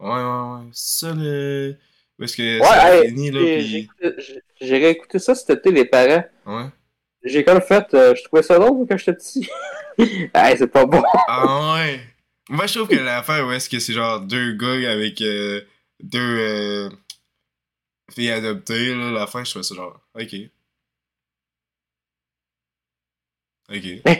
Ouais, 0.00 0.08
ouais, 0.08 0.14
ouais. 0.64 0.70
C'est 0.72 1.06
ça, 1.06 1.14
le... 1.14 1.76
Où 2.18 2.24
est-ce 2.24 2.36
que 2.36 2.60
Ouais, 2.60 3.02
hey, 3.04 3.08
fini, 3.08 3.30
là, 3.30 3.40
j'ai- 3.60 3.88
pis... 4.00 4.64
réécouté 4.64 5.18
ça 5.18 5.34
cet 5.34 5.50
été, 5.50 5.70
les 5.70 5.84
parents. 5.84 6.24
Ouais. 6.46 6.66
J'ai 7.22 7.44
comme 7.44 7.60
fait, 7.60 7.92
euh, 7.94 8.14
je 8.14 8.24
trouvais 8.24 8.42
ça 8.42 8.58
drôle 8.58 8.86
quand 8.88 8.96
j'étais 8.96 9.12
petit. 9.14 9.48
hey, 10.34 10.56
c'est 10.56 10.66
pas 10.68 10.86
bon. 10.86 11.02
Ah 11.28 11.74
ouais! 11.74 12.00
Moi, 12.48 12.66
je 12.66 12.74
trouve 12.78 12.88
que 12.88 12.96
l'affaire 12.96 13.46
où 13.46 13.52
est-ce 13.52 13.68
que 13.68 13.78
c'est 13.78 13.92
genre 13.92 14.20
deux 14.20 14.52
gars 14.54 14.90
avec 14.90 15.20
euh, 15.20 15.60
deux 16.02 16.18
euh, 16.18 16.90
filles 18.10 18.30
adoptées, 18.30 18.94
là, 18.94 19.10
la 19.10 19.26
fin, 19.26 19.44
je 19.44 19.50
trouve 19.50 19.62
ça 19.62 19.74
genre... 19.74 20.00
Ok. 20.14 20.34
Ok. 23.68 23.84
Hein? 24.06 24.16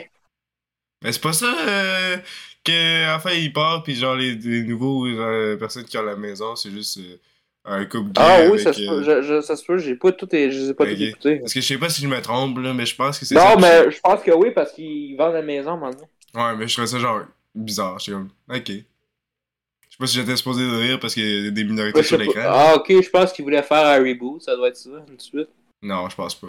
Mais 1.03 1.11
c'est 1.11 1.21
pas 1.21 1.33
ça 1.33 1.47
euh, 1.67 2.17
que 2.63 3.03
à 3.05 3.13
la 3.13 3.19
fin 3.19 3.31
il 3.31 3.51
part 3.53 3.83
pis 3.83 3.95
genre 3.95 4.15
les, 4.15 4.35
les 4.35 4.63
nouveaux 4.63 5.05
euh, 5.07 5.57
personnes 5.57 5.85
qui 5.85 5.97
ont 5.97 6.03
la 6.03 6.15
maison 6.15 6.55
c'est 6.55 6.71
juste 6.71 6.97
euh, 6.99 7.17
un 7.65 7.85
couple 7.85 8.11
gay 8.11 8.21
Ah 8.21 8.37
oui, 8.41 8.47
avec, 8.49 8.59
ça 8.59 8.73
se 8.73 8.81
euh, 8.81 8.87
peut, 8.87 9.03
je, 9.03 9.21
je- 9.21 9.41
ça 9.41 9.55
se 9.55 9.65
peut, 9.65 9.77
j'ai 9.77 9.95
pas 9.95 10.11
tout, 10.11 10.27
é- 10.35 10.51
je 10.51 10.59
les 10.59 10.69
ai 10.69 10.73
pas 10.73 10.85
tout 10.85 10.91
écoutés. 10.93 11.39
parce 11.39 11.53
que 11.53 11.61
je 11.61 11.65
sais 11.67 11.77
pas 11.77 11.89
si 11.89 12.01
je 12.01 12.07
me 12.07 12.21
trompe 12.21 12.57
là 12.59 12.73
mais 12.73 12.85
je 12.85 12.95
pense 12.95 13.19
que 13.19 13.25
c'est 13.25 13.35
Non, 13.35 13.57
mais 13.59 13.89
je 13.91 13.99
pense 13.99 14.21
que 14.21 14.31
oui, 14.31 14.51
parce 14.51 14.71
qu'ils 14.73 15.15
vendent 15.17 15.33
la 15.33 15.41
maison 15.41 15.77
maintenant. 15.77 16.07
ouais 16.35 16.55
mais 16.55 16.67
je 16.67 16.73
trouvais 16.73 16.87
ça 16.87 16.99
genre 16.99 17.21
bizarre 17.55 17.99
je 17.99 18.03
suis 18.03 18.11
comme 18.11 18.29
ok 18.49 18.67
je 18.67 19.95
sais 19.95 19.97
pas 19.99 20.07
si 20.07 20.15
j'étais 20.15 20.35
supposé 20.37 20.63
de 20.65 20.75
rire 20.77 20.99
parce 20.99 21.13
qu'il 21.13 21.45
y 21.45 21.47
a 21.47 21.51
des 21.51 21.63
minorités 21.63 21.97
Ouais, 21.97 22.03
sur 22.03 22.17
sais 22.17 22.23
l'écran. 22.23 22.41
Ah, 22.45 22.75
ok, 22.77 22.87
je 23.01 23.09
pense 23.09 23.33
qu'ils 23.33 23.43
voulaient 23.43 23.61
faire 23.61 23.85
un 23.85 23.99
reboot, 23.99 24.41
ça 24.41 24.55
doit 24.55 24.69
être 24.69 24.77
ça, 24.77 24.89
tout 25.05 25.15
de 25.15 25.21
suite. 25.21 25.49
non 25.81 26.07
je 26.09 26.15
pense 26.15 26.35
pas 26.35 26.47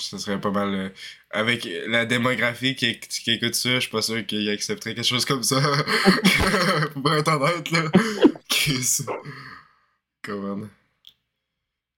ça 0.00 0.18
serait 0.18 0.40
pas 0.40 0.50
mal 0.50 0.74
euh, 0.74 0.88
avec 1.30 1.66
la 1.86 2.04
démographie 2.04 2.74
qui, 2.76 2.98
qui 3.00 3.30
écoute 3.32 3.54
ça 3.54 3.74
je 3.76 3.80
suis 3.80 3.90
pas 3.90 4.02
sûr 4.02 4.24
qu'il 4.26 4.48
accepterait 4.50 4.94
quelque 4.94 5.04
chose 5.06 5.24
comme 5.24 5.42
ça 5.42 5.60
pour 6.94 7.14
être 7.14 7.28
honnête 7.28 7.70
là 7.70 7.82
Chris. 8.48 8.98
Comment 10.22 10.66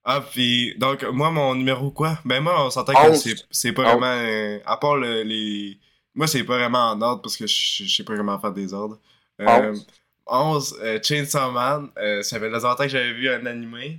Ah, 0.05 0.21
puis, 0.21 0.75
donc, 0.79 1.03
moi, 1.05 1.31
mon 1.31 1.55
numéro 1.55 1.91
quoi? 1.91 2.19
Ben, 2.25 2.41
moi, 2.43 2.67
on 2.67 2.71
s'entend 2.71 2.93
que 2.93 3.15
c'est, 3.17 3.35
c'est 3.51 3.73
pas 3.73 3.83
vraiment. 3.83 4.07
euh, 4.07 4.59
à 4.67 4.77
part 4.77 4.97
le- 4.97 5.23
les. 5.23 5.79
Moi, 6.15 6.27
c'est 6.27 6.45
pas 6.45 6.59
vraiment 6.59 6.91
en 6.93 7.01
ordre 7.03 7.23
parce 7.23 7.37
que 7.37 7.47
je 7.47 7.87
sais 7.89 8.05
pas 8.05 8.17
comment 8.17 8.39
faire 8.39 8.53
des 8.53 8.73
ordres. 8.73 8.99
Euh, 9.41 9.73
Onze. 9.73 9.87
11, 10.27 10.79
euh, 10.83 10.99
Chainsaw 11.03 11.51
Man. 11.53 11.91
euh, 11.99 12.23
ça 12.23 12.39
fait 12.39 12.49
longtemps 12.49 12.77
que 12.77 12.89
j'avais 12.89 13.13
vu 13.15 13.29
un 13.29 13.45
animé. 13.47 13.99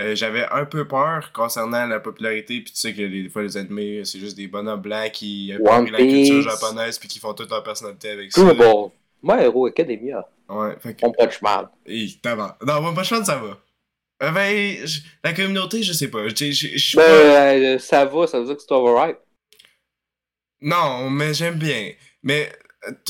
Euh, 0.00 0.14
j'avais 0.14 0.46
un 0.50 0.64
peu 0.64 0.86
peur 0.86 1.30
concernant 1.32 1.86
la 1.86 2.00
popularité, 2.00 2.60
puis 2.60 2.72
tu 2.72 2.80
sais 2.80 2.92
que 2.92 3.02
des 3.02 3.28
fois 3.28 3.42
les 3.42 3.56
animés, 3.56 4.04
c'est 4.04 4.18
juste 4.18 4.36
des 4.36 4.48
bonhommes 4.48 4.80
blancs 4.80 5.12
qui 5.12 5.52
approprient 5.52 5.90
la 5.90 5.98
culture 5.98 6.42
japonaise, 6.42 6.98
puis 6.98 7.08
qui 7.08 7.18
font 7.18 7.34
toute 7.34 7.50
leur 7.50 7.62
personnalité 7.62 8.10
avec 8.10 8.32
ça. 8.32 8.54
bon. 8.54 8.92
My 9.22 9.42
Hero 9.42 9.66
Academia. 9.66 10.26
Ouais, 10.48 10.74
fait 10.80 10.94
que... 10.94 11.04
On 11.04 11.12
punch 11.12 11.42
mal. 11.42 11.68
Et 11.86 12.08
t'as 12.22 12.34
Non, 12.34 12.86
One 12.86 12.94
Punch 12.94 13.12
Man, 13.12 13.24
ça 13.24 13.36
va. 13.36 13.58
Euh, 14.22 14.30
ben, 14.30 14.76
la 15.22 15.32
communauté, 15.34 15.82
je 15.82 15.92
sais 15.92 16.08
pas. 16.08 16.26
Je, 16.28 16.34
je, 16.50 16.68
je 16.76 16.96
ben, 16.96 17.02
pas... 17.02 17.54
Euh, 17.54 17.78
ça 17.78 18.04
va, 18.06 18.26
ça 18.26 18.40
veut 18.40 18.46
dire 18.46 18.56
que 18.56 18.62
c'est 18.62 18.72
overhype. 18.72 19.18
Non, 20.62 21.10
mais 21.10 21.34
j'aime 21.34 21.58
bien. 21.58 21.92
Mais 22.22 22.50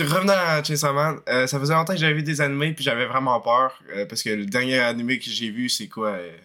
revenant 0.01 0.35
à 0.35 0.63
Chainsaw 0.63 0.93
Man, 0.93 1.21
euh, 1.29 1.47
ça 1.47 1.59
faisait 1.59 1.75
longtemps 1.75 1.93
que 1.93 1.99
j'avais 1.99 2.15
vu 2.15 2.23
des 2.23 2.41
animés 2.41 2.73
puis 2.73 2.85
j'avais 2.85 3.07
vraiment 3.07 3.41
peur 3.41 3.81
euh, 3.95 4.07
parce 4.07 4.23
que 4.23 4.31
le 4.31 4.47
dernier 4.47 4.79
animé 4.79 5.19
que 5.19 5.27
j'ai 5.31 5.51
vu 5.51 5.69
c'est 5.69 5.89
quoi 5.89 6.11
euh, 6.11 6.37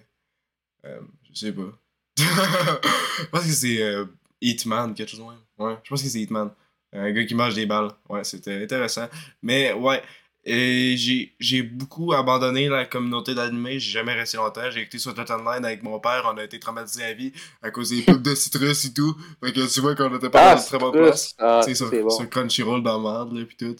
Je 1.33 1.39
sais 1.39 1.51
pas. 1.51 1.71
je 2.17 3.25
pense 3.31 3.45
que 3.45 3.51
c'est 3.51 4.05
Hitman, 4.41 4.93
quelque 4.93 5.09
chose 5.09 5.19
de 5.19 5.25
même. 5.25 5.33
Ouais, 5.57 5.77
je 5.83 5.89
pense 5.89 6.01
que 6.01 6.07
c'est 6.07 6.21
Hitman. 6.21 6.51
Un 6.93 7.11
gars 7.11 7.25
qui 7.25 7.35
mange 7.35 7.55
des 7.55 7.65
balles. 7.65 7.91
Ouais, 8.07 8.23
c'était 8.23 8.63
intéressant. 8.63 9.07
Mais 9.41 9.73
ouais, 9.73 10.01
et 10.47 10.95
j'ai 11.39 11.63
beaucoup 11.63 12.13
abandonné 12.13 12.69
la 12.69 12.85
communauté 12.85 13.33
d'animé, 13.33 13.79
j'ai 13.79 13.91
jamais 13.91 14.13
resté 14.13 14.37
longtemps. 14.37 14.69
J'ai 14.69 14.81
écouté 14.81 14.99
sur 14.99 15.11
Online 15.17 15.65
avec 15.65 15.81
mon 15.81 15.99
père, 15.99 16.31
on 16.31 16.37
a 16.37 16.43
été 16.43 16.59
traumatisé 16.59 17.03
à 17.03 17.13
vie 17.13 17.33
à 17.63 17.71
cause 17.71 17.89
des 17.89 18.03
pubs 18.03 18.21
de 18.21 18.35
citrus 18.35 18.85
et 18.85 18.93
tout. 18.93 19.15
Fait 19.43 19.51
que 19.51 19.73
tu 19.73 19.81
vois 19.81 19.95
qu'on 19.95 20.15
était 20.15 20.29
pas 20.29 20.51
ah, 20.51 20.55
dans 20.55 20.61
une 20.61 20.67
très 20.67 20.77
bonne 20.77 20.91
place. 20.91 21.35
Ah, 21.39 21.61
sur, 21.63 21.89
sur 22.11 22.29
Crunchyroll 22.29 22.83
dans 22.83 22.99
merde, 22.99 23.35
là, 23.35 23.43
pis 23.43 23.57
tout. 23.57 23.75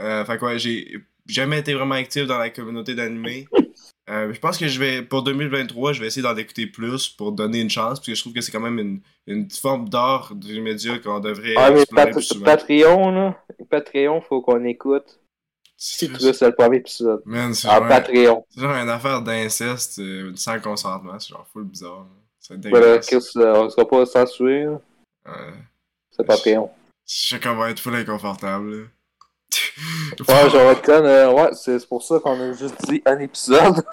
Euh, 0.00 0.24
fait 0.24 0.38
que 0.38 0.44
ouais, 0.46 0.58
j'ai 0.58 0.98
jamais 1.26 1.58
été 1.58 1.74
vraiment 1.74 1.96
actif 1.96 2.26
dans 2.26 2.38
la 2.38 2.48
communauté 2.48 2.94
d'animé. 2.94 3.46
Euh, 4.08 4.32
je 4.32 4.40
pense 4.40 4.56
que 4.56 4.68
je 4.68 4.78
vais, 4.78 5.02
pour 5.02 5.22
2023, 5.22 5.92
je 5.92 6.00
vais 6.00 6.06
essayer 6.06 6.22
d'en 6.22 6.36
écouter 6.36 6.66
plus 6.66 7.08
pour 7.08 7.32
donner 7.32 7.60
une 7.60 7.68
chance, 7.68 7.98
parce 7.98 8.06
que 8.06 8.14
je 8.14 8.20
trouve 8.20 8.32
que 8.32 8.40
c'est 8.40 8.50
quand 8.50 8.60
même 8.60 8.78
une, 8.78 9.00
une 9.26 9.50
forme 9.50 9.88
d'art 9.88 10.34
du 10.34 10.60
média 10.62 10.98
qu'on 10.98 11.20
devrait 11.20 11.54
ah, 11.56 11.70
mais 11.70 11.84
Patreon, 12.44 13.10
là, 13.10 13.44
Patreon, 13.68 14.20
faut 14.22 14.40
qu'on 14.40 14.64
écoute. 14.64 15.20
Si 15.76 16.08
tu 16.08 16.14
veux, 16.20 16.32
c'est 16.32 16.46
le 16.46 16.54
premier 16.54 16.78
épisode. 16.78 17.22
Man, 17.24 17.54
c'est 17.54 17.68
en 17.68 17.86
Patreon. 17.86 18.44
C'est 18.48 18.60
genre 18.60 18.74
une 18.74 18.88
affaire 18.88 19.22
d'inceste 19.22 20.00
euh, 20.00 20.32
sans 20.34 20.58
consentement. 20.58 21.18
C'est 21.20 21.28
genre 21.28 21.46
full 21.52 21.64
bizarre. 21.64 22.06
C'est 22.40 22.58
dégueulasse. 22.58 23.06
Chris, 23.06 23.24
euh, 23.36 23.64
on 23.64 23.70
sera 23.70 23.86
pas 23.86 24.04
censuré. 24.04 24.66
Ouais. 24.66 24.82
C'est 26.10 26.26
Patreon. 26.26 26.68
Je 27.06 27.36
sais 27.36 27.54
va 27.54 27.70
être 27.70 27.78
full 27.78 27.94
inconfortable. 27.94 28.70
Là. 28.70 28.84
Ouais, 30.28 30.50
genre, 30.50 30.82
con, 30.82 31.04
euh, 31.04 31.32
ouais, 31.32 31.50
c'est 31.54 31.86
pour 31.88 32.02
ça 32.02 32.18
qu'on 32.20 32.40
a 32.40 32.52
juste 32.52 32.76
dit 32.88 33.02
un 33.04 33.18
épisode. 33.18 33.82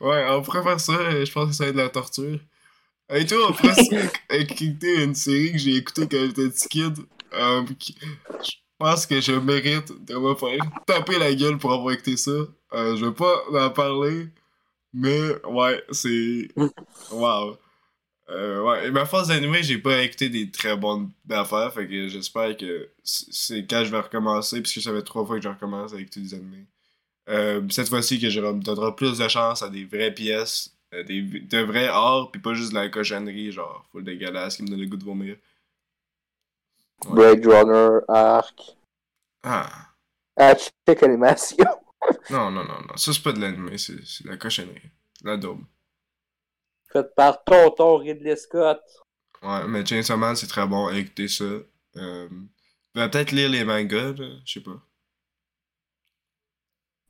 ouais, 0.00 0.26
on 0.30 0.42
pourrait 0.42 0.62
faire 0.62 0.80
ça. 0.80 1.24
Je 1.24 1.32
pense 1.32 1.48
que 1.48 1.54
ça 1.54 1.64
va 1.64 1.70
être 1.70 1.76
de 1.76 1.82
la 1.82 1.88
torture. 1.88 2.38
Et 3.10 3.24
toi, 3.26 3.38
on 3.48 3.52
pourrait 3.52 3.74
écouter 4.30 5.04
une 5.04 5.14
série 5.14 5.52
que 5.52 5.58
j'ai 5.58 5.76
écoutée 5.76 6.08
quand 6.10 6.26
j'étais 6.26 6.48
petit 6.48 6.68
kid. 6.68 6.96
Euh, 7.34 7.64
qui 7.78 7.96
pense 8.78 9.06
que 9.06 9.20
je 9.20 9.32
mérite 9.32 9.92
de 10.04 10.16
me 10.16 10.34
faire 10.34 10.58
taper 10.86 11.18
la 11.18 11.34
gueule 11.34 11.58
pour 11.58 11.72
avoir 11.72 11.94
écouté 11.94 12.16
ça. 12.16 12.30
Euh, 12.74 12.96
je 12.96 13.06
vais 13.06 13.12
pas 13.12 13.42
en 13.52 13.70
parler, 13.70 14.28
mais 14.92 15.20
ouais, 15.44 15.82
c'est. 15.90 16.48
Waouh! 17.12 17.56
Euh, 18.28 18.60
ouais, 18.62 18.90
ma 18.90 19.06
phase 19.06 19.28
d'animé, 19.28 19.62
j'ai 19.62 19.78
pas 19.78 20.02
écouté 20.02 20.28
des 20.28 20.50
très 20.50 20.76
bonnes 20.76 21.10
affaires, 21.30 21.72
fait 21.72 21.86
que 21.86 22.08
j'espère 22.08 22.56
que 22.56 22.90
c'est 23.04 23.66
quand 23.66 23.84
je 23.84 23.90
vais 23.90 24.00
recommencer, 24.00 24.60
puisque 24.60 24.82
ça 24.82 24.92
fait 24.92 25.02
trois 25.02 25.24
fois 25.24 25.36
que 25.36 25.42
je 25.42 25.48
recommence 25.48 25.94
à 25.94 26.00
écouter 26.00 26.20
des 26.20 26.34
animés. 26.34 26.66
Euh, 27.28 27.62
cette 27.70 27.88
fois-ci, 27.88 28.20
que 28.20 28.28
je 28.28 28.40
me 28.40 28.60
donnera 28.60 28.94
plus 28.96 29.18
de 29.18 29.28
chance 29.28 29.62
à 29.62 29.68
des 29.68 29.84
vraies 29.84 30.12
pièces, 30.12 30.76
des, 31.06 31.22
de 31.22 31.58
vrais 31.58 31.88
arts, 31.88 32.30
puis 32.32 32.40
pas 32.40 32.54
juste 32.54 32.70
de 32.70 32.76
la 32.76 32.88
cochonnerie, 32.88 33.52
genre 33.52 33.84
full 33.92 34.02
dégueulasse 34.02 34.56
qui 34.56 34.62
me 34.64 34.68
donne 34.68 34.80
le 34.80 34.86
goût 34.86 34.96
de 34.96 35.04
vomir. 35.04 35.36
Blade 37.10 37.46
Runner, 37.46 38.00
Arc. 38.08 38.76
Ah. 39.42 39.92
Ah, 40.36 40.54
check 40.54 41.02
animation? 41.02 41.66
non, 42.30 42.50
non, 42.50 42.64
non, 42.64 42.80
non. 42.88 42.96
Ça, 42.96 43.12
c'est 43.12 43.22
pas 43.22 43.32
de 43.32 43.40
l'anime, 43.40 43.76
c'est 43.78 44.24
de 44.24 44.28
la 44.28 44.36
cochonnerie. 44.36 44.90
La 45.22 45.36
daube. 45.36 45.62
Fait 46.92 47.14
par 47.14 47.42
Tonton 47.44 47.98
Ridley 47.98 48.36
Scott. 48.36 48.80
Ouais, 49.42 49.66
mais 49.68 49.84
Chainsaw 49.84 50.16
Man, 50.16 50.36
c'est 50.36 50.46
très 50.46 50.66
bon. 50.66 50.88
Écoutez 50.90 51.28
ça. 51.28 51.44
Euh, 51.96 52.28
peut-être 52.92 53.32
lire 53.32 53.50
les 53.50 53.64
mangas, 53.64 54.14
je 54.44 54.52
sais 54.52 54.60
pas. 54.60 54.80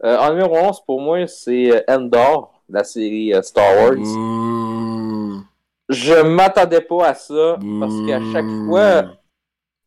Euh, 0.05 0.19
en 0.19 0.31
numéro 0.31 0.57
11, 0.57 0.85
pour 0.85 1.01
moi, 1.01 1.27
c'est 1.27 1.71
euh, 1.73 1.83
Endor, 1.89 2.63
la 2.69 2.85
série 2.85 3.33
euh, 3.33 3.43
Star 3.43 3.77
Wars. 3.77 3.97
Ouh. 3.97 5.43
Je 5.89 6.23
m'attendais 6.23 6.81
pas 6.81 7.09
à 7.09 7.15
ça, 7.15 7.59
parce 7.81 8.07
qu'à 8.07 8.21
chaque 8.33 8.67
fois, 8.67 9.17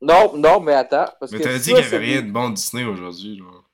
non, 0.01 0.35
non, 0.37 0.59
mais 0.61 0.73
attends. 0.73 1.11
Parce 1.19 1.31
mais 1.31 1.39
t'as 1.39 1.57
dit 1.57 1.73
qu'il 1.73 1.83
y 1.83 1.85
avait 1.85 1.97
rien 1.97 2.21
de 2.21 2.31
bon 2.31 2.49
Disney 2.49 2.85
aujourd'hui, 2.85 3.37
genre. 3.37 3.65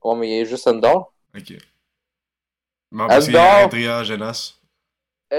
Oh, 0.00 0.14
mais 0.14 0.28
il 0.28 0.38
y 0.38 0.40
a 0.40 0.44
juste 0.44 0.66
Endor. 0.66 1.12
Ok. 1.36 1.52
Non, 2.90 3.06
parce 3.08 3.26
qu'il 3.26 3.34
y 3.34 3.36
a 3.36 3.66
Andrea 3.66 4.04
Genas. 4.04 4.54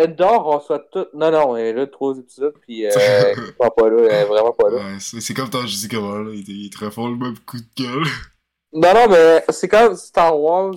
Endor, 0.04 0.48
on 0.48 0.60
soit 0.60 0.80
tout. 0.92 1.08
Non, 1.14 1.32
non, 1.32 1.58
il 1.58 1.62
est 1.62 1.74
là 1.74 1.88
trois 1.88 2.18
épisodes, 2.18 2.56
puis 2.62 2.86
euh, 2.86 2.90
il 3.38 3.50
est 3.50 3.58
pas 3.58 3.90
là, 3.90 4.04
il 4.04 4.12
est 4.12 4.26
vraiment 4.26 4.52
pas 4.52 4.70
là. 4.70 4.78
Ouais, 4.78 4.98
c'est 5.00 5.34
comme 5.34 5.50
ton 5.50 5.66
je 5.66 5.76
dis 5.76 5.88
comment, 5.88 6.18
là, 6.18 6.32
il, 6.34 6.70
te 6.70 6.84
refont 6.84 7.08
le 7.08 7.16
même 7.16 7.38
coup 7.40 7.58
de 7.58 7.84
gueule. 7.84 8.08
Non, 8.74 8.94
non, 8.94 9.08
mais 9.10 9.44
c'est 9.50 9.68
comme 9.68 9.96
Star 9.96 10.38
Wars. 10.40 10.76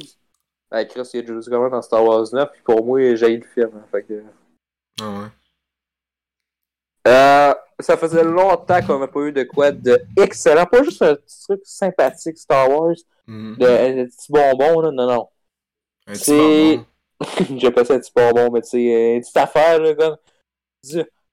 Ben, 0.70 0.86
Chris, 0.86 1.08
il 1.14 1.20
y 1.20 1.54
a 1.54 1.68
dans 1.70 1.82
Star 1.82 2.04
Wars 2.04 2.26
9, 2.32 2.50
puis 2.52 2.62
pour 2.62 2.84
moi, 2.84 3.14
j'ai 3.14 3.32
eu 3.32 3.38
le 3.38 3.46
film, 3.46 3.70
hein, 3.74 3.84
fait 3.90 4.02
que. 4.02 4.22
Ah 5.00 5.10
ouais. 5.10 5.28
Euh, 7.06 7.54
ça 7.80 7.96
faisait 7.96 8.24
longtemps 8.24 8.82
qu'on 8.82 8.98
n'a 8.98 9.08
pas 9.08 9.20
eu 9.20 9.32
de 9.32 9.44
quoi 9.44 9.72
de 9.72 10.02
excellent. 10.16 10.66
Pas 10.66 10.82
juste 10.82 11.00
un 11.00 11.14
petit 11.14 11.42
truc 11.42 11.60
sympathique 11.64 12.36
Star 12.36 12.68
Wars, 12.70 12.96
mm 13.26 13.56
de, 13.56 13.66
un 13.66 14.04
petit 14.04 14.30
bonbon, 14.30 14.80
là. 14.80 14.90
Non, 14.90 15.06
non. 15.06 15.28
Petit 16.06 16.32
bonbon. 16.32 16.86
J'ai 17.56 17.70
passé 17.70 17.94
un 17.94 17.98
petit 17.98 18.12
bonbon, 18.14 18.50
mais 18.50 18.62
tu 18.62 18.68
sais, 18.68 19.14
une 19.16 19.20
petite 19.20 19.36
affaire, 19.36 19.80
là, 19.80 19.94
comme. 19.94 20.16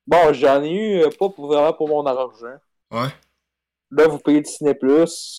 Bon, 0.07 0.33
j'en 0.33 0.61
ai 0.63 0.71
eu 0.71 1.01
euh, 1.01 1.09
pas 1.09 1.29
pour, 1.29 1.47
vraiment 1.47 1.73
pour 1.73 1.87
mon 1.87 2.05
argent. 2.05 2.57
Ouais. 2.91 3.09
Là, 3.91 4.07
vous 4.07 4.19
payez 4.19 4.41
Disney 4.41 4.75
Plus 4.75 5.37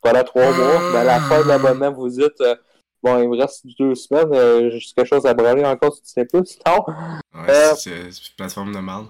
pendant 0.00 0.24
trois 0.24 0.42
ah. 0.42 0.52
mois. 0.52 0.92
Mais 0.92 0.98
à 0.98 1.04
la 1.04 1.20
fin 1.20 1.42
de 1.42 1.48
l'abonnement, 1.48 1.92
vous 1.92 2.08
dites 2.08 2.40
euh, 2.40 2.56
Bon, 3.02 3.20
il 3.20 3.28
me 3.28 3.36
reste 3.36 3.66
deux 3.78 3.96
semaines, 3.96 4.32
euh, 4.32 4.70
j'ai 4.70 4.94
quelque 4.94 5.08
chose 5.08 5.26
à 5.26 5.34
branler 5.34 5.64
encore 5.64 5.92
sur 5.92 6.02
Disney 6.02 6.24
Plus. 6.24 6.58
Non? 6.64 6.84
Ouais, 7.34 7.50
euh, 7.50 7.74
c'est 7.74 7.90
une 7.90 8.36
plateforme 8.36 8.72
de 8.72 8.78
mal. 8.78 9.06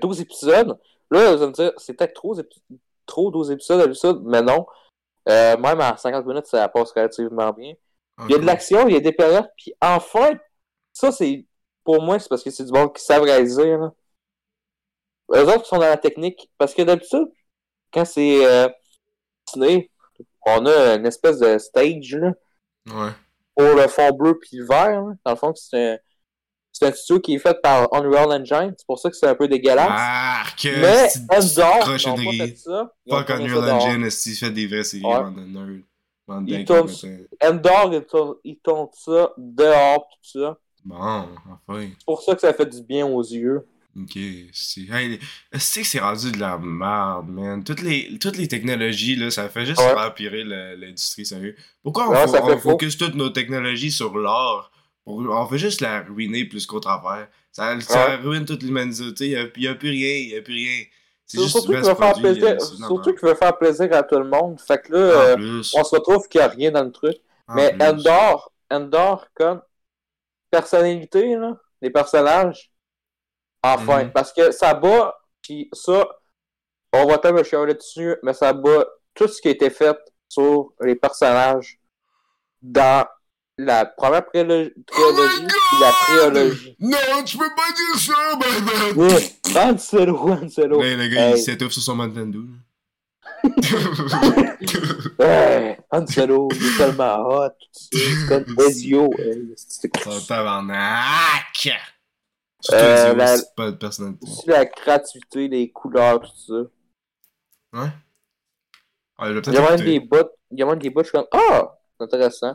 12 0.00 0.18
euh, 0.18 0.22
épisodes. 0.22 0.78
Là, 1.10 1.34
vous 1.34 1.42
allez 1.42 1.46
me 1.46 1.52
dire, 1.52 1.72
c'est 1.76 1.94
peut-être 1.94 2.14
trop, 2.14 2.36
trop 3.04 3.30
12 3.32 3.50
épisodes 3.50 3.80
à 3.80 3.86
l'épisode, 3.86 4.22
mais 4.24 4.42
non. 4.42 4.64
Euh, 5.28 5.56
même 5.56 5.80
à 5.80 5.96
50 5.96 6.24
minutes, 6.24 6.46
ça 6.46 6.68
passe 6.68 6.92
relativement 6.92 7.50
bien. 7.52 7.74
Il 8.28 8.32
y 8.32 8.34
a 8.34 8.38
de 8.38 8.46
l'action, 8.46 8.86
il 8.88 8.94
y 8.94 8.96
a 8.96 9.00
des 9.00 9.12
périodes, 9.12 9.48
puis 9.56 9.72
enfin, 9.80 10.32
ça, 10.92 11.12
c'est 11.12 11.46
pour 11.84 12.02
moi, 12.02 12.18
c'est 12.18 12.28
parce 12.28 12.42
que 12.42 12.50
c'est 12.50 12.64
du 12.64 12.72
monde 12.72 12.94
qui 12.94 13.02
savent 13.02 13.22
réaliser. 13.22 13.76
Là. 13.76 13.92
Eux 15.34 15.46
autres 15.48 15.66
sont 15.66 15.78
dans 15.78 15.82
la 15.82 15.96
technique, 15.96 16.50
parce 16.58 16.74
que 16.74 16.82
d'habitude, 16.82 17.26
quand 17.92 18.04
c'est 18.04 18.44
euh, 18.44 18.68
on 19.56 20.66
a 20.66 20.94
une 20.94 21.06
espèce 21.06 21.38
de 21.38 21.58
stage 21.58 22.14
là, 22.14 22.32
ouais. 22.86 23.10
pour 23.56 23.76
le 23.76 23.88
fond 23.88 24.10
bleu 24.12 24.38
puis 24.38 24.58
le 24.58 24.66
vert. 24.66 25.02
Là. 25.02 25.12
Dans 25.24 25.32
le 25.32 25.36
fond, 25.36 25.54
c'est 25.54 25.94
un 25.94 25.98
c'est 26.72 26.86
un 26.86 26.92
studio 26.92 27.20
qui 27.20 27.34
est 27.34 27.38
fait 27.38 27.60
par 27.60 27.92
Unreal 27.92 28.30
Engine, 28.32 28.74
c'est 28.76 28.86
pour 28.86 28.98
ça 28.98 29.10
que 29.10 29.16
c'est 29.16 29.26
un 29.26 29.34
peu 29.34 29.48
dégueulasse. 29.48 29.88
Ah, 29.90 30.44
que 30.56 30.80
Mais 30.80 31.08
Endor, 31.28 31.84
cochonnerie. 31.84 32.38
pas 32.38 32.46
fait 32.46 32.56
ça. 32.56 32.94
Fuck 33.08 33.30
Unreal 33.30 33.70
Engine, 33.70 34.10
s'il 34.10 34.36
fait 34.36 34.50
des 34.50 34.66
vraies 34.66 34.84
séries, 34.84 35.04
ouais. 35.04 35.30
nerd? 35.46 35.82
Il 36.46 36.64
tourne, 36.64 36.90
Endor, 37.42 37.94
il 37.94 38.04
tourne, 38.04 38.34
il 38.44 38.58
tourne 38.58 38.88
ça 38.92 39.32
dehors, 39.36 40.08
tout 40.10 40.40
ça. 40.40 40.58
Bon, 40.84 40.96
enfin. 40.96 41.88
C'est 41.98 42.04
pour 42.04 42.22
ça 42.22 42.34
que 42.34 42.40
ça 42.40 42.54
fait 42.54 42.66
du 42.66 42.82
bien 42.82 43.06
aux 43.06 43.22
yeux. 43.22 43.66
Ok, 44.00 44.18
c'est. 44.52 44.82
Hey, 44.82 45.18
c'est 45.58 45.82
que 45.82 45.86
c'est 45.86 45.98
rendu 45.98 46.30
de 46.30 46.38
la 46.38 46.58
merde, 46.58 47.28
man. 47.28 47.64
Toutes 47.64 47.82
les, 47.82 48.18
toutes 48.18 48.36
les 48.36 48.48
technologies, 48.48 49.16
là, 49.16 49.30
ça 49.30 49.48
fait 49.48 49.66
juste 49.66 49.80
ouais. 49.80 50.00
empirer 50.00 50.44
l'industrie, 50.44 51.26
sérieux. 51.26 51.56
Pourquoi 51.82 52.08
on, 52.08 52.58
focus 52.58 52.96
toutes 52.96 53.16
nos 53.16 53.30
technologies 53.30 53.90
sur 53.90 54.16
l'or 54.16 54.70
on 55.06 55.44
veut 55.44 55.58
juste 55.58 55.80
la 55.80 56.00
ruiner 56.02 56.44
plus 56.44 56.66
qu'au 56.66 56.80
travers. 56.80 57.28
Ça, 57.52 57.80
ça 57.80 58.16
ruine 58.18 58.44
toute 58.44 58.62
l'humanité. 58.62 59.26
Il 59.26 59.30
n'y 59.58 59.66
a, 59.66 59.74
plus 59.74 59.90
rien. 59.90 60.14
Il 60.16 60.28
n'y 60.28 60.36
a 60.36 60.42
plus 60.42 60.54
rien. 60.54 60.84
Surtout 61.30 61.66
qu'il 61.66 61.76
veut, 61.76 61.94
faire 61.94 62.14
plaisir, 62.14 62.60
surtout 62.60 63.14
qu'il 63.14 63.28
veut 63.28 63.34
faire 63.34 63.56
plaisir 63.56 63.92
à 63.92 64.02
tout 64.02 64.18
le 64.18 64.24
monde. 64.24 64.60
Fait 64.60 64.78
que 64.82 64.92
là, 64.92 64.98
euh, 64.98 65.62
on 65.76 65.84
se 65.84 65.94
retrouve 65.94 66.26
qu'il 66.28 66.40
n'y 66.40 66.44
a 66.44 66.48
rien 66.48 66.70
dans 66.72 66.84
le 66.84 66.90
truc. 66.90 67.16
En 67.46 67.54
Mais 67.54 67.72
plus. 67.72 67.82
Endor, 67.82 68.52
Endor, 68.70 69.26
comme 69.34 69.62
personnalité, 70.50 71.36
là, 71.36 71.56
les 71.80 71.90
personnages, 71.90 72.72
enfin. 73.62 74.04
Mm 74.04 74.06
-hmm. 74.06 74.12
Parce 74.12 74.32
que 74.32 74.50
ça 74.50 74.74
bat, 74.74 75.18
puis 75.42 75.68
ça, 75.72 76.08
on 76.92 77.06
va 77.06 77.18
te 77.18 77.28
me 77.28 77.42
chialer 77.44 77.74
dessus, 77.74 78.16
mais 78.22 78.34
ça 78.34 78.52
bat 78.52 78.84
tout 79.14 79.28
ce 79.28 79.40
qui 79.40 79.48
a 79.48 79.52
été 79.52 79.70
fait 79.70 79.98
sur 80.28 80.72
les 80.80 80.96
personnages 80.96 81.80
dans 82.62 83.06
la 83.64 83.84
première 83.86 84.22
prélo- 84.22 84.70
Oh 84.76 84.80
trilogie, 84.86 85.46
puis 85.46 85.80
la 85.80 85.92
préologie. 85.92 86.76
Non, 86.80 87.24
tu 87.24 87.36
peux 87.38 87.50
pas 87.54 87.72
dire 87.76 88.00
ça, 88.00 88.36
Batman! 88.36 88.96
Ouais, 88.96 89.32
Han 89.56 89.78
Solo, 89.78 90.16
Han 90.32 90.48
Solo. 90.48 90.80
Là, 90.82 90.96
le 90.96 91.08
gars, 91.08 91.30
il 91.30 91.38
s'étouffe 91.38 91.72
sur 91.72 91.82
son 91.82 91.96
Nintendo. 91.96 92.40
Ouais, 95.18 95.78
Han 95.90 96.06
Solo, 96.06 96.48
il 96.52 96.66
est 96.66 96.76
tellement 96.76 97.18
hot. 97.26 97.50
C'est 97.72 98.28
comme 98.28 98.44
Ezio. 98.66 99.10
C'est 99.56 99.90
Son 100.02 100.20
tabarnak! 100.26 101.68
Surtout 102.62 102.76
Euh, 102.84 103.04
Ezio, 103.06 103.14
la- 103.16 103.36
c'est 103.38 103.54
pas 103.56 103.70
de 103.70 103.76
personnalité. 103.76 104.26
aussi 104.26 104.48
la 104.48 104.66
créativité, 104.66 105.48
les 105.48 105.70
couleurs, 105.70 106.20
tout 106.20 106.30
ça. 107.72 107.80
Ouais? 107.80 107.88
Ah, 109.18 109.28
Il 109.30 109.52
y 109.52 109.56
a 109.56 109.70
même 109.70 109.80
des 109.80 110.00
bouts, 110.00 110.16
il 110.50 110.58
y 110.58 110.62
a 110.62 110.66
même 110.66 110.78
des 110.78 110.90
bouts, 110.90 111.00
je 111.02 111.08
suis 111.08 111.12
comme, 111.12 111.26
ah, 111.32 111.74
c'est 111.98 112.04
intéressant. 112.04 112.54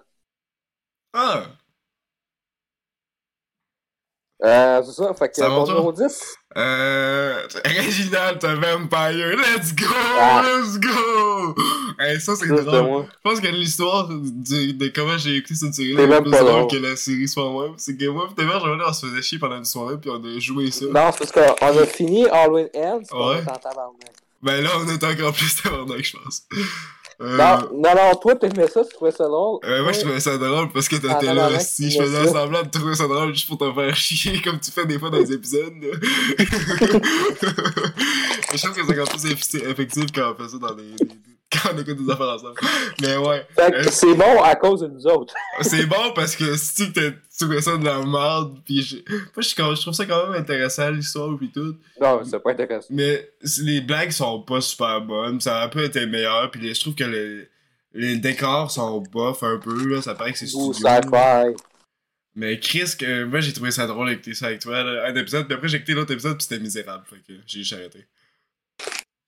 Ah! 1.18 1.46
Euh, 4.44 4.84
c'est 4.86 4.92
ça, 4.92 5.14
fait 5.14 5.30
que, 5.30 5.36
Ça 5.38 5.48
bon 5.48 5.66
numéro 5.66 5.94
10. 5.94 6.22
Euh. 6.58 7.42
Reginald, 7.66 8.38
the 8.40 8.48
Vampire, 8.48 9.38
let's 9.38 9.74
go! 9.74 9.86
Ah. 10.20 10.44
Let's 10.46 10.78
go! 10.78 11.56
Hey, 11.98 12.20
ça, 12.20 12.36
c'est 12.36 12.48
drôle. 12.50 13.06
Je 13.06 13.20
pense 13.24 13.40
que 13.40 13.48
l'histoire 13.48 14.10
de 14.10 14.88
comment 14.90 15.18
j'ai 15.18 15.38
écouté 15.38 15.56
cette 15.56 15.74
série-là 15.74 16.04
est 16.04 16.22
plus 16.22 16.32
drôle 16.32 16.68
que 16.70 16.76
la 16.76 16.98
série 16.98 17.30
soit 17.30 17.50
moi. 17.50 17.74
C'est 17.78 17.96
que 17.98 18.06
moi, 18.10 18.28
pis 18.28 18.36
Théma, 18.36 18.60
on 18.62 18.94
se 18.94 19.06
faisait 19.08 19.22
chier 19.22 19.40
pendant 19.40 19.58
une 19.58 19.66
soirée, 19.66 19.98
puis 19.98 20.10
on 20.10 20.22
a 20.22 20.40
joué 20.40 20.70
ça. 20.70 20.86
Non, 20.86 21.12
c'est 21.14 21.32
parce 21.32 21.32
qu'on 21.32 21.80
a 21.80 21.86
fini 21.86 22.28
Halloween 22.28 22.68
Ends, 22.76 23.00
puis 23.00 23.08
on 23.14 23.30
Ouais. 23.30 23.38
est 23.38 23.50
en 23.50 23.56
tabarnak. 23.56 24.14
Ben 24.44 24.62
là, 24.62 24.70
on 24.80 24.88
est 24.90 25.04
encore 25.04 25.32
plus 25.34 25.56
tabarnak, 25.64 26.04
je 26.04 26.18
pense. 26.18 26.44
Euh, 27.22 27.38
Non, 27.38 27.70
non, 27.74 27.96
non, 27.96 28.16
toi, 28.22 28.36
t'aimais 28.36 28.68
ça, 28.68 28.84
tu 28.84 28.94
trouvais 28.94 29.12
ça 29.12 29.24
drôle. 29.26 29.60
euh, 29.64 29.84
moi, 29.84 29.92
je 29.94 30.02
trouvais 30.02 30.20
ça 30.20 30.38
drôle 30.38 30.70
parce 30.74 30.90
que 30.90 30.96
Ah, 30.98 31.16
t'étais 31.16 31.28
non, 31.34 31.34
là. 31.36 31.50
non, 31.52 31.60
si 31.60 31.90
je 31.90 32.02
faisais 32.02 32.28
semblant 32.28 32.62
de 32.64 32.70
trouver 32.70 32.96
ça 32.96 33.08
drôle 33.08 33.34
juste 33.34 33.48
pour 33.48 33.58
te 33.58 33.72
faire 33.72 33.96
chier, 33.96 34.42
comme 34.44 34.60
tu 34.60 34.70
fais 34.72 34.86
des 34.86 35.00
fois 35.00 35.10
dans 35.10 35.20
les 35.20 35.32
épisodes. 35.32 35.74
je 37.42 38.58
trouve 38.58 38.74
que 38.76 38.86
c'est 38.86 39.00
encore 39.00 39.10
plus 39.10 39.26
effectif 39.64 40.06
quand 40.14 40.34
on 40.38 40.44
fait 40.44 40.50
ça 40.50 40.58
dans 40.58 40.76
les. 40.76 40.84
les- 40.84 40.98
quand 41.08 41.16
on 41.74 41.78
écoute 41.78 42.06
des 42.06 42.12
affaires 42.12 42.30
ensemble. 42.30 42.60
Mais 43.02 43.18
ouais. 43.18 43.46
Euh, 43.60 43.84
c'est 43.90 44.14
bon 44.14 44.42
à 44.42 44.56
cause 44.56 44.82
de 44.82 44.88
nous 44.88 45.06
autres. 45.08 45.34
C'est 45.62 45.86
bon 45.86 46.12
parce 46.14 46.36
que 46.36 46.56
si 46.58 46.92
tu 46.92 47.02
trouvais 47.38 47.62
ça 47.62 47.78
de 47.78 47.86
la 47.86 48.00
merde, 48.06 48.60
pis 48.66 48.82
je... 48.84 48.98
Moi, 49.36 49.74
je, 49.76 49.82
trouve 49.82 49.94
ça 49.94 50.06
quand 50.06 50.30
même 50.30 50.42
intéressant, 50.42 50.90
l'histoire 50.90 51.38
pis 51.38 51.50
tout. 51.50 51.76
Non, 52.00 52.22
c'est 52.24 52.40
pas 52.40 52.52
intéressant. 52.52 52.88
Mais 52.90 53.30
les 53.62 53.82
blagues 53.82 54.12
sont 54.12 54.42
pas 54.42 54.62
super 54.62 55.02
bonnes, 55.02 55.40
ça 55.42 55.58
aurait 55.58 55.70
pu 55.70 55.80
être 55.80 56.00
meilleur, 56.06 56.52
les- 56.56 56.74
je 56.74 56.80
trouve 56.80 56.96
que 56.96 57.04
les, 57.04 57.50
les 57.94 58.18
décors 58.18 58.72
sont 58.72 59.02
bof 59.02 59.44
un 59.44 59.58
peu, 59.58 59.88
là, 59.88 60.02
ça 60.02 60.16
paraît 60.16 60.34
que 60.34 60.38
c'est 60.38 60.48
studio. 60.48 60.74
sci-fi. 60.74 61.56
Mais 62.36 62.60
Chris, 62.60 62.96
que, 63.00 63.24
moi 63.24 63.40
j'ai 63.40 63.54
trouvé 63.54 63.72
ça 63.72 63.88
drôle 63.88 64.10
d'écouter 64.10 64.34
ça 64.34 64.48
avec 64.48 64.60
toi, 64.60 64.84
là, 64.84 65.08
un 65.08 65.16
épisode, 65.16 65.46
puis 65.46 65.56
après 65.56 65.70
j'ai 65.70 65.78
écouté 65.78 65.94
l'autre 65.94 66.12
épisode, 66.12 66.38
pis 66.38 66.44
c'était 66.44 66.62
misérable, 66.62 67.06
fait 67.10 67.18
que 67.18 67.40
j'ai 67.46 67.60
juste 67.60 67.74
arrêté. 67.74 68.06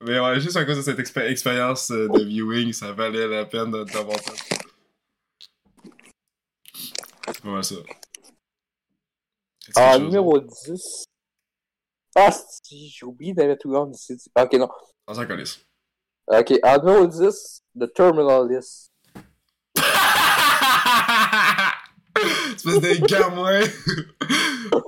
Mais 0.00 0.20
ouais, 0.20 0.40
juste 0.40 0.56
à 0.56 0.64
cause 0.64 0.76
de 0.76 0.82
cette 0.82 0.98
expé- 0.98 1.28
expérience 1.28 1.90
euh, 1.90 2.08
de 2.08 2.22
viewing, 2.24 2.72
ça 2.72 2.92
valait 2.92 3.26
la 3.26 3.44
peine 3.44 3.70
d'avoir 3.84 4.18
ça. 4.20 4.32
C'est 7.26 7.42
pas 7.42 7.48
mal 7.50 7.64
ça. 7.64 7.74
Ah, 9.74 9.98
numéro 9.98 10.38
10. 10.38 11.04
Ah, 12.14 12.30
si, 12.32 12.88
j'ai 12.88 13.04
oublié 13.04 13.34
d'aller 13.34 13.56
tout 13.58 13.68
le 13.68 13.74
monde 13.74 13.94
ici. 13.94 14.16
Ok, 14.36 14.52
non. 14.54 14.68
On 15.06 15.14
s'en 15.14 15.26
calisse. 15.26 15.60
Ok, 16.26 16.52
en 16.62 16.78
numéro 16.78 17.06
10, 17.06 17.62
The 17.78 17.92
Terminal 17.92 18.48
List. 18.48 18.92
Espèce 22.58 22.80
de 22.80 23.06
gamin. 23.06 23.60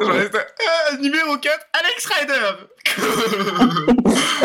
J'en 0.01 0.19
étais, 0.21 0.39
euh, 0.39 0.97
numéro 1.01 1.37
4, 1.37 1.59
Alex 1.73 2.07
Ryder. 2.07 2.51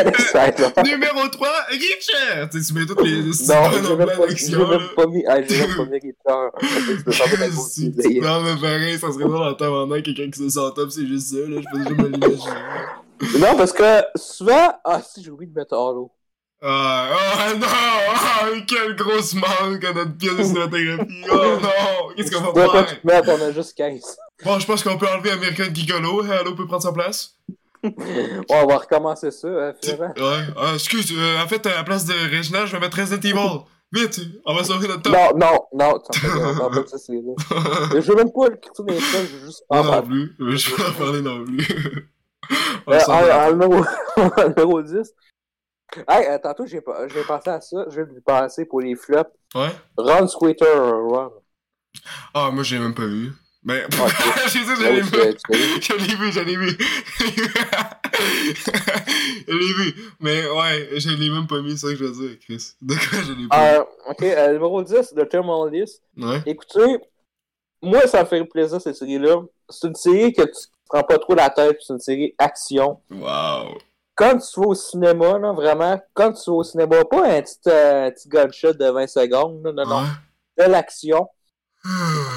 Excitement. 0.06 0.84
numéro 0.84 1.28
3, 1.30 1.50
Richard. 1.70 2.50
Tu 2.52 2.62
sais, 2.62 2.68
tu 2.74 2.80
mets 2.80 2.86
toutes 2.86 3.02
les 3.04 3.22
Non, 3.22 3.32
j'ai 3.72 3.96
même, 3.96 4.08
pas- 4.08 4.28
j'ai 4.36 4.52
là. 4.52 4.68
même 4.68 4.88
pas 4.96 5.06
mis. 5.08 5.24
Ah, 5.28 5.42
j'ai 5.42 5.58
même 5.60 5.76
pas 5.76 5.86
mis 5.86 6.00
Richard. 6.00 6.52
Non, 8.22 8.42
mais 8.42 8.56
pareil, 8.62 8.98
ça 9.00 9.12
serait 9.12 9.24
drôle 9.26 9.44
en 9.48 9.54
temps 9.54 9.90
quelqu'un 10.02 10.30
qui 10.30 10.40
se 10.40 10.50
sent 10.50 10.60
top, 10.76 10.92
c'est 10.92 11.08
juste 11.08 11.30
ça, 11.30 11.38
là. 11.38 11.62
Je 11.62 11.68
peux 11.72 11.84
déjà 11.84 12.02
me 12.04 12.08
l'imaginer. 12.10 13.40
Non, 13.40 13.56
parce 13.58 13.72
que 13.74 14.02
souvent. 14.16 14.74
Ah, 14.84 15.02
si, 15.02 15.24
j'ai 15.24 15.32
oublié 15.32 15.50
de 15.52 15.58
mettre 15.58 15.74
Halo. 15.74 16.12
Ah, 16.62 17.10
oh 17.12 17.58
non! 17.58 17.68
Ah, 17.68 18.46
quelle 18.68 18.96
grosse 18.96 19.34
manque 19.36 19.84
à 19.84 19.94
notre 19.94 20.18
pièce 20.18 20.36
de 20.36 20.44
cinématographie! 20.44 21.24
Oh 21.32 21.36
non! 21.62 22.14
Qu'est-ce 22.16 22.32
qu'on 22.32 22.52
Tu 22.54 22.60
va 22.60 22.66
pas 22.68 22.86
faire? 22.86 23.02
tout 23.02 23.08
mettre, 23.08 23.30
on 23.30 23.42
a 23.42 23.52
juste 23.52 23.78
15. 23.78 24.02
Bon, 24.44 24.60
je 24.60 24.66
pense 24.66 24.84
qu'on 24.84 24.98
peut 24.98 25.08
enlever 25.08 25.32
American 25.32 25.74
Gigolo. 25.74 26.24
Hello 26.26 26.56
peut 26.56 26.66
prendre 26.66 26.82
sa 26.84 26.92
place. 26.92 27.36
Bon, 27.84 27.94
on 28.50 28.66
va 28.66 28.78
recommencer 28.78 29.30
ça, 29.30 29.48
hein, 29.48 29.74
finalement. 29.80 30.14
Ouais, 30.18 30.44
ah, 30.58 30.72
excuse, 30.74 31.12
euh, 31.16 31.44
en 31.44 31.48
fait, 31.48 31.64
à 31.68 31.76
la 31.76 31.84
place 31.84 32.06
de 32.06 32.14
Reginald, 32.36 32.66
je 32.68 32.72
vais 32.72 32.80
mettre 32.80 32.98
Resident 33.00 33.20
Evil. 33.22 33.60
Vite, 33.94 34.20
on 34.46 34.56
va 34.56 34.64
sauver 34.64 34.88
notre 34.88 35.04
top. 35.04 35.14
Non, 35.14 35.38
non, 35.38 35.60
non, 35.72 36.00
tu 36.12 36.28
en 36.28 36.56
parles 36.58 36.84
pas 36.84 36.88
ça, 36.90 36.98
c'est. 36.98 37.14
Je 37.14 38.00
veux 38.12 38.16
même 38.16 38.32
pas 38.34 38.48
le 38.50 38.56
critique 38.56 38.86
des 38.88 39.00
ça, 39.00 39.18
je 39.24 39.38
veux 39.38 39.46
juste 39.46 39.64
Moi 39.70 39.84
non 39.84 39.90
parler. 39.92 40.08
plus, 40.08 40.36
Euh, 40.42 40.56
je 40.56 40.70
vais 40.72 40.76
pas 40.84 40.90
en 40.90 40.94
parler 40.94 41.22
non 41.22 41.46
plus. 41.46 42.12
Euh, 42.90 43.00
s'en 43.02 43.14
en, 43.14 43.22
va. 43.22 43.48
en 43.48 43.52
numéro, 43.52 43.86
en 44.18 44.48
numéro 44.50 44.82
10. 44.82 45.14
Hey, 46.08 46.26
euh, 46.28 46.38
tantôt, 46.40 46.66
j'ai 46.66 46.82
pas- 46.82 47.08
j'ai 47.08 47.24
pensé 47.24 47.50
à 47.50 47.62
ça. 47.62 47.86
Je 47.90 48.02
vais 48.02 48.12
lui 48.14 48.22
penser 48.22 48.66
pour 48.66 48.82
les 48.82 48.96
flops. 48.96 49.30
Ouais? 49.54 49.70
Run, 49.98 50.28
Squatter, 50.28 50.66
Run. 50.74 51.32
Ah, 52.34 52.50
moi, 52.52 52.64
je 52.64 52.76
l'ai 52.76 52.82
même 52.82 52.96
pas 52.96 53.06
vu. 53.06 53.32
Mais, 53.64 53.86
j'ai 54.48 54.60
dit, 54.60 54.66
je 54.66 54.90
oui, 54.90 54.96
l'ai 54.98 55.02
tu 55.02 55.18
vu. 55.18 55.36
tu 55.80 55.92
l'as 55.94 55.98
vu. 55.98 56.10
Je 56.10 56.10
l'ai 56.10 56.16
vu, 56.16 56.32
je 56.32 56.40
l'ai 56.42 56.56
vu. 56.58 56.78
je 59.48 59.54
l'ai 59.54 59.74
vu. 59.74 59.96
Mais 60.20 60.48
ouais, 60.50 61.00
je 61.00 61.10
l'ai 61.10 61.30
même 61.30 61.48
pas 61.48 61.62
mis, 61.62 61.78
c'est 61.78 61.88
ça 61.88 61.94
que 61.94 62.00
je 62.00 62.04
veux 62.06 62.12
dire, 62.28 62.38
Chris. 62.40 62.74
De 62.82 62.94
quoi 62.94 63.22
je 63.24 63.32
l'ai 63.34 63.48
pas 63.48 63.76
Euh, 63.80 63.84
ok, 64.10 64.22
euh, 64.24 64.54
numéro 64.54 64.84
10, 64.84 65.14
The 65.16 65.28
Terminal 65.30 65.70
List. 65.72 66.04
Ouais. 66.18 66.42
Écoutez, 66.46 67.00
moi, 67.82 68.06
ça 68.08 68.22
me 68.22 68.26
fait 68.28 68.44
plaisir, 68.46 68.80
cette 68.82 68.96
série-là. 68.98 69.42
C'est 69.70 69.88
une 69.88 69.96
série 69.96 70.32
que 70.34 70.42
tu 70.44 70.52
te 70.52 70.68
prends 70.88 71.04
pas 71.04 71.18
trop 71.18 71.34
la 71.36 71.50
tête, 71.50 71.78
c'est 71.82 71.94
une 71.94 72.00
série 72.00 72.36
action. 72.38 73.00
Wow. 73.10 73.78
Quand 74.16 74.38
tu 74.38 74.60
vas 74.60 74.68
au 74.68 74.76
cinéma, 74.76 75.38
là, 75.38 75.52
vraiment, 75.52 76.02
quand 76.14 76.32
tu 76.32 76.50
vas 76.50 76.56
au 76.58 76.64
cinéma, 76.64 77.04
pas 77.06 77.28
un 77.28 77.42
petit, 77.42 77.60
euh, 77.68 78.10
petit 78.12 78.30
gunshot 78.30 78.74
de 78.74 78.90
20 78.90 79.08
secondes, 79.08 79.62
là, 79.66 79.72
non, 79.74 79.86
non, 79.86 80.08
de 80.58 80.64
l'action. 80.72 81.28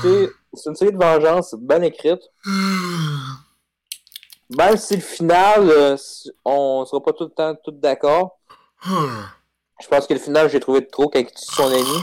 C'est 0.02 0.28
c'est 0.54 0.70
une 0.70 0.76
série 0.76 0.92
de 0.92 0.98
vengeance 0.98 1.54
bien 1.58 1.82
écrite. 1.82 2.20
Même 4.56 4.76
si 4.76 4.96
le 4.96 5.02
final, 5.02 5.68
euh, 5.68 5.96
on 6.44 6.84
sera 6.86 7.02
pas 7.02 7.12
tout 7.12 7.24
le 7.24 7.30
temps 7.30 7.54
tout 7.62 7.70
d'accord. 7.70 8.38
Je 8.84 9.86
pense 9.88 10.06
que 10.06 10.14
le 10.14 10.20
final, 10.20 10.48
j'ai 10.50 10.58
trouvé 10.58 10.86
trop 10.86 11.08
quand 11.08 11.18
il 11.18 11.26
tue 11.26 11.32
son 11.36 11.66
ami. 11.70 12.02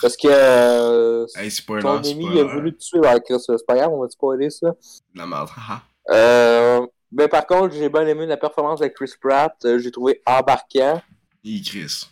Parce 0.00 0.16
que 0.16 0.28
euh, 0.30 1.26
Hey, 1.36 1.50
spoiler, 1.50 1.86
ami 1.86 2.28
il 2.32 2.38
a 2.38 2.44
voulu 2.44 2.74
te 2.76 2.82
tuer. 2.82 3.00
Chris, 3.24 3.38
c'est 3.40 3.66
pas 3.66 3.74
grave, 3.76 3.90
on 3.92 4.00
va 4.00 4.06
te 4.06 4.12
spoiler 4.12 4.48
ça. 4.50 4.74
La 5.14 5.26
merde. 5.26 5.48
Euh, 6.10 6.86
mais 7.12 7.28
par 7.28 7.46
contre, 7.46 7.74
j'ai 7.74 7.88
bien 7.88 8.06
aimé 8.06 8.26
la 8.26 8.36
performance 8.36 8.80
de 8.80 8.86
Chris 8.88 9.12
Pratt. 9.20 9.54
Euh, 9.64 9.78
j'ai 9.78 9.90
trouvé 9.90 10.22
embarquant. 10.26 11.00
Il 11.42 11.62
Chris. 11.62 12.08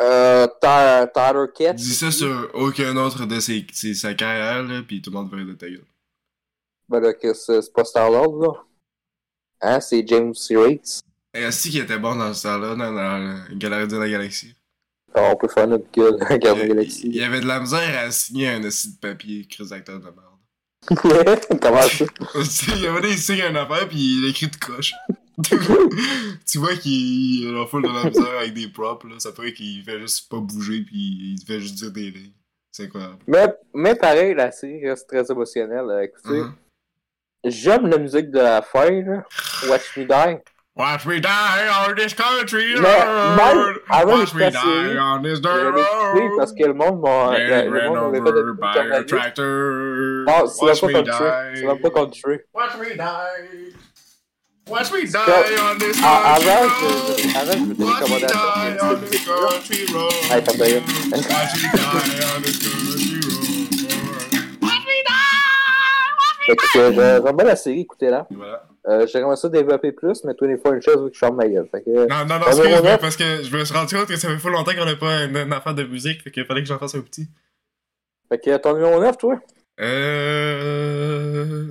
Euh, 0.00 0.46
Ty- 0.60 1.10
Tyler 1.14 1.46
Kett. 1.54 1.76
Dis 1.76 1.94
ça 1.94 2.10
sur 2.10 2.50
aucun 2.54 2.96
autre 2.96 3.26
de 3.26 3.38
ses, 3.40 3.64
ses, 3.72 3.94
sa 3.94 4.14
carrière, 4.14 4.62
là, 4.62 4.82
pis 4.82 5.00
tout 5.00 5.10
le 5.10 5.16
monde 5.16 5.30
va 5.30 5.36
de 5.44 5.52
ta 5.54 5.68
gueule. 5.68 5.84
Ben 6.88 7.00
là, 7.00 7.12
euh, 7.24 7.34
c'est 7.34 7.72
pas 7.72 7.84
Star-Lord, 7.84 8.42
là. 8.42 8.52
Hein, 9.60 9.80
c'est 9.80 10.06
James 10.08 10.34
C. 10.34 10.56
Reitz. 10.56 11.00
Et 11.34 11.46
aussi 11.46 11.70
qu'il 11.70 11.80
était 11.80 11.98
bon 11.98 12.16
dans 12.16 12.32
temps-là, 12.32 12.74
dans, 12.74 12.92
dans 12.92 13.18
le 13.48 13.54
Galerie 13.56 13.86
de 13.88 13.96
la 13.96 14.08
Galaxie. 14.08 14.54
Ah, 15.14 15.30
on 15.32 15.36
peut 15.36 15.48
faire 15.48 15.68
notre 15.68 15.90
gueule, 15.92 16.16
regarde 16.28 16.58
la 16.58 16.64
il, 16.64 16.68
galaxie. 16.68 17.02
il 17.06 17.14
y 17.14 17.22
avait 17.22 17.40
de 17.40 17.46
la 17.46 17.60
misère 17.60 17.98
à 17.98 18.10
signer 18.10 18.48
un 18.48 18.64
assis 18.64 18.94
de 18.94 18.98
papier, 18.98 19.46
Chris 19.46 19.68
d'acteur 19.68 19.98
de 20.00 20.04
merde. 20.04 20.31
Comment 20.86 21.82
ça? 21.82 22.04
il 22.76 22.82
y 22.82 22.86
avait 22.86 23.00
des 23.02 23.16
signes 23.16 23.42
une 23.48 23.56
affaire 23.56 23.88
pis 23.88 24.18
il 24.18 24.28
écrit 24.28 24.48
de 24.48 24.56
croche. 24.56 24.92
tu 26.46 26.58
vois 26.58 26.74
qu'il 26.76 27.52
la 27.54 27.66
foule 27.66 27.82
de 27.84 27.88
la 27.88 28.10
misère 28.10 28.38
avec 28.38 28.52
des 28.54 28.68
props, 28.68 29.04
là. 29.04 29.14
Ça 29.18 29.32
ferait 29.32 29.52
qu'il 29.52 29.82
fait 29.84 30.00
juste 30.00 30.28
pas 30.28 30.38
bouger 30.38 30.82
pis 30.82 31.36
il 31.38 31.44
fait 31.46 31.60
juste 31.60 31.76
dire 31.76 31.90
des 31.92 32.10
lignes. 32.10 32.32
C'est 32.70 32.84
incroyable. 32.84 33.16
Mais, 33.26 33.46
mais 33.74 33.94
pareil, 33.94 34.34
la 34.34 34.50
série 34.50 34.88
reste 34.88 35.08
très 35.08 35.24
émotionnelle. 35.30 35.86
Écoutez, 36.04 36.40
Mhm. 36.40 36.54
j'aime 37.44 37.86
la 37.86 37.98
musique 37.98 38.30
de 38.30 38.38
la 38.40 38.62
fin, 38.62 38.90
là. 38.90 39.24
Watch 39.68 39.96
Me 39.96 40.04
Die. 40.04 40.38
Watch 40.74 41.04
me 41.04 41.20
die 41.20 41.28
on 41.86 41.94
this 41.94 42.14
country 42.14 42.76
même 42.80 42.86
avant 43.90 44.20
Watch 44.20 44.32
me 44.32 44.50
die 44.50 44.98
on 44.98 45.20
this 45.22 45.38
dirt 45.38 45.70
road. 45.74 46.30
parce 46.38 46.50
que 46.54 46.64
le 46.64 46.72
monde 46.72 46.98
m'a. 47.02 47.36
le- 47.38 47.88
monde 47.90 48.10
m'avait 48.12 48.24
fait 48.24 48.32
de 48.32 48.52
by 48.52 49.34
Non, 50.26 50.46
c'est 50.46 50.64
Watch 50.64 50.82
même 50.82 50.90
me 50.90 50.96
pas 50.96 51.02
country. 51.02 51.28
C'est 51.54 51.60
die. 51.60 51.66
même 51.66 51.80
pas 51.80 51.90
country. 51.90 52.38
Watch 52.54 52.74
me 52.78 52.96
die. 52.96 53.74
Watch 54.70 54.90
me 54.92 55.00
die 55.04 55.18
on 55.18 55.78
this 55.78 55.98
Ah, 56.04 56.38
country 56.38 56.50
avant, 56.50 56.62
road. 56.62 56.70
je- 57.18 57.38
avant, 57.38 57.52
je 57.52 57.58
me 57.58 57.74
donnais 57.74 57.90
Watch 57.90 58.00
me 58.02 58.18
die 58.20 58.78
on 58.82 59.00
this 59.00 59.24
country 59.24 59.80
road. 59.92 60.12
Hey. 60.30 60.40
Watch 60.40 60.56
me 60.56 60.58
die 60.58 60.74
on 60.76 62.42
this 62.42 62.58
country 62.58 63.20
road. 63.20 63.32
Fait 66.46 66.56
que 66.56 66.78
euh, 66.78 67.20
j'aime 67.24 67.36
bien 67.36 67.44
la 67.46 67.56
série, 67.56 67.80
écoutez-la. 67.82 68.26
Voilà. 68.30 68.64
Euh, 68.88 69.06
J'aimerais 69.06 69.36
ça 69.36 69.48
développer 69.48 69.92
plus, 69.92 70.24
mais 70.24 70.32
24 70.40 70.72
Inches 70.74 70.88
veut 70.98 71.08
que 71.08 71.14
je 71.14 71.18
ferme 71.20 71.36
ma 71.36 71.46
gueule. 71.46 71.68
Fait 71.70 71.82
que, 71.82 71.90
Non, 71.90 72.24
non, 72.26 72.38
non, 72.40 72.98
parce 73.00 73.16
que 73.16 73.42
je 73.44 73.56
me 73.56 73.64
suis 73.64 73.74
rendu 73.76 73.94
compte 73.94 74.06
que 74.08 74.16
ça 74.16 74.36
fait 74.36 74.50
longtemps 74.50 74.72
qu'on 74.74 74.84
n'a 74.84 74.96
pas 74.96 75.22
une, 75.22 75.36
une 75.36 75.52
affaire 75.52 75.74
de 75.74 75.84
musique, 75.84 76.20
fait 76.22 76.32
qu'il 76.32 76.44
fallait 76.44 76.62
que 76.62 76.66
j'en 76.68 76.78
fasse 76.80 76.96
un 76.96 77.00
petit. 77.00 77.28
fait 78.28 78.38
que 78.40 78.56
ton 78.56 78.74
numéro 78.74 79.00
9, 79.00 79.16
toi? 79.18 79.38
Euh. 79.80 81.66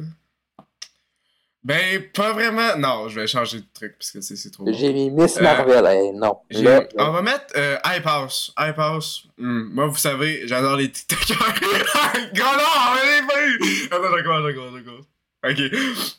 Ben, 1.64 2.02
pas 2.14 2.34
vraiment. 2.34 2.76
Non, 2.78 3.08
je 3.08 3.20
vais 3.20 3.28
changer 3.28 3.60
de 3.60 3.66
truc 3.74 3.94
parce 4.00 4.10
que 4.12 4.22
c'est 4.22 4.50
trop. 4.50 4.66
J'ai 4.74 4.92
mis 4.92 5.12
Miss 5.12 5.38
Euh, 5.38 5.44
Marvel. 5.44 5.86
Hey, 5.86 6.12
non. 6.12 6.38
J'ai- 6.50 6.64
Là, 6.64 6.88
On 6.98 7.12
va 7.12 7.22
mettre 7.22 7.54
euh. 7.56 7.78
Hype 7.86 8.08
House. 8.08 9.28
Hmm, 9.38 9.70
Moi, 9.74 9.86
vous 9.88 9.98
savez, 9.98 10.48
j'adore 10.48 10.76
les 10.78 10.90
TikTokers. 10.92 11.38
Gros 12.34 12.56
non, 12.58 12.64
on 12.90 12.96
l'avait 12.96 13.28
pas 13.28 13.46
eu. 13.48 13.60
Attends, 13.92 14.12
d'accord, 14.16 14.42
d'accord, 14.44 14.72
d'accord. 14.72 15.02
Ok, 15.44 15.60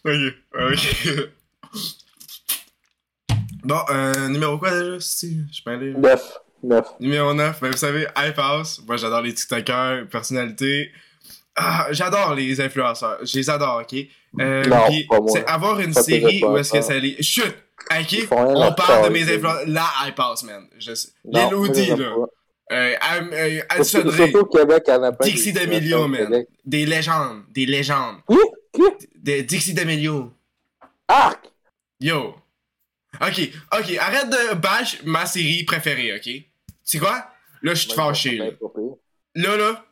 ok, 0.05 0.35
ok. 0.55 1.29
Bon, 3.65 3.79
euh, 3.91 4.27
numéro 4.29 4.59
quoi 4.59 4.73
déjà? 4.73 4.99
Si, 4.99 5.39
je 5.53 5.63
peux 5.63 5.71
aller. 5.71 5.95
9. 5.95 6.39
9. 6.65 6.85
Numéro 6.99 7.33
9, 7.33 7.61
ben 7.61 7.71
vous 7.71 7.77
savez, 7.77 8.07
House. 8.17 8.81
Moi, 8.87 8.97
j'adore 8.97 9.23
les 9.23 9.33
TikTokers, 9.35 10.09
personnalités. 10.09 10.91
Ah, 11.57 11.89
j'adore 11.91 12.35
les 12.35 12.61
influenceurs. 12.61 13.19
Je 13.25 13.37
les 13.39 13.51
adore, 13.51 13.83
ok? 13.83 13.99
Euh, 14.41 14.65
Non, 14.65 14.87
puis 14.89 15.05
pas 15.07 15.21
moi. 15.21 15.31
c'est 15.33 15.45
avoir 15.47 15.81
une 15.81 15.93
Pas 15.93 16.03
série 16.03 16.43
où 16.43 16.57
est-ce 16.57 16.73
que 16.73 16.81
ça 16.81 16.99
les. 16.99 17.23
Chut! 17.23 17.55
Ok? 17.91 18.29
On 18.31 18.73
parle 18.73 19.05
de 19.05 19.13
mes 19.13 19.23
influenceurs. 19.23 19.65
La 19.67 19.87
Hype 20.07 20.19
House, 20.19 20.43
man. 20.45 20.67
Je 20.79 20.95
sais. 20.95 21.09
Non, 21.25 21.51
là. 21.51 21.69
pas. 21.69 22.27
Euh, 22.73 22.95
euh. 23.33 25.15
Dixie 25.23 25.53
D'Amelio, 25.53 26.09
man. 26.09 26.45
Des 26.65 26.87
légendes. 26.87 27.43
Des 27.51 27.67
légendes. 27.67 28.17
Qui? 28.29 28.39
Qui? 28.73 29.09
Des 29.17 29.43
Dixie 29.43 29.75
D'Amelio. 29.75 30.33
Arc! 31.09 31.51
Yo. 32.01 32.35
Ok, 33.21 33.51
ok, 33.79 33.97
arrête 34.01 34.31
de 34.31 34.55
bash 34.55 35.03
ma 35.05 35.27
série 35.27 35.65
préférée, 35.65 36.15
ok? 36.17 36.31
C'est 36.83 36.99
quoi? 36.99 37.27
Là, 37.63 37.75
je 37.75 37.87
suis 37.87 37.93
fâché, 37.93 38.37
là. 38.37 38.47
Là, 39.35 39.57
là, 39.57 39.85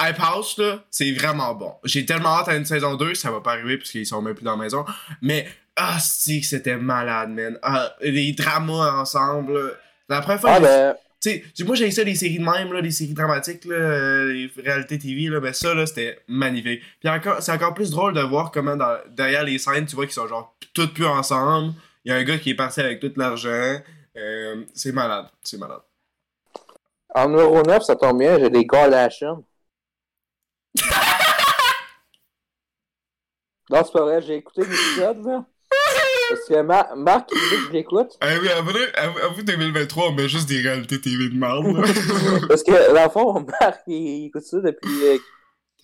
Hype 0.00 0.18
House, 0.20 0.58
là, 0.58 0.82
c'est 0.90 1.12
vraiment 1.12 1.54
bon. 1.54 1.74
J'ai 1.84 2.04
tellement 2.04 2.30
hâte 2.38 2.48
à 2.48 2.56
une 2.56 2.64
saison 2.64 2.94
2, 2.96 3.14
ça 3.14 3.30
va 3.30 3.40
pas 3.40 3.52
arriver 3.52 3.78
parce 3.78 3.90
qu'ils 3.90 4.06
sont 4.06 4.20
même 4.22 4.34
plus 4.34 4.44
dans 4.44 4.56
la 4.56 4.62
maison. 4.62 4.84
Mais, 5.20 5.46
ah, 5.76 5.98
si, 6.00 6.40
que 6.40 6.46
c'était 6.46 6.76
malade, 6.76 7.30
man. 7.30 7.58
Ah, 7.62 7.94
les 8.00 8.32
dramas 8.32 9.00
ensemble, 9.00 9.54
là. 9.54 9.70
La 10.08 10.20
première 10.20 10.40
fois 10.40 10.50
Ah, 10.54 10.60
ben, 10.60 10.94
Tu 11.20 11.44
sais, 11.54 11.64
moi 11.64 11.76
j'ai 11.76 11.90
ça, 11.92 12.02
les 12.02 12.16
séries 12.16 12.38
de 12.40 12.44
même, 12.44 12.72
là, 12.72 12.80
les 12.80 12.90
séries 12.90 13.14
dramatiques, 13.14 13.64
là, 13.64 13.76
euh, 13.76 14.32
les 14.32 14.50
réalités 14.60 14.98
TV, 14.98 15.28
là, 15.28 15.38
ben 15.38 15.52
ça, 15.52 15.72
là, 15.72 15.86
c'était 15.86 16.18
magnifique. 16.26 16.82
Puis 16.98 17.08
encore, 17.08 17.40
c'est 17.40 17.52
encore 17.52 17.74
plus 17.74 17.90
drôle 17.90 18.12
de 18.12 18.20
voir 18.22 18.50
comment 18.50 18.76
dans- 18.76 18.98
derrière 19.10 19.44
les 19.44 19.58
scènes, 19.58 19.86
tu 19.86 19.94
vois 19.94 20.06
qu'ils 20.06 20.14
sont 20.14 20.26
genre 20.26 20.56
toutes 20.74 20.94
plus 20.94 21.06
ensemble. 21.06 21.74
Il 22.04 22.10
y 22.10 22.14
a 22.14 22.18
un 22.18 22.24
gars 22.24 22.38
qui 22.38 22.50
est 22.50 22.54
parti 22.56 22.80
avec 22.80 22.98
tout 22.98 23.12
l'argent. 23.16 23.78
Euh, 24.16 24.64
c'est 24.74 24.90
malade, 24.92 25.26
c'est 25.44 25.58
malade. 25.58 25.80
en 27.14 27.28
numéro 27.28 27.62
9, 27.62 27.82
ça 27.84 27.94
tombe 27.94 28.18
bien, 28.18 28.38
j'ai 28.40 28.50
des 28.50 28.66
Kardashians. 28.66 29.44
Non, 33.70 33.82
c'est 33.84 33.92
pas 33.92 34.02
vrai, 34.02 34.22
j'ai 34.22 34.36
écouté 34.36 34.62
l'épisode, 34.62 35.24
là. 35.24 35.44
Parce 36.30 36.48
que 36.48 36.62
Ma- 36.62 36.94
Marc, 36.96 37.30
il 37.32 37.38
veut 37.38 37.56
que 37.62 37.66
je 37.68 37.72
l'écoute. 37.72 38.16
Ah 38.20 38.28
oui, 38.40 38.48
avoue, 38.48 38.70
avoue, 38.94 39.18
avoue 39.18 39.42
2023, 39.42 40.08
on 40.08 40.12
met 40.12 40.28
juste 40.28 40.48
des 40.48 40.60
réalités 40.60 41.00
TV 41.00 41.28
de 41.28 41.34
merde, 41.34 41.66
là. 41.66 41.82
Parce 42.48 42.62
que, 42.62 42.94
dans 42.94 43.04
le 43.04 43.10
fond, 43.10 43.46
Marc, 43.60 43.82
il, 43.86 44.26
écoute 44.26 44.42
ça 44.42 44.58
depuis 44.60 45.04
euh, 45.04 45.18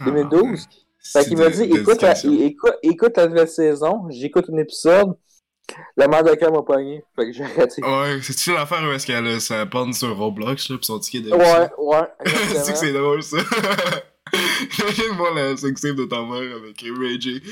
2012. 0.04 0.66
Fait 1.12 1.24
qu'il 1.24 1.38
m'a 1.38 1.50
dit, 1.50 1.62
écoute 1.62 2.02
la, 2.02 2.14
écoute, 2.18 2.74
écoute 2.82 3.16
la 3.16 3.26
nouvelle 3.28 3.48
saison, 3.48 4.06
j'écoute 4.10 4.46
un 4.52 4.58
épisode, 4.58 5.16
la 5.96 6.08
mère 6.08 6.24
de 6.24 6.34
cœur 6.34 6.52
m'a 6.52 6.62
pogné. 6.62 7.04
Fait 7.14 7.26
que 7.26 7.32
j'ai 7.32 7.44
arrêté. 7.44 7.82
Ouais, 7.82 8.18
c'est-tu 8.22 8.52
l'affaire 8.52 8.82
où 8.82 8.92
est-ce 8.92 9.06
qu'elle 9.06 9.26
a 9.26 9.40
sa 9.40 9.64
porn 9.66 9.92
sur 9.92 10.16
Roblox, 10.16 10.70
là, 10.70 10.78
pis 10.78 10.86
son 10.86 10.98
ticket 10.98 11.20
de 11.20 11.30
Ouais, 11.30 11.68
ouais, 11.78 12.08
C'est 12.64 12.72
que 12.72 12.78
c'est 12.78 12.92
drôle, 12.92 13.22
ça. 13.22 13.38
Imagine-moi 14.78 15.30
la 15.34 15.56
sextape 15.56 15.96
de 15.96 16.04
ta 16.04 16.22
mère 16.22 16.56
avec 16.56 16.80
Ray 16.82 17.20
J. 17.20 17.42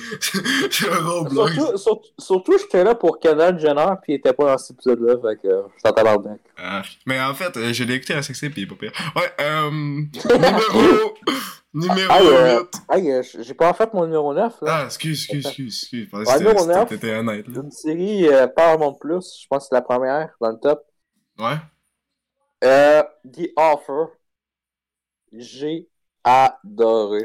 sur 0.71 1.07
Roblox. 1.07 1.55
Surtout, 1.55 1.79
surtout, 1.79 2.09
surtout, 2.19 2.59
j'étais 2.59 2.85
là 2.85 2.95
pour 2.95 3.19
Kendall 3.19 3.59
Jenner, 3.59 3.87
puis 4.03 4.13
il 4.13 4.17
était 4.17 4.33
pas 4.33 4.45
dans 4.53 4.59
cet 4.59 4.73
épisode-là, 4.77 5.15
fait 5.17 5.37
que 5.41 5.49
j'étais 5.77 5.89
en 5.89 5.93
tabarnak. 5.93 6.41
Ah, 6.59 6.83
mais 7.07 7.21
en 7.21 7.35
fait, 7.35 7.57
euh, 7.57 7.73
je 7.73 7.85
l'ai 7.85 7.95
écouté 7.95 8.15
à 8.15 8.23
sextape 8.23 8.53
pis 8.53 8.63
il 8.63 8.65
est 8.65 8.67
pas 8.67 8.75
pire. 8.77 8.93
Ouais, 9.15 9.33
euh. 9.41 9.71
numéro. 9.71 11.15
numéro 11.75 12.09
Ah, 12.11 12.21
euh, 12.23 12.61
8. 12.61 12.69
Hey, 12.91 13.13
euh, 13.13 13.23
j'ai 13.41 13.55
pas 13.55 13.69
en 13.71 13.75
fait 13.75 13.93
mon 13.93 14.05
numéro 14.07 14.33
9, 14.33 14.55
là. 14.63 14.79
Ah, 14.81 14.85
excuse, 14.87 15.23
excuse, 15.25 15.47
excuse, 15.47 15.79
excuse. 15.83 16.09
Je 16.13 16.17
Ouais, 16.17 16.39
numéro 16.39 16.67
neuf. 16.67 16.89
c'était- 16.89 16.97
T'étais 16.99 17.17
honnête, 17.17 17.47
là. 17.49 17.61
Une 17.63 17.71
série 17.71 18.29
euh, 18.29 18.47
Paramount 18.47 18.95
Plus, 18.95 19.39
je 19.43 19.47
pense 19.49 19.65
que 19.65 19.69
c'est 19.71 19.75
la 19.75 19.83
première 19.83 20.31
dans 20.41 20.51
le 20.51 20.59
top. 20.59 20.83
Ouais. 21.39 21.57
Euh, 22.65 23.03
The 23.31 23.51
Offer. 23.57 24.13
J'ai 25.33 25.87
adoré. 26.27 27.25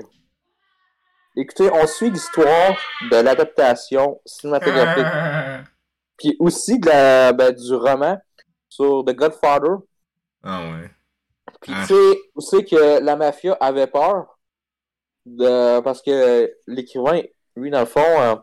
Écoutez, 1.36 1.70
on 1.74 1.88
suit 1.88 2.12
l'histoire 2.12 2.78
de 3.10 3.16
l'adaptation 3.18 4.22
cinématographique, 4.26 5.06
puis 6.18 6.36
aussi 6.40 6.80
de 6.80 6.88
la, 6.88 7.34
ben, 7.34 7.52
du 7.54 7.74
roman 7.74 8.18
sur 8.70 9.04
The 9.06 9.14
Godfather. 9.16 9.78
Ah 10.44 10.62
ouais. 10.72 10.90
Puis 11.62 11.74
Ah. 11.76 11.86
tu 11.88 11.94
sais, 11.94 12.16
tu 12.40 12.42
sais 12.46 12.66
que 12.66 13.00
la 13.04 13.16
mafia 13.16 13.54
avait 13.60 13.88
peur 13.88 14.40
de 15.26 15.80
parce 15.82 16.02
que 16.02 16.52
l'écrivain, 16.68 17.22
lui 17.56 17.70
dans 17.72 17.80
le 17.82 17.86
fond, 17.86 18.00
euh, 18.02 18.36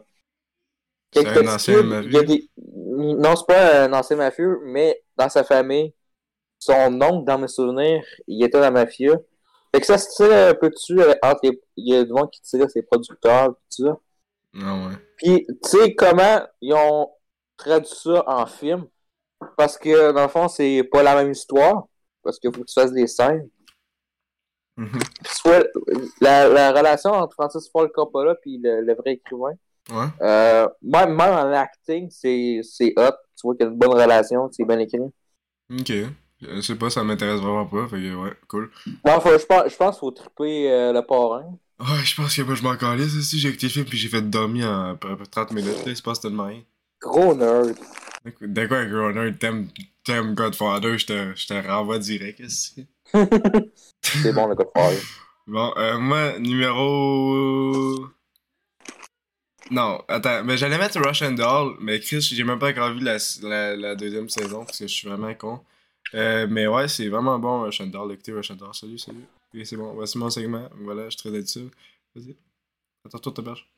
C'est 1.12 1.26
un 1.26 1.46
ancien 1.54 1.82
mafieux? 1.82 2.08
il 2.10 2.14
y 2.14 2.18
a 2.18 2.22
des 2.22 2.50
non 2.56 3.36
c'est 3.36 3.46
pas 3.46 3.84
un 3.84 3.92
ancien 3.92 4.16
mafieux, 4.16 4.60
mais 4.64 5.02
dans 5.16 5.28
sa 5.28 5.44
famille, 5.44 5.94
son 6.58 7.00
oncle 7.00 7.24
dans 7.24 7.38
mes 7.38 7.48
souvenirs, 7.48 8.04
il 8.26 8.42
était 8.44 8.58
dans 8.58 8.64
la 8.64 8.70
mafia. 8.70 9.14
Fait 9.74 9.81
que 9.81 9.87
ça 9.87 9.98
se 9.98 10.09
tire 10.16 10.33
un 10.33 10.54
peu 10.54 10.70
dessus 10.70 11.00
euh, 11.00 11.14
entre 11.22 11.40
les... 11.44 11.61
il 11.76 11.92
y 11.94 11.96
a 11.96 12.04
du 12.04 12.12
monde 12.12 12.31
qui 12.31 12.40
tirait 12.42 12.68
ses 12.68 12.83
producteurs 12.83 13.54
pis 13.57 13.76
tout 13.76 13.87
ça. 13.87 13.98
Ah 14.62 14.74
ouais. 14.74 14.94
Puis, 15.16 15.46
tu 15.62 15.68
sais 15.68 15.94
comment 15.94 16.40
ils 16.61 16.72
ont 16.74 17.11
traduit 17.57 17.88
ça 17.94 18.24
en 18.26 18.46
film? 18.46 18.87
Parce 19.57 19.76
que, 19.78 20.12
dans 20.12 20.22
le 20.22 20.28
fond, 20.28 20.48
c'est 20.48 20.83
pas 20.90 21.02
la 21.02 21.14
même 21.14 21.33
histoire. 21.33 21.87
Parce 22.22 22.38
qu'il 22.38 22.52
faut 22.54 22.62
que 22.62 22.66
tu 22.66 22.74
fasses 22.74 22.92
des 22.92 23.07
scènes. 23.07 23.48
Mhm. 24.76 24.90
Puis, 25.24 25.35
soit 25.35 25.66
la, 26.20 26.48
la 26.48 26.72
relation 26.72 27.11
entre 27.11 27.35
Francis 27.35 27.68
Ford 27.70 27.88
Coppola 27.92 28.35
puis 28.37 28.59
le, 28.62 28.81
le 28.81 28.94
vrai 28.94 29.12
écrivain, 29.14 29.54
Ouais. 29.90 30.04
euh, 30.20 30.68
même, 30.83 31.14
même 31.14 31.33
en 31.33 31.50
acting, 31.52 32.11
c'est 32.11 32.61
c'est 32.62 32.92
hot. 32.98 33.12
Tu 33.37 33.42
vois 33.46 33.54
qu'il 33.54 33.64
y 33.64 33.68
a 33.68 33.72
une 33.72 33.78
bonne 33.78 33.94
relation, 33.98 34.46
c'est 34.52 34.64
bien 34.64 34.78
écrit. 34.81 34.98
Ok. 35.70 35.92
Je 36.40 36.61
sais 36.61 36.77
pas, 36.77 36.88
ça 36.90 37.03
m'intéresse 37.03 37.40
vraiment 37.40 37.66
pas, 37.66 37.88
fait 37.88 37.96
que 37.96 38.14
ouais, 38.14 38.33
cool. 38.46 38.70
Bon, 39.05 39.20
faut- 39.20 39.37
je 39.38 39.44
pense, 39.44 39.70
je 39.72 39.77
pense 39.77 39.94
qu'il 39.96 40.01
faut 40.01 40.11
triper 40.12 40.70
euh, 40.70 40.92
le 40.92 41.03
parrain. 41.03 41.59
Ouais, 41.81 42.05
je 42.05 42.14
pense 42.14 42.35
que 42.37 42.42
moi 42.42 42.55
je 42.55 42.62
m'en 42.62 42.77
calais, 42.77 43.05
aussi. 43.05 43.38
J'ai 43.38 43.48
écouté 43.48 43.66
le 43.66 43.72
film 43.72 43.85
puis 43.87 43.98
j'ai 43.98 44.09
fait 44.09 44.22
dormir 44.22 44.68
en 44.68 44.96
peu 44.96 45.16
près 45.16 45.27
30 45.27 45.53
minutes, 45.53 45.85
là. 45.85 45.90
Il 45.92 45.96
se 45.96 46.03
passe 46.03 46.20
tellement 46.20 46.46
rien. 46.46 46.62
Gros 47.01 47.35
nerd. 47.35 47.77
De 48.40 48.66
quoi, 48.66 48.85
gros 48.87 49.12
nerd, 49.12 49.38
t'aimes, 49.38 50.35
Godfather, 50.35 50.98
je 50.98 51.07
te, 51.07 51.33
je 51.37 51.46
te 51.46 51.66
renvoie 51.66 51.98
direct, 51.98 52.40
ici. 52.40 52.87
c'est 54.03 54.33
bon, 54.33 54.46
le 54.46 54.55
Godfather. 54.55 54.98
Bon, 55.51 55.72
euh, 55.79 55.96
moi, 55.96 56.38
numéro. 56.38 58.07
Non, 59.70 60.03
attends, 60.09 60.44
mais 60.44 60.59
j'allais 60.59 60.77
mettre 60.77 61.01
Russian 61.01 61.31
Doll, 61.33 61.74
mais 61.81 62.01
Chris, 62.01 62.20
j'ai 62.20 62.44
même 62.44 62.59
pas 62.59 62.68
encore 62.70 62.92
vu 62.92 63.01
la, 63.01 63.16
la, 63.42 63.74
la 63.77 63.94
deuxième 63.94 64.29
saison 64.29 64.64
parce 64.66 64.79
que 64.79 64.87
je 64.87 64.92
suis 64.92 65.09
vraiment 65.09 65.33
con. 65.35 65.61
Euh, 66.14 66.46
mais 66.48 66.66
ouais, 66.66 66.88
c'est 66.88 67.08
vraiment 67.08 67.38
bon, 67.38 67.62
Russian 67.62 67.86
Doll. 67.86 68.12
Écoutez, 68.12 68.32
Russian 68.32 68.56
Doll, 68.56 68.74
salut, 68.74 68.98
salut. 68.98 69.26
Oui, 69.54 69.64
c'est 69.66 69.76
bon, 69.76 69.92
voici 69.94 70.18
mon 70.18 70.30
segment. 70.30 70.68
Voilà, 70.82 71.04
je 71.04 71.10
suis 71.10 71.18
très 71.18 71.30
là-dessus. 71.30 71.68
Vas-y. 72.14 72.36
Attends, 73.04 73.18
toi, 73.18 73.32
ta 73.32 73.42
berge. 73.42 73.68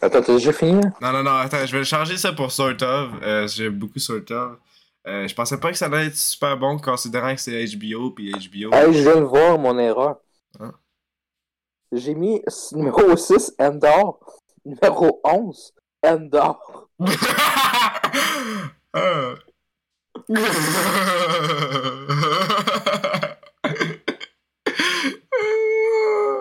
Attends, 0.00 0.22
t'as 0.22 0.34
déjà 0.34 0.52
fini? 0.52 0.80
Non, 1.00 1.12
non, 1.12 1.22
non, 1.22 1.36
attends, 1.36 1.66
je 1.66 1.76
vais 1.76 1.84
changer 1.84 2.16
ça 2.16 2.32
pour 2.32 2.50
Sort 2.50 2.82
of. 2.82 3.10
Euh, 3.22 3.46
J'aime 3.48 3.78
beaucoup 3.78 3.98
Sort 3.98 4.22
of. 4.30 4.58
Euh, 5.06 5.26
je 5.26 5.34
pensais 5.34 5.58
pas 5.58 5.70
que 5.70 5.78
ça 5.78 5.86
allait 5.86 6.06
être 6.06 6.16
super 6.16 6.58
bon 6.58 6.78
considérant 6.78 7.34
que 7.34 7.40
c'est 7.40 7.64
HBO 7.76 8.10
puis 8.10 8.32
HBO. 8.32 8.72
Hey, 8.74 8.92
je 8.92 9.00
viens 9.00 9.16
de 9.16 9.24
voir 9.24 9.58
mon 9.58 9.78
erreur. 9.78 10.16
Hein? 10.58 10.72
J'ai 11.92 12.14
mis 12.14 12.42
numéro 12.72 13.16
6, 13.16 13.54
Endor. 13.58 14.18
Numéro 14.64 15.20
11, 15.24 15.72
Endor. 16.04 16.88
Ah. 18.92 19.34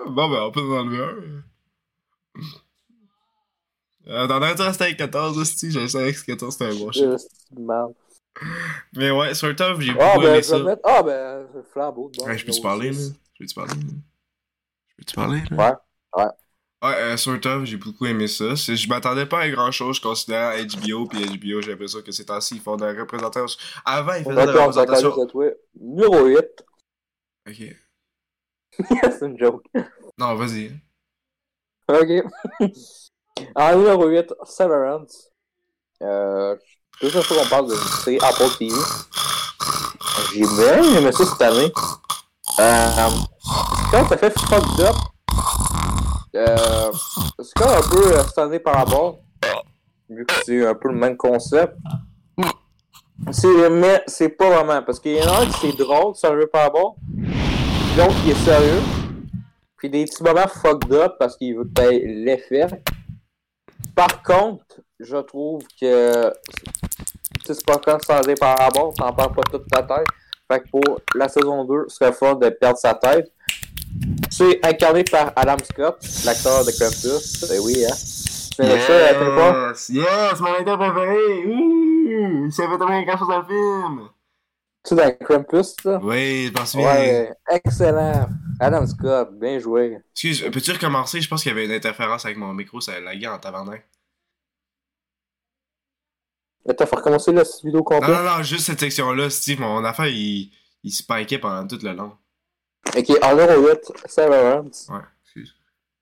bon, 0.07 0.29
ben, 0.29 0.41
on 0.43 0.51
peut 0.51 0.61
en 0.61 0.79
enlever 0.81 1.03
un. 1.03 1.43
Euh, 4.07 4.27
T'en 4.27 4.41
as 4.41 4.55
avec 4.81 4.97
14 4.97 5.37
aussi, 5.37 5.71
je 5.71 5.85
savais 5.87 6.13
que 6.13 6.25
14 6.25 6.53
c'était 6.53 6.65
un 6.65 6.75
bon 6.75 6.91
merde. 7.59 7.93
Mais 8.95 9.11
ouais, 9.11 9.33
Sort 9.33 9.49
of, 9.59 9.79
j'ai 9.81 9.93
Ah, 9.99 10.13
beaucoup 10.13 10.25
ben, 10.25 10.33
aimé 10.33 10.43
ça. 10.43 10.59
mettre. 10.59 10.81
Ah, 10.83 11.03
ben, 11.03 11.45
flambeau. 11.71 12.11
bon, 12.17 12.25
Ouais, 12.25 12.37
je 12.37 12.45
peux-tu 12.45 12.59
numéro 12.59 12.63
parler, 12.63 12.91
là? 12.91 12.97
Je 13.33 13.39
peux-tu 13.39 13.55
parler, 13.55 13.73
là? 13.73 13.79
Je 14.87 14.95
peux-tu 14.97 15.15
parler, 15.15 15.41
là? 15.51 15.79
Ouais, 16.15 16.23
ouais. 16.23 16.29
Ouais, 16.81 16.95
euh, 16.95 17.17
sort 17.17 17.39
of, 17.45 17.65
j'ai 17.65 17.75
beaucoup 17.75 18.05
aimé 18.05 18.27
ça. 18.27 18.55
C'est- 18.55 18.75
Je 18.77 18.87
m'attendais 18.87 19.25
pas 19.25 19.41
à 19.41 19.49
grand 19.49 19.69
chose, 19.71 19.97
je 19.97 20.01
considère 20.01 20.53
HBO, 20.53 21.07
puis 21.07 21.21
HBO, 21.25 21.61
j'ai 21.61 21.71
l'impression 21.71 22.01
que 22.01 22.11
ces 22.11 22.25
temps-ci, 22.25 22.55
ils 22.55 22.61
font 22.61 22.77
de 22.77 22.85
la 22.85 22.93
représentation. 22.99 23.59
Avant, 23.83 24.13
ils 24.13 24.23
faisaient 24.23 24.45
de 24.45 24.51
la 24.51 24.65
représentation. 24.65 25.27
Numéro 25.79 26.25
8. 26.25 26.45
Ok. 27.47 27.75
c'est 29.19 29.25
une 29.25 29.37
joke. 29.37 29.65
Non, 30.17 30.35
vas-y. 30.35 30.71
Ok. 31.89 32.23
en 33.55 33.75
numéro 33.77 34.07
8, 34.07 34.33
Severance. 34.45 35.31
Euh, 36.01 36.55
fois 37.01 37.37
qu'on 37.37 37.49
parle 37.49 37.69
de 37.69 37.75
série 37.75 38.19
Apple 38.21 38.49
TV. 38.57 38.75
J'ai 40.33 40.41
bien 40.41 40.83
aimé 40.97 41.11
ça 41.11 41.25
cette 41.25 41.41
année. 41.41 41.71
Euh, 42.59 43.09
quand 43.91 44.07
ça 44.07 44.17
fait 44.17 44.37
fucked 44.39 44.79
up, 44.85 44.95
euh, 46.47 46.91
c'est 47.39 47.53
comme 47.53 47.69
un 47.69 47.89
peu 47.89 48.13
euh, 48.13 48.23
cette 48.23 48.37
année 48.37 48.59
par 48.59 48.75
rapport. 48.75 49.19
Vu 50.09 50.25
que 50.25 50.33
c'est 50.43 50.65
un 50.65 50.75
peu 50.75 50.89
le 50.89 50.95
même 50.95 51.17
concept. 51.17 51.75
Mais 53.25 54.03
c'est 54.07 54.29
pas 54.29 54.49
vraiment. 54.49 54.81
Parce 54.83 54.99
qu'il 54.99 55.15
y 55.15 55.21
en 55.21 55.27
a 55.27 55.41
un 55.41 55.45
qui 55.45 55.71
c'est 55.71 55.77
drôle, 55.77 56.15
sérieux 56.15 56.47
par 56.47 56.63
rapport. 56.63 56.95
L'autre 57.97 58.23
qui 58.23 58.31
est 58.31 58.45
sérieux. 58.45 58.81
Puis 59.77 59.89
des 59.89 60.05
petits 60.05 60.23
moments 60.23 60.47
fucked 60.47 60.91
up 60.93 61.15
parce 61.19 61.37
qu'il 61.37 61.55
veut 61.55 61.63
que 61.63 61.69
t'aies 61.69 62.03
l'effet. 62.05 62.67
Par 63.95 64.23
contre, 64.23 64.81
je 64.99 65.17
trouve 65.17 65.61
que 65.79 66.29
tu 67.45 67.53
c'est 67.53 67.65
pas 67.65 67.77
quand 67.77 68.01
sans 68.03 68.19
dire 68.21 68.35
par 68.39 68.57
rapport, 68.57 68.93
t'en 68.93 69.13
perds 69.13 69.31
pas 69.31 69.43
toute 69.43 69.67
ta 69.67 69.83
tête. 69.83 70.07
Fait 70.51 70.59
que 70.61 70.69
pour 70.69 70.99
la 71.15 71.29
saison 71.29 71.63
2, 71.63 71.85
ce 71.87 71.95
serait 71.95 72.11
fun 72.11 72.35
de 72.35 72.49
perdre 72.49 72.77
sa 72.77 72.93
tête. 72.93 73.31
C'est 74.39 74.65
incarné 74.65 75.03
par 75.03 75.33
Adam 75.35 75.57
Scott, 75.69 75.99
l'acteur 76.23 76.63
de 76.63 76.71
Krampus. 76.71 77.45
Ben 77.49 77.59
oui, 77.61 77.83
hein. 77.85 77.93
Tu 78.51 78.55
connais 78.55 78.79
ça, 78.79 79.13
pas? 79.35 79.67
Yes, 79.71 79.89
yes, 79.89 80.39
mon 80.39 80.53
acteur 80.53 80.77
préféré! 80.79 81.45
Ouh! 81.45 82.45
Il 82.45 82.51
savait 82.53 82.77
tellement 82.77 83.03
quelque 83.03 83.19
chose 83.19 83.27
dans 83.27 83.39
le 83.39 83.45
film! 83.45 84.09
Tu 84.87 84.95
dans 84.95 85.17
Krampus, 85.19 85.75
ça? 85.83 85.99
Oui, 86.01 86.53
je 86.57 86.65
souviens. 86.65 86.87
Ouais, 86.87 87.33
excellent. 87.51 88.29
Adam 88.61 88.87
Scott, 88.87 89.37
bien 89.37 89.59
joué. 89.59 89.97
Excuse, 90.13 90.49
peux-tu 90.49 90.71
recommencer? 90.71 91.19
Je 91.19 91.27
pense 91.27 91.43
qu'il 91.43 91.49
y 91.49 91.55
avait 91.55 91.65
une 91.65 91.73
interférence 91.73 92.23
avec 92.23 92.37
mon 92.37 92.53
micro, 92.53 92.79
ça 92.79 92.97
laguait 92.97 93.27
en 93.27 93.39
tabarnak. 93.39 93.85
Attends, 96.69 96.85
faut 96.85 96.95
recommencer 96.95 97.33
la 97.33 97.43
vidéo 97.43 97.79
Non, 97.79 97.83
complète. 97.83 98.09
non, 98.09 98.23
non, 98.23 98.43
juste 98.43 98.67
cette 98.67 98.79
section-là, 98.79 99.29
Steve, 99.29 99.59
mon 99.59 99.83
affaire, 99.83 100.07
il, 100.07 100.49
il 100.85 100.91
spikait 100.93 101.39
pendant 101.39 101.67
tout 101.67 101.79
le 101.83 101.91
long. 101.91 102.13
Ok, 102.87 103.17
en 103.23 103.35
numéro 103.35 103.67
8, 103.67 103.91
Severance. 104.05 104.87
Ouais, 104.89 104.99
excuse. 105.23 105.55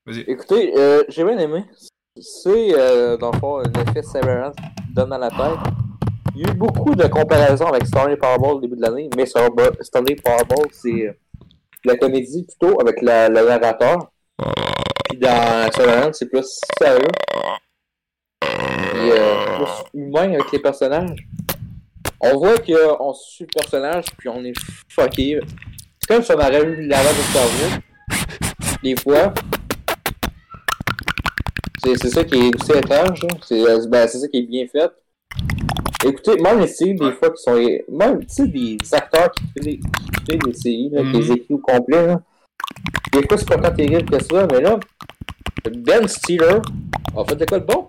Vas-y. 0.06 0.22
Écoutez, 0.22 0.74
euh, 0.78 1.04
j'ai 1.10 1.24
bien 1.24 1.38
aimé. 1.38 1.66
C'est, 2.20 2.74
euh, 2.74 3.18
dans 3.18 3.32
le 3.32 3.40
fond, 3.40 3.60
un 3.60 3.82
effet 3.82 4.02
Severance 4.02 4.56
donne 4.94 5.10
dans 5.10 5.18
la 5.18 5.30
tête. 5.30 5.74
Il 6.36 6.42
y 6.42 6.50
a 6.50 6.52
eu 6.52 6.56
beaucoup 6.56 6.96
de 6.96 7.08
comparaisons 7.08 7.68
avec 7.68 7.88
Stanley 7.88 8.16
Powerball 8.16 8.56
au 8.56 8.60
début 8.62 8.76
de 8.76 8.82
l'année, 8.82 9.10
mais 9.16 9.26
Stanley 9.26 10.16
Powerball, 10.24 10.68
c'est 10.72 11.08
euh, 11.08 11.14
la 11.84 11.98
comédie 11.98 12.46
plutôt 12.46 12.80
avec 12.80 13.02
la, 13.02 13.28
le 13.28 13.46
narrateur. 13.46 14.12
Puis 15.10 15.18
dans 15.18 15.72
Severance, 15.72 16.18
c'est 16.20 16.30
plus 16.30 16.60
sérieux. 16.80 17.08
Puis 18.40 19.12
euh, 19.12 19.56
plus 19.56 20.00
humain 20.00 20.34
avec 20.34 20.52
les 20.52 20.60
personnages. 20.60 21.28
On 22.20 22.38
voit 22.38 22.58
qu'on 22.58 23.14
suit 23.14 23.46
le 23.46 23.60
personnage, 23.60 24.06
puis 24.18 24.30
on 24.30 24.44
est 24.44 24.54
fucké. 24.90 25.40
C'est 26.08 26.14
comme 26.16 26.24
si 26.24 26.32
on 26.32 26.36
aurait 26.36 26.64
eu 26.66 26.88
la 26.88 27.02
de 27.04 27.08
cerveau. 27.34 27.82
Des 28.84 28.96
fois. 28.96 29.34
C'est 31.84 32.10
ça 32.10 32.24
qui 32.24 32.36
est 32.36 32.56
aussi 32.56 32.72
étrange. 32.72 33.24
hein. 33.24 33.38
C'est 33.46 33.62
euh, 33.62 33.86
ben, 33.88 34.08
c'est 34.08 34.20
ça 34.20 34.28
qui 34.28 34.38
est 34.40 34.42
bien 34.44 34.66
fait. 34.68 34.92
Écoutez, 36.06 36.36
même 36.42 36.60
les 36.60 36.68
séries, 36.68 36.96
des 36.96 37.12
fois, 37.14 37.30
qui 37.32 37.42
sont. 37.42 37.56
Même, 37.90 38.20
tu 38.26 38.34
sais, 38.34 38.48
des 38.48 38.78
acteurs 38.94 39.32
qui 39.32 39.44
font 39.44 39.52
des, 39.64 39.80
qui 39.80 40.38
des 40.38 40.54
séries, 40.54 40.90
là, 40.92 41.02
les 41.04 41.10
Mhm. 41.20 41.32
écrivent 41.34 41.56
au 41.56 41.58
complet, 41.60 42.08
là. 42.08 42.22
Des 43.14 43.24
fois, 43.28 43.38
c'est 43.38 43.48
pas 43.48 43.58
tant 43.58 43.74
terrible 43.76 44.10
que 44.10 44.24
ça, 44.24 44.48
mais 44.52 44.62
là, 44.62 44.80
Ben 45.70 46.08
Stiller 46.08 46.60
a 47.16 47.26
fait 47.26 47.36
de 47.36 47.46
quoi 47.46 47.60
de 47.60 47.66
bon? 47.66 47.88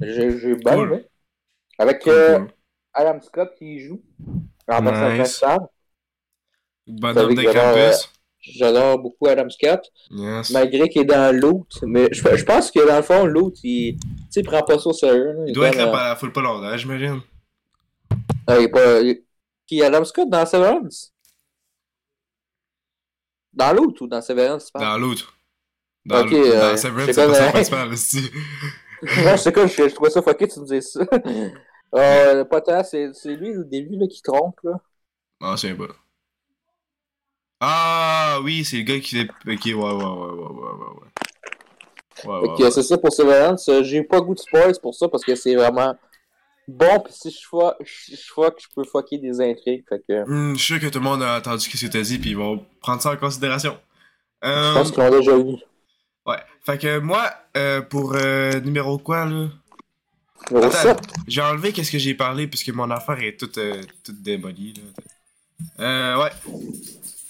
J'ai 0.00 0.54
bien 0.56 0.74
Cool. 0.74 0.92
aimé. 0.92 1.04
Avec 1.78 2.06
euh, 2.08 2.38
cool. 2.38 2.48
Adam 2.94 3.20
Scott 3.20 3.50
qui 3.58 3.78
joue. 3.80 4.00
En 4.68 4.82
Nice. 4.82 5.42
Bonhomme 6.86 7.34
de 7.34 7.42
savez 7.42 7.46
que 7.46 7.52
j'adore, 7.52 7.74
campus. 7.90 8.10
J'adore 8.40 8.98
beaucoup 9.00 9.26
Adam 9.26 9.50
Scott. 9.50 9.80
Yes. 10.10 10.50
Malgré 10.50 10.88
qu'il 10.88 11.02
est 11.02 11.04
dans 11.06 11.34
l'autre. 11.34 11.84
Mais 11.86 12.08
je, 12.12 12.36
je 12.36 12.44
pense 12.44 12.70
que 12.70 12.86
dans 12.86 12.96
le 12.96 13.02
fond, 13.02 13.24
l'autre, 13.26 13.58
il, 13.64 13.98
il 14.34 14.42
prend 14.44 14.62
pas 14.62 14.78
ça 14.78 14.88
au 14.88 14.92
sérieux. 14.92 15.36
Il 15.48 15.52
doit 15.52 15.68
être 15.68 15.78
euh, 15.80 15.90
par 15.90 16.08
la 16.08 16.16
pas 16.32 16.40
longtemps, 16.42 16.76
j'imagine. 16.76 17.20
ah, 18.46 18.58
il 18.58 18.64
est 18.64 18.68
pas. 18.68 19.00
il- 19.00 19.22
Qui 19.66 19.82
Adam 19.82 20.04
Scott 20.04 20.28
dans 20.30 20.46
Severance? 20.46 21.12
Dans 23.52 23.72
l'autre 23.72 24.02
ou 24.02 24.06
dans 24.06 24.20
Severance 24.22 24.70
tu? 24.70 24.80
Dans 24.80 24.98
l'autre. 24.98 25.34
Dans 26.04 26.20
Ok, 26.22 26.30
l'autre. 26.30 26.48
euh, 26.50 26.70
Dans 26.70 26.76
Severance, 26.76 27.06
c'est 27.06 27.26
pas 27.26 27.34
ça 27.34 27.46
euh, 27.48 27.50
principal, 27.50 27.88
aussi. 27.92 28.30
Non, 29.02 29.36
c'est 29.36 29.52
quoi, 29.52 29.66
je, 29.66 29.74
je 29.88 29.94
trouvais 29.94 30.10
ça 30.10 30.22
fucké, 30.22 30.48
tu 30.48 30.58
me 30.60 30.64
disais 30.64 30.80
ça. 30.80 31.00
euh, 31.94 32.44
tant, 32.62 32.82
c'est 32.82 33.12
c'est 33.12 33.34
lui 33.36 33.56
au 33.56 33.62
début 33.64 33.96
là, 33.96 34.06
qui 34.06 34.22
trompe. 34.22 34.58
Là. 34.64 34.72
Non, 35.40 35.52
je 35.56 35.60
sais 35.68 35.74
pas. 35.74 35.88
Ah 37.60 38.38
oui, 38.42 38.64
c'est 38.64 38.78
le 38.78 38.82
gars 38.82 39.00
qui 39.00 39.16
fait. 39.16 39.28
Ok, 39.46 39.64
ouais, 39.64 39.74
ouais, 39.74 39.82
ouais, 39.82 39.94
ouais, 39.94 40.48
ouais, 40.48 40.72
ouais, 40.72 40.88
ouais. 41.00 41.08
Ouais, 42.24 42.40
Fait 42.40 42.48
ouais, 42.48 42.56
que 42.56 42.70
c'est 42.70 42.82
ça 42.82 42.98
pour 42.98 43.12
Severance. 43.12 43.68
Euh, 43.68 43.82
J'ai 43.82 44.02
pas 44.02 44.20
goût 44.20 44.34
de 44.34 44.40
spoil 44.40 44.72
pour 44.82 44.94
ça 44.94 45.08
parce 45.08 45.24
que 45.24 45.34
c'est 45.34 45.54
vraiment 45.54 45.94
bon. 46.68 47.00
Puis 47.00 47.14
si 47.14 47.30
je 47.30 47.46
fuck, 47.48 47.76
je 47.84 48.16
je 48.16 48.32
fuck, 48.32 48.56
je 48.60 48.66
peux 48.74 48.84
fucker 48.84 49.18
des 49.18 49.40
intrigues. 49.40 49.84
Fait 49.88 50.02
que 50.08 50.26
Hum, 50.26 50.54
je 50.56 50.62
suis 50.62 50.74
sûr 50.74 50.80
que 50.80 50.88
tout 50.92 50.98
le 50.98 51.04
monde 51.04 51.22
a 51.22 51.38
entendu 51.38 51.60
ce 51.70 51.86
que 51.86 51.92
t'as 51.92 52.02
dit, 52.02 52.18
puis 52.18 52.30
ils 52.30 52.36
vont 52.36 52.66
prendre 52.80 53.00
ça 53.02 53.12
en 53.12 53.16
considération. 53.16 53.78
je 54.42 54.48
Euh, 54.48 54.74
pense 54.74 54.90
qu'ils 54.92 55.02
l'ont 55.02 55.10
déjà 55.10 55.36
vu. 55.36 55.56
ouais. 56.26 56.38
Fait 56.64 56.78
que 56.78 56.98
moi, 56.98 57.30
euh, 57.56 57.80
pour 57.82 58.14
euh, 58.14 58.60
numéro 58.60 58.98
quoi, 58.98 59.24
là? 59.24 59.48
Numéro 60.50 60.66
Attends, 60.66 60.78
7. 60.82 60.98
j'ai 61.26 61.40
enlevé 61.42 61.72
qu'est-ce 61.72 61.90
que 61.92 61.98
j'ai 61.98 62.14
parlé, 62.14 62.46
puisque 62.48 62.68
mon 62.70 62.90
affaire 62.90 63.20
est 63.22 63.36
toute, 63.38 63.58
euh, 63.58 63.82
toute 64.04 64.22
démolie, 64.22 64.74
là. 64.74 64.82
Euh, 65.80 66.22
ouais. 66.22 66.30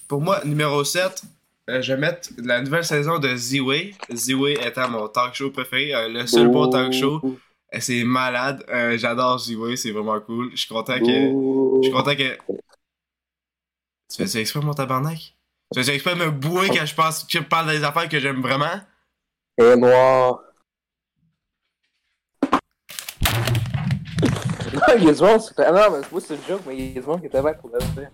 Pour 0.08 0.20
moi, 0.20 0.40
numéro 0.44 0.84
7, 0.84 1.22
euh, 1.68 1.82
je 1.82 1.92
vais 1.92 1.98
mettre 1.98 2.28
la 2.38 2.62
nouvelle 2.62 2.84
saison 2.84 3.18
de 3.18 3.34
Z-Way. 3.34 3.94
Z-Way 4.14 4.54
étant 4.66 4.88
mon 4.88 5.08
talk 5.08 5.34
show 5.34 5.50
préféré, 5.50 5.94
euh, 5.94 6.08
le 6.08 6.26
seul 6.26 6.48
bon 6.48 6.68
talk 6.70 6.92
show. 6.92 7.20
Euh, 7.24 7.78
C'est 7.80 8.04
malade. 8.04 8.64
J'adore 8.96 9.38
Z-Way, 9.38 9.76
c'est 9.76 9.90
vraiment 9.90 10.20
cool. 10.20 10.50
Je 10.52 10.56
suis 10.56 10.68
content 10.68 10.98
que. 10.98 11.04
Je 11.04 11.80
suis 11.82 11.92
content 11.92 12.14
que. 12.14 12.38
Tu 14.08 14.24
fais 14.26 14.40
exprès, 14.40 14.60
mon 14.60 14.72
tabarnak? 14.72 15.34
Tu 15.74 15.82
fais 15.82 15.94
exprès 15.94 16.14
me 16.14 16.30
bouer 16.30 16.68
quand 16.68 16.86
je, 16.86 16.94
pense, 16.94 17.24
que 17.24 17.32
je 17.32 17.38
parle 17.40 17.68
des 17.70 17.82
affaires 17.82 18.08
que 18.08 18.20
j'aime 18.20 18.40
vraiment? 18.40 18.80
Et 19.58 19.74
noir. 19.74 20.40
non, 24.72 24.80
il 24.98 25.04
y 25.04 25.08
a 25.08 25.12
du 25.12 25.20
monde. 25.22 25.40
c'est- 25.40 25.54
Ah 25.58 25.72
non, 25.72 25.96
mais 25.98 26.06
moi 26.12 26.20
c'est 26.20 26.34
une 26.36 26.40
joke, 26.48 26.60
mais 26.68 26.76
il 26.76 26.94
y 26.94 26.98
a 26.98 27.00
du 27.00 27.06
monde 27.06 27.20
qui 27.20 27.26
était 27.26 27.40
pour 27.60 27.70
le 27.70 27.78
dire. 27.80 28.10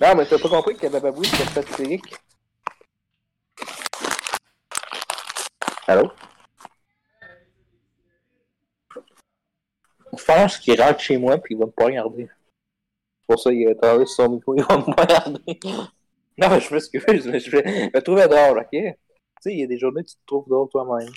Non, 0.00 0.14
mais 0.14 0.26
t'as 0.26 0.38
pas 0.38 0.48
compris 0.48 0.76
que 0.76 0.86
Bababoui 0.86 1.26
c'était 1.26 1.62
satirique. 1.62 2.14
Allô? 5.88 6.10
Je 10.16 10.24
pense 10.24 10.58
qu'il 10.58 10.80
rentre 10.80 11.00
chez 11.00 11.18
moi 11.18 11.38
puis 11.38 11.54
il 11.54 11.58
va 11.58 11.66
me 11.66 11.70
pas 11.70 11.86
regarder. 11.86 12.28
C'est 12.28 13.26
pour 13.26 13.40
ça 13.40 13.50
qu'il 13.50 13.68
a 13.68 13.96
sur 14.06 14.08
son 14.08 14.28
micro, 14.30 14.54
il 14.56 14.62
va 14.62 14.78
me 14.78 14.94
pas 14.94 15.02
regarder. 15.02 15.60
Non, 16.40 16.50
mais 16.50 16.60
je 16.60 16.72
m'excuse, 16.72 17.26
mais 17.26 17.40
je 17.40 17.50
vais 17.50 17.90
me 17.92 18.00
trouver 18.00 18.28
drôle, 18.28 18.60
ok? 18.60 18.68
Tu 18.70 18.94
sais, 19.40 19.52
il 19.52 19.58
y 19.58 19.64
a 19.64 19.66
des 19.66 19.76
journées 19.76 20.04
que 20.04 20.10
tu 20.10 20.14
te 20.14 20.24
trouves 20.24 20.48
drôle 20.48 20.68
toi-même. 20.68 21.10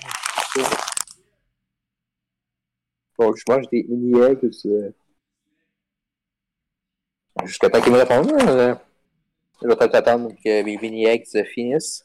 Bon, 3.19 3.31
je 3.35 3.43
mange 3.47 3.69
des 3.69 3.83
mini-eggs, 3.87 4.51
c'est... 4.51 4.95
Jusqu'à 7.45 7.69
temps 7.69 7.81
qu'il 7.81 7.91
me 7.91 7.97
réponde, 7.97 8.31
là, 8.31 8.49
euh, 8.49 8.75
je 9.61 9.67
vais 9.67 9.75
peut-être 9.75 9.95
attendre 9.95 10.29
que 10.43 10.63
mes 10.63 10.77
mini-eggs 10.77 11.25
se 11.25 11.43
finissent. 11.43 12.03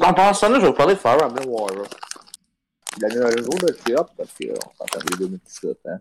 En 0.00 0.12
passant 0.12 0.48
là, 0.48 0.56
je 0.56 0.62
vais 0.62 0.68
vous 0.68 0.74
parler 0.74 0.94
de 0.94 0.98
Fire 0.98 1.22
Emblem 1.22 1.48
Warrior. 1.48 1.86
Il 2.96 3.04
a 3.04 3.08
mis 3.08 3.16
un 3.16 3.30
jour 3.30 3.54
de 3.58 3.94
hop 3.94 4.10
parce 4.16 4.30
qu'on 4.32 4.70
s'entend 4.78 5.00
les 5.10 5.16
deux 5.18 5.26
minutes 5.26 5.42
tout 5.60 5.74
hein. 5.86 5.98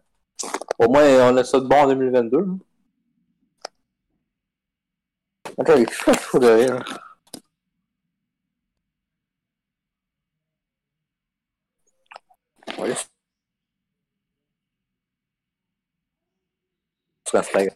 Au 0.80 0.88
moins, 0.90 1.32
on 1.32 1.38
a 1.38 1.44
ça 1.44 1.60
de 1.60 1.66
bon 1.68 1.76
en 1.76 1.88
2022. 1.88 2.38
hein. 2.38 2.60
Attends, 5.58 5.76
il 5.76 5.84
est 5.84 5.92
fou, 5.92 6.40
de 6.40 6.48
rire. 6.48 6.80
la 17.34 17.44
fenêtre. 17.44 17.76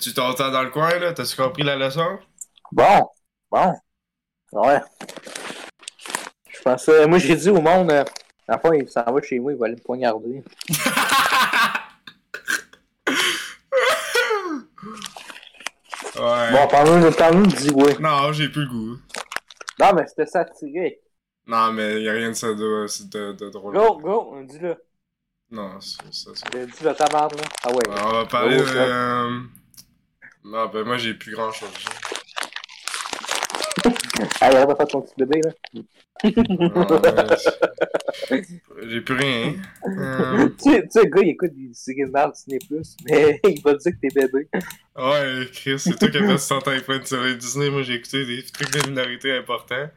Tu 0.00 0.14
t'entends 0.14 0.50
dans 0.50 0.62
le 0.62 0.70
coin, 0.70 0.98
là? 0.98 1.12
T'as-tu 1.12 1.36
compris 1.36 1.62
la 1.62 1.76
leçon? 1.76 2.18
Bon, 2.72 3.06
bon. 3.50 3.74
Ouais. 4.52 4.80
Je 6.48 6.62
pensais, 6.62 7.06
moi 7.06 7.18
j'ai 7.18 7.36
dit 7.36 7.50
au 7.50 7.60
monde, 7.60 7.90
euh, 7.90 8.04
euh, 8.50 8.52
à 8.52 8.56
la 8.56 8.58
fin, 8.58 8.74
il 8.74 8.88
s'en 8.88 9.04
va 9.04 9.22
chez 9.22 9.38
moi, 9.38 9.52
il 9.52 9.58
va 9.58 9.66
aller 9.66 9.76
me 9.76 9.80
poignarder. 9.80 10.42
ouais. 16.16 16.52
Bon, 16.52 16.66
parle-nous 16.68 17.12
parle 17.12 17.42
de 17.46 17.56
D-Way. 17.56 17.96
Non, 18.00 18.32
j'ai 18.32 18.48
plus 18.48 18.62
le 18.64 18.68
goût. 18.68 18.96
Non, 19.78 19.92
mais 19.94 20.06
c'était 20.06 20.26
satirique. 20.26 20.98
Non, 21.46 21.72
mais 21.72 22.02
y'a 22.02 22.12
rien 22.12 22.28
de 22.30 22.34
ça 22.34 22.48
de, 22.48 22.86
de, 23.10 23.32
de 23.32 23.50
drôle. 23.50 23.74
Go, 23.74 23.98
go, 23.98 24.36
dis-le. 24.44 24.76
Non, 25.50 25.80
c'est 25.80 26.12
ça. 26.12 26.30
c'est- 26.34 26.66
Dis-le 26.66 26.94
ta 26.94 27.06
là. 27.06 27.28
Ah 27.64 27.70
ouais. 27.72 27.82
On 28.04 28.12
va 28.12 28.26
parler 28.26 28.56
Oh, 28.58 28.62
de. 28.62 28.66
ça. 28.66 28.74
euh, 28.74 29.40
Non, 30.44 30.66
ben 30.68 30.84
moi 30.84 30.96
j'ai 30.96 31.14
plus 31.14 31.32
grand 31.32 31.50
chose. 31.50 31.68
Allez, 34.40 34.56
arrête 34.58 34.68
de 34.68 34.74
faire 34.76 34.86
ton 34.86 35.00
petit 35.02 35.14
bébé, 35.16 35.40
là. 35.42 35.52
J'ai 38.88 39.00
plus 39.00 39.14
rien. 39.14 39.54
Euh, 39.86 40.48
tu 40.62 40.70
sais, 40.70 41.02
le 41.02 41.10
gars, 41.10 41.22
il 41.22 41.28
écoute 41.30 41.50
des 41.54 41.72
signaux 41.74 42.08
Disney 42.32 42.58
Plus, 42.68 42.96
mais 43.04 43.40
il 43.44 43.62
va 43.62 43.74
dire 43.74 43.92
que 43.92 43.98
t'es 44.00 44.14
bébé. 44.14 44.48
Ouais, 44.96 45.46
Chris, 45.52 45.78
c'est 45.78 45.98
toi 45.98 46.08
qui 46.08 46.18
as 46.18 46.26
fait 46.26 46.38
100 46.38 46.68
ans 46.68 46.70
de 46.70 47.06
sur 47.06 47.22
les 47.22 47.36
Disney. 47.36 47.70
Moi 47.70 47.82
j'ai 47.82 47.94
écouté 47.94 48.24
des 48.24 48.42
trucs 48.44 48.70
de 48.70 48.88
minorité 48.88 49.32
importants. 49.32 49.88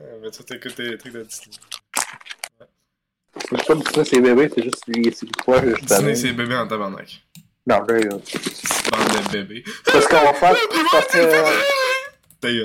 Euh, 0.00 0.18
mais 0.22 0.30
toi 0.30 0.44
t'écoutes 0.46 0.76
des 0.76 0.96
trucs 0.98 1.12
de 1.12 1.22
Disney. 1.22 1.56
C'est 3.50 3.66
pas 3.66 3.74
Disney, 3.74 4.04
c'est 4.04 4.20
bébé, 4.20 4.50
c'est 4.54 4.62
juste 4.62 4.84
les 4.88 5.10
c'est 5.10 5.36
quoi, 5.36 5.62
je 5.62 5.74
Disney 5.84 6.14
c'est 6.14 6.32
bébé 6.32 6.56
en 6.56 6.66
tabarnak. 6.66 7.22
Non, 7.64 7.76
là, 7.86 7.98
là. 7.98 8.10
Bande 8.10 8.20
de 8.20 9.32
bébés. 9.32 9.64
Parce 9.84 10.06
qu'on 10.08 10.16
va 10.16 10.34
faire. 10.34 10.56
Parce 10.90 11.06
que. 11.06 12.40
Ta 12.40 12.52
gueule. 12.52 12.64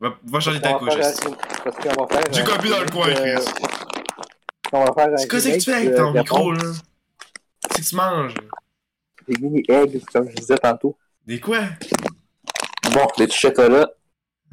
Va, 0.00 0.18
va 0.24 0.40
changer 0.40 0.60
ta 0.60 0.72
couche. 0.74 0.96
Parce 0.96 1.76
qu'on 1.76 2.04
va 2.04 2.08
faire. 2.08 2.22
J'ai 2.32 2.42
copié 2.42 2.70
dans 2.70 2.80
le 2.80 2.86
coin, 2.86 3.14
Chris. 3.14 3.44
Euh, 4.74 4.78
On 4.78 4.84
va 4.84 4.92
faire 4.92 5.12
un. 5.12 5.16
C'est 5.16 5.28
quoi 5.28 5.40
que 5.40 5.54
tu 5.54 5.60
fais 5.60 5.72
avec 5.74 5.94
ton 5.94 6.14
euh, 6.14 6.20
micro 6.20 6.52
là? 6.52 6.72
C'est 7.70 7.82
que 7.82 7.88
tu 7.88 7.96
manges. 7.96 8.34
Des 9.28 9.40
mini 9.40 9.62
eggs, 9.68 10.04
comme 10.12 10.28
je 10.28 10.34
disais 10.36 10.58
tantôt. 10.58 10.96
Des 11.26 11.40
quoi? 11.40 11.60
Bon, 12.92 13.06
des 13.16 13.26
petits 13.26 13.38
chocolats. 13.38 13.90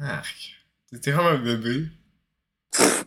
Arc. 0.00 0.64
T'es 1.02 1.10
vraiment 1.10 1.30
un 1.30 1.38
bébé. 1.38 1.86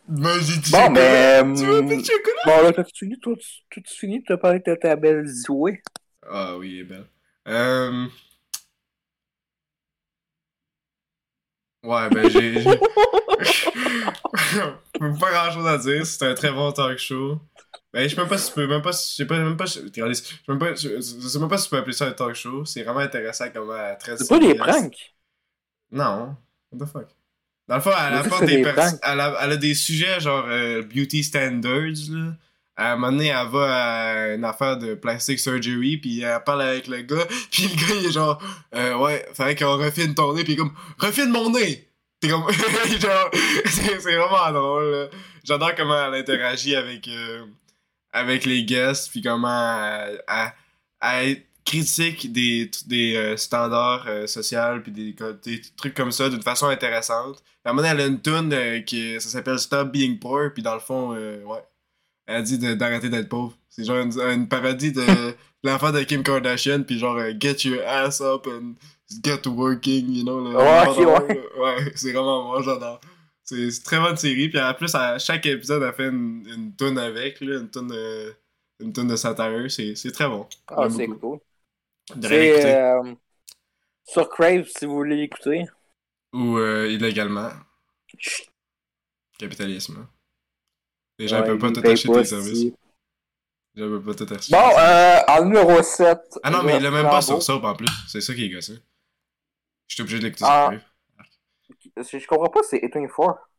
Moi 0.07 0.33
j'ai 0.39 0.57
dit 0.57 0.71
Bon, 0.71 0.89
mais. 0.91 1.41
Tu 1.55 1.65
veux 1.65 1.79
hum, 1.79 1.89
pas 1.89 1.95
de 1.95 2.03
chocolat? 2.03 2.41
Bon, 2.45 2.63
là, 2.63 2.73
t'as-tu 2.73 3.05
fini, 3.05 3.19
toi, 3.19 3.33
tu 3.69 3.81
tu 3.81 3.95
fini 3.95 4.23
te 4.23 4.33
parler 4.33 4.59
de 4.59 4.75
ta 4.75 4.95
belle 4.95 5.25
Zoé? 5.25 5.81
Ah 6.29 6.57
oui, 6.57 6.75
elle 6.75 6.81
est 6.81 6.83
belle. 6.83 7.07
Euh... 7.47 8.07
Ouais, 11.83 12.09
ben 12.09 12.29
j'ai. 12.29 12.63
pas 15.19 15.31
grand 15.31 15.51
chose 15.51 15.67
à 15.67 15.77
dire, 15.77 16.05
c'était 16.05 16.25
un 16.27 16.33
très 16.35 16.51
bon 16.51 16.71
talk 16.71 16.97
show. 16.97 17.39
Ben, 17.93 18.07
je 18.07 18.13
sais 18.15 18.19
même 18.21 18.29
pas 18.29 18.37
si 18.37 18.49
tu 18.49 18.55
peux, 18.55 18.67
même 18.67 18.81
pas, 18.81 18.91
je 18.91 18.97
sais 18.97 19.25
pas, 19.25 19.37
même 19.39 19.57
pas, 19.57 19.65
je 19.65 19.71
sais 19.73 19.81
même 20.47 20.59
pas, 20.59 20.75
je, 20.75 20.89
je 20.97 21.01
sais 21.27 21.39
même 21.39 21.49
pas 21.49 21.57
si 21.57 21.65
tu 21.65 21.69
peux 21.71 21.77
appeler 21.77 21.93
ça 21.93 22.07
un 22.07 22.11
talk 22.11 22.35
show, 22.35 22.65
c'est 22.65 22.83
vraiment 22.83 22.99
intéressant 22.99 23.45
comment 23.53 23.75
elle 23.77 23.97
traite 23.97 24.17
C'est 24.17 24.27
pas 24.29 24.39
des 24.39 24.55
pranks? 24.55 25.15
Non, 25.91 26.35
what 26.71 26.85
the 26.85 26.89
fuck? 26.89 27.07
Dans 27.67 27.75
le 27.75 27.81
fond, 27.81 27.91
elle 27.97 28.13
Mais 28.13 28.19
apporte 28.19 28.39
c'est 28.41 28.47
des, 28.47 28.57
des 28.57 28.63
pers- 28.63 28.75
pranks. 28.75 28.99
elle, 29.01 29.19
a, 29.19 29.37
elle 29.43 29.51
a 29.53 29.57
des 29.57 29.73
sujets 29.73 30.19
genre 30.19 30.45
euh, 30.47 30.83
beauty 30.83 31.23
standards, 31.23 32.09
là. 32.11 32.33
À 32.77 32.91
un 32.91 32.95
moment 32.97 33.11
donné, 33.13 33.27
elle 33.27 33.47
va 33.47 33.75
à 33.75 34.27
une 34.35 34.43
affaire 34.43 34.77
de 34.77 34.95
plastic 34.95 35.39
surgery, 35.39 35.97
puis 35.97 36.21
elle 36.21 36.43
parle 36.43 36.63
avec 36.63 36.87
le 36.87 37.01
gars, 37.03 37.25
puis 37.51 37.63
le 37.69 37.75
gars, 37.75 37.95
il 38.01 38.05
est 38.07 38.11
genre, 38.11 38.41
euh, 38.75 38.97
ouais, 38.97 39.25
faudrait 39.33 39.55
qu'on 39.55 39.77
refine 39.77 40.13
ton 40.13 40.33
nez, 40.33 40.43
puis 40.43 40.57
comme, 40.57 40.73
refine 40.99 41.29
mon 41.29 41.51
nez! 41.51 41.89
T'es 42.19 42.29
comme, 42.29 42.49
genre, 42.99 43.29
c'est 43.65 43.99
c'est 43.99 44.15
vraiment 44.15 44.51
drôle, 44.51 44.91
là. 44.91 45.07
J'adore 45.43 45.75
comment 45.75 46.07
elle 46.07 46.15
interagit 46.21 46.75
avec, 46.75 47.07
euh, 47.07 47.45
avec 48.11 48.45
les 48.45 48.63
guests, 48.63 49.11
puis 49.11 49.21
comment 49.21 49.83
elle, 49.83 50.21
elle- 50.27 50.53
elle 51.01 51.43
critique 51.65 52.31
des, 52.31 52.69
des 52.87 53.15
euh, 53.15 53.37
standards 53.37 54.05
euh, 54.07 54.27
sociaux, 54.27 54.79
puis 54.81 54.91
des, 54.91 55.15
des 55.43 55.61
trucs 55.77 55.93
comme 55.93 56.11
ça 56.11 56.29
d'une 56.29 56.41
façon 56.41 56.67
intéressante. 56.67 57.43
À 57.63 57.69
un 57.69 57.73
moment 57.73 57.87
donné, 57.87 58.01
elle 58.01 58.07
a 58.07 58.09
une 58.11 58.21
tune 58.21 58.53
euh, 58.53 58.79
qui 58.81 59.19
ça 59.19 59.29
s'appelle 59.29 59.59
Stop 59.59 59.91
Being 59.91 60.17
Poor, 60.19 60.51
puis 60.53 60.63
dans 60.63 60.75
le 60.75 60.79
fond, 60.79 61.13
euh, 61.15 61.43
ouais, 61.43 61.63
elle 62.27 62.43
dit 62.43 62.57
de- 62.59 62.73
d'arrêter 62.75 63.09
d'être 63.09 63.29
pauvre. 63.29 63.55
C'est 63.69 63.83
genre 63.83 63.97
une, 63.97 64.19
une 64.19 64.47
parodie 64.47 64.91
de 64.93 65.03
l'enfant 65.63 65.91
de 65.91 66.01
Kim 66.03 66.23
Kardashian, 66.23 66.83
puis 66.83 66.97
genre 66.99 67.17
euh, 67.17 67.33
Get 67.39 67.67
your 67.67 67.81
ass 67.87 68.21
up 68.21 68.47
and 68.47 68.73
get 69.23 69.45
working, 69.47 70.09
you 70.11 70.23
know. 70.23 70.41
Là, 70.43 70.87
Ouais, 70.91 71.05
ouais. 71.05 71.41
Ouais, 71.57 71.91
c'est 71.95 72.11
vraiment 72.11 72.43
moi, 72.45 72.61
j'adore. 72.61 72.99
C'est 73.43 73.55
une 73.57 73.71
très 73.83 73.99
bonne 73.99 74.17
série, 74.17 74.49
puis 74.49 74.59
en 74.59 74.73
plus, 74.73 74.93
à 74.95 75.19
chaque 75.19 75.45
épisode, 75.45 75.83
elle 75.83 75.93
fait 75.93 76.07
une, 76.07 76.45
une 76.47 76.75
tune 76.75 76.97
avec, 76.97 77.39
là, 77.41 77.59
une 77.59 77.69
tune 77.69 77.87
de, 77.87 78.33
une 78.79 78.91
tune 78.91 79.07
de 79.07 79.15
satire, 79.15 79.69
c'est 79.69 80.11
très 80.11 80.27
bon. 80.27 80.47
Ah, 80.67 80.89
c'est 80.89 81.07
cool. 81.07 81.39
C'est 82.21 82.75
euh, 82.75 83.13
sur 84.03 84.29
Crave 84.29 84.67
si 84.67 84.85
vous 84.85 84.95
voulez 84.95 85.15
l'écouter. 85.17 85.65
Ou 86.33 86.57
euh, 86.57 86.87
illégalement. 86.91 87.49
Capitalisme. 89.37 89.97
hein. 89.99 90.09
Les 91.19 91.27
gens 91.27 91.41
Ouais, 91.41 91.45
peuvent 91.47 91.59
pas 91.59 91.71
tout 91.71 91.87
acheter 91.87 92.11
tes 92.11 92.23
services. 92.25 92.63
gens 93.75 93.87
peuvent 93.89 94.03
pas 94.03 94.13
tout 94.25 94.33
acheter. 94.33 94.51
Bon, 94.51 94.69
euh, 94.77 95.19
en 95.27 95.45
numéro 95.45 95.81
7. 95.81 96.19
ah 96.43 96.49
non, 96.49 96.63
mais 96.63 96.77
il 96.77 96.83
l'a 96.83 96.91
même 96.91 97.05
pas 97.05 97.21
sur 97.21 97.41
Soap 97.41 97.63
en 97.63 97.75
plus. 97.75 97.87
C'est 98.07 98.21
ça 98.21 98.33
qui 98.33 98.45
est 98.45 98.49
gossé. 98.49 98.79
J'étais 99.87 100.01
obligé 100.01 100.19
de 100.19 100.25
l'écouter 100.25 100.45
Ah. 100.45 100.71
Je 101.97 102.19
je 102.19 102.27
comprends 102.27 102.49
pas, 102.49 102.63
c'est 102.63 102.79
24. 102.81 103.49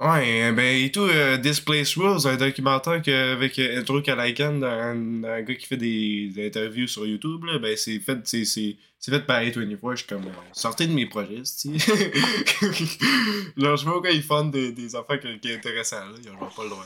Ouais, 0.00 0.44
euh, 0.44 0.52
ben 0.52 0.84
et 0.84 0.92
tout, 0.92 1.00
euh, 1.00 1.36
Displaced 1.38 1.96
Rules, 2.00 2.28
un 2.28 2.36
documentaire 2.36 3.02
que, 3.02 3.32
avec 3.32 3.58
euh, 3.58 3.80
Andrew 3.80 4.00
Callaghan, 4.00 4.62
un, 4.62 5.24
un 5.24 5.42
gars 5.42 5.54
qui 5.56 5.66
fait 5.66 5.76
des, 5.76 6.28
des 6.32 6.46
interviews 6.46 6.86
sur 6.86 7.04
YouTube, 7.04 7.42
là, 7.42 7.58
ben 7.58 7.76
c'est 7.76 7.98
fait, 7.98 8.18
c'est, 8.24 8.44
c'est, 8.44 8.76
c'est 9.00 9.10
fait 9.10 9.26
par 9.26 9.42
A24, 9.42 9.90
je 9.96 9.96
suis 9.96 10.06
comme, 10.06 10.26
euh, 10.28 10.30
sortez 10.52 10.86
de 10.86 10.92
mes 10.92 11.06
projets, 11.06 11.42
tu 11.42 11.70
Genre, 13.56 13.76
je 13.76 13.84
pas 13.84 13.90
pourquoi 13.90 14.10
ils 14.12 14.22
fondent 14.22 14.52
des, 14.52 14.70
des 14.70 14.94
affaires 14.94 15.18
qui, 15.18 15.40
qui 15.40 15.48
sont 15.48 15.54
intéressantes, 15.58 16.12
là, 16.12 16.18
ils 16.18 16.28
genre 16.28 16.54
pas 16.54 16.62
le 16.62 16.70
droit. 16.70 16.84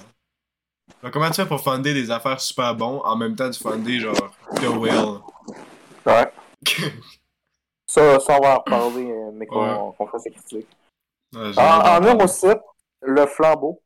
Alors, 1.02 1.12
comment 1.12 1.28
tu 1.30 1.36
fais 1.36 1.46
pour 1.46 1.62
fonder 1.62 1.94
des 1.94 2.10
affaires 2.10 2.40
super 2.40 2.74
bons 2.74 3.00
en 3.04 3.16
même 3.16 3.36
temps 3.36 3.48
de 3.50 3.54
fonder, 3.54 4.00
genre, 4.00 4.34
The 4.60 4.64
Whale? 4.68 5.20
Ça, 7.92 8.18
ça, 8.20 8.38
on 8.38 8.40
va 8.40 8.54
en 8.54 8.58
reparler, 8.60 9.10
euh, 9.10 9.30
mais 9.34 9.44
qu'on 9.46 9.88
Ouais. 9.98 10.06
fasse 10.10 10.22
des 10.24 10.30
critiques. 10.30 10.66
Ouais, 11.34 11.52
j'ai 11.52 11.60
En, 11.60 12.00
numéro 12.00 12.16
parler. 12.16 12.32
7, 12.32 12.58
le 13.02 13.26
flambeau. 13.26 13.82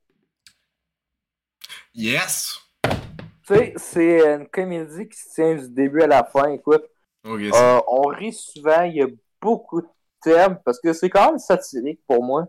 Yes! 1.92 2.60
Tu 2.84 3.54
sais, 3.54 3.74
c'est 3.76 4.34
une 4.36 4.46
comédie 4.48 5.08
qui 5.08 5.18
se 5.18 5.34
tient 5.34 5.56
du 5.56 5.68
début 5.70 6.02
à 6.02 6.06
la 6.06 6.22
fin. 6.22 6.50
Écoute, 6.50 6.84
euh, 7.26 7.80
on 7.88 8.02
rit 8.02 8.32
souvent, 8.32 8.82
il 8.82 8.94
y 8.94 9.02
a 9.02 9.06
beaucoup 9.40 9.80
de 9.80 9.88
thèmes, 10.22 10.60
parce 10.64 10.78
que 10.80 10.92
c'est 10.92 11.10
quand 11.10 11.30
même 11.30 11.38
satirique 11.40 12.00
pour 12.06 12.22
moi. 12.22 12.46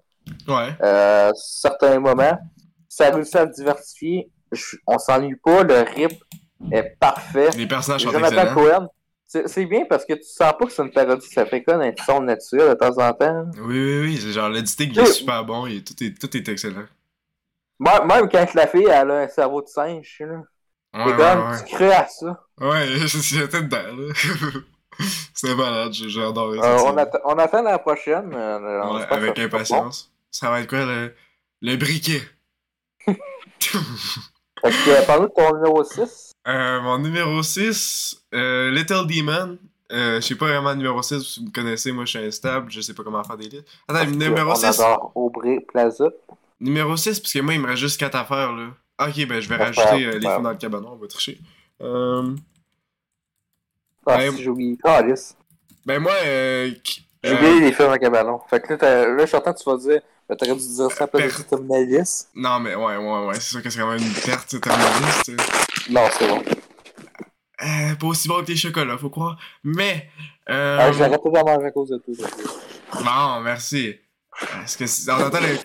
ouais. 0.47 0.75
Euh, 0.83 1.31
certains 1.35 1.99
moments, 1.99 2.37
ça 2.87 3.09
réussit 3.09 3.35
à 3.37 3.45
diversifier. 3.47 4.29
Je- 4.51 4.77
on 4.85 4.99
s'ennuie 4.99 5.37
pas, 5.37 5.63
le 5.63 5.79
rip 5.81 6.23
est 6.71 6.95
parfait. 6.99 7.49
Les 7.57 7.67
personnages 7.67 8.03
sont 8.03 8.11
Jonathan 8.11 8.35
excellents. 8.43 8.53
Cohen, 8.53 8.87
c'est 9.27 9.65
bien 9.65 9.85
parce 9.89 10.05
que 10.05 10.13
tu 10.13 10.23
sens 10.23 10.53
pas 10.57 10.65
que 10.65 10.69
c'est 10.71 10.81
une 10.81 10.91
parodie, 10.91 11.27
ça 11.27 11.45
fait 11.45 11.61
comme 11.63 11.81
un 11.81 11.91
son 12.05 12.21
naturel 12.21 12.69
de 12.69 12.73
temps 12.75 12.97
en 12.97 13.13
temps. 13.13 13.45
Oui, 13.61 13.77
oui, 13.77 13.99
oui, 14.01 14.17
c'est 14.21 14.31
genre 14.31 14.49
il 14.49 14.57
est 14.57 15.05
super 15.05 15.43
bon, 15.45 15.67
il 15.67 15.77
est- 15.77 15.81
tout, 15.87 16.01
est, 16.03 16.17
tout 16.19 16.35
est 16.37 16.47
excellent. 16.47 16.85
Même, 17.79 18.07
même 18.07 18.29
quand 18.29 18.53
la 18.55 18.67
fille 18.67 18.85
elle 18.87 19.11
a 19.11 19.19
un 19.19 19.27
cerveau 19.27 19.61
de 19.61 19.67
singe, 19.67 20.17
là. 20.21 20.41
Ouais, 20.93 21.15
comme, 21.15 21.51
ouais. 21.51 21.57
tu 21.67 21.75
crées 21.75 21.93
à 21.93 22.07
ça. 22.07 22.43
Ouais, 22.59 22.87
j'étais 23.07 23.61
dedans, 23.61 23.77
là. 23.97 24.13
C'était 25.33 25.53
malade, 25.53 25.93
j'ai 25.93 26.23
adoré 26.23 26.57
Euh, 26.57 26.77
ça. 26.77 26.83
on, 26.85 26.97
attend, 26.97 27.19
on 27.25 27.33
attend 27.37 27.61
la 27.61 27.77
prochaine. 27.77 28.33
euh, 28.33 28.81
on 28.83 28.95
Ouais, 28.95 29.03
avec 29.11 29.37
impatience. 29.37 30.11
Ça 30.31 30.49
va 30.49 30.61
être 30.61 30.69
quoi, 30.69 30.85
le, 30.85 31.13
le 31.61 31.75
briquet? 31.75 32.21
Est-ce 34.63 34.85
que 34.85 35.05
parle 35.05 35.23
de 35.23 35.33
ton 35.33 35.53
numéro 35.55 35.83
6 35.83 36.26
Euh, 36.47 36.81
mon 36.81 36.97
numéro 36.99 37.43
6, 37.43 38.21
euh, 38.33 38.71
Little 38.71 39.05
Demon. 39.07 39.57
Euh, 39.91 40.15
je 40.21 40.27
sais 40.27 40.35
pas 40.35 40.47
vraiment 40.47 40.71
le 40.71 40.77
numéro 40.77 41.01
6, 41.01 41.21
si 41.21 41.39
vous 41.39 41.45
me 41.47 41.51
connaissez, 41.51 41.91
moi 41.93 42.03
je 42.05 42.17
suis 42.17 42.19
instable, 42.27 42.69
je 42.71 42.81
sais 42.81 42.93
pas 42.93 43.03
comment 43.03 43.23
faire 43.23 43.37
des 43.37 43.47
listes. 43.47 43.65
Attends, 43.87 44.05
numéro 44.09 44.51
on 44.51 44.55
6. 44.55 44.65
adore 44.65 45.11
Aubrey 45.15 45.59
Plaza. 45.65 46.09
Numéro 46.59 46.95
6, 46.97 47.19
parce 47.21 47.31
que 47.33 47.39
moi 47.39 47.53
il 47.53 47.61
me 47.61 47.67
reste 47.67 47.79
juste 47.79 47.99
4 47.99 48.15
affaires 48.15 48.51
là. 48.53 48.67
Ok, 48.99 49.25
ben 49.27 49.39
je 49.39 49.47
vais 49.47 49.55
rajouter 49.55 50.05
euh, 50.05 50.13
les 50.19 50.27
films 50.27 50.43
dans 50.43 50.49
le 50.51 50.57
cabanon, 50.57 50.89
on 50.93 50.95
va 50.97 51.07
tricher. 51.07 51.39
Euh, 51.81 52.35
Ah, 54.05 54.17
Ouais. 54.17 54.31
si 54.31 54.43
j'ai 54.43 54.49
oublié. 54.49 54.77
Ah, 54.83 54.95
Alice. 54.97 55.35
ben 55.85 55.99
moi, 55.99 56.13
euh, 56.25 56.71
J'ai 57.23 57.31
euh, 57.31 57.35
oublié 57.35 57.59
les 57.61 57.73
films 57.73 57.89
en 57.89 57.97
cabanon. 57.97 58.39
Fait 58.49 58.59
que 58.61 58.73
là, 58.73 59.07
là 59.07 59.17
je 59.21 59.25
suis 59.27 59.37
content 59.37 59.53
que 59.53 59.59
tu 59.59 59.69
vas 59.69 59.77
dire, 59.77 60.01
ben, 60.27 60.35
t'aurais 60.35 60.55
dû 60.55 60.67
dire 60.67 60.91
ça 60.91 61.07
place 61.07 61.43
Per- 61.49 61.73
Alice. 61.75 62.27
Non, 62.35 62.59
mais 62.59 62.75
ouais, 62.75 62.97
ouais, 62.97 63.25
ouais, 63.27 63.33
c'est 63.35 63.41
sûr 63.51 63.61
que 63.63 63.69
c'est 63.69 63.79
quand 63.79 63.91
même 63.91 64.01
une 64.01 64.13
perte 64.13 64.59
terminaliste. 64.59 65.31
Non, 65.89 66.01
c'est 66.11 66.27
bon. 66.27 66.41
Euh, 67.63 67.95
pas 67.95 68.07
aussi 68.07 68.27
bon 68.27 68.43
que 68.43 68.51
les 68.51 68.57
chocolats, 68.57 68.97
faut 68.97 69.09
croire. 69.09 69.37
Mais. 69.63 70.09
Euh... 70.49 70.77
Ah, 70.79 70.91
J'arrête 70.91 71.21
pas 71.23 71.29
d'en 71.29 71.45
manger 71.45 71.67
à 71.67 71.71
cause 71.71 71.89
de 71.89 71.97
tout. 71.97 72.15
Bon, 72.93 73.41
merci. 73.41 73.95
Est-ce 74.63 74.77
que 74.77 74.85
c'est- 74.85 75.09
on 75.11 75.15
entend 75.15 75.39
le. 75.39 75.57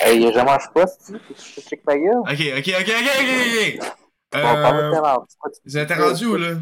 Hey, 0.00 0.20
je 0.32 0.40
mange 0.40 0.70
pas, 0.74 0.86
si 0.86 1.12
je 1.56 1.60
check 1.60 1.82
ma 1.86 1.96
gueule. 1.96 2.18
Ok, 2.18 2.28
ok, 2.30 2.74
ok, 2.80 2.88
ok, 2.88 3.10
ok, 3.20 3.80
ok. 3.80 3.92
De 4.32 4.38
Euh. 4.38 5.18
J'étais 5.64 5.94
rendu 5.94 6.26
où, 6.26 6.36
là? 6.36 6.54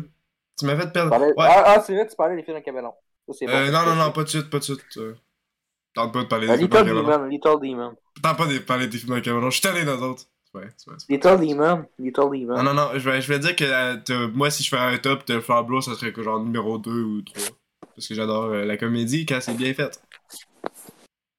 Tu 0.59 0.67
m'as 0.67 0.77
fait 0.77 0.93
perdre. 0.93 1.11
Parlais- 1.11 1.27
Ouais. 1.29 1.33
Ah, 1.39 1.63
ah, 1.67 1.83
c'est 1.85 1.95
vrai, 1.95 2.07
tu 2.07 2.15
parlais 2.17 2.37
des 2.41 2.63
cabellon. 2.63 2.93
Ça, 3.27 3.33
c'est 3.39 3.49
Euh, 3.49 3.67
bon. 3.67 3.73
non, 3.73 3.87
non, 3.87 3.95
non, 3.97 4.13
pas 4.13 4.23
de 4.25 4.29
suite, 4.29 4.51
pas 4.51 4.59
de 4.59 4.65
suite. 4.65 4.81
Euh, 4.99 5.15
Tente 5.95 6.13
pas 6.13 6.23
de 6.23 6.29
parler 6.29 6.47
des 6.49 6.55
films 6.59 6.67
Little 6.67 6.79
dans 6.79 6.85
le 6.95 7.03
Demon, 7.03 7.25
Little 7.27 7.61
Demon. 7.63 7.97
Tente 8.23 8.37
pas 8.37 8.47
de 8.47 8.59
parler 8.59 8.87
des 8.89 8.99
films 8.99 9.11
dans 9.11 9.15
le 9.17 9.21
cabanon. 9.23 9.51
Je 9.51 9.55
suis 9.59 9.63
tanné 9.63 9.85
dans 9.85 9.97
d'autres. 9.97 10.25
C'est 10.77 10.91
vrai. 10.91 10.97
Little 11.09 11.41
Demon, 11.47 11.87
Little 11.99 12.27
vrai. 12.27 12.39
Demon. 12.41 12.57
Non, 12.57 12.63
non, 12.63 12.75
non, 12.75 12.91
je 12.95 13.11
vais, 13.11 13.21
je 13.21 13.29
vais 13.29 13.39
dire 13.39 13.57
que 13.57 13.65
euh, 13.65 14.29
moi, 14.35 14.51
si 14.51 14.63
je 14.63 14.69
fais 14.69 14.77
un 14.77 14.97
top 14.99 15.27
de 15.27 15.63
Blow, 15.63 15.81
ça 15.81 15.95
serait 15.95 16.13
que 16.13 16.23
genre 16.23 16.41
numéro 16.43 16.79
2 16.79 16.91
ou 16.91 17.23
3. 17.23 17.43
Parce 17.95 18.09
que 18.09 18.15
j'adore 18.15 18.45
euh, 18.45 18.65
la 18.65 18.77
comédie 18.77 19.27
quand 19.27 19.41
c'est 19.41 19.55
bien 19.55 19.73
fait. 19.75 20.01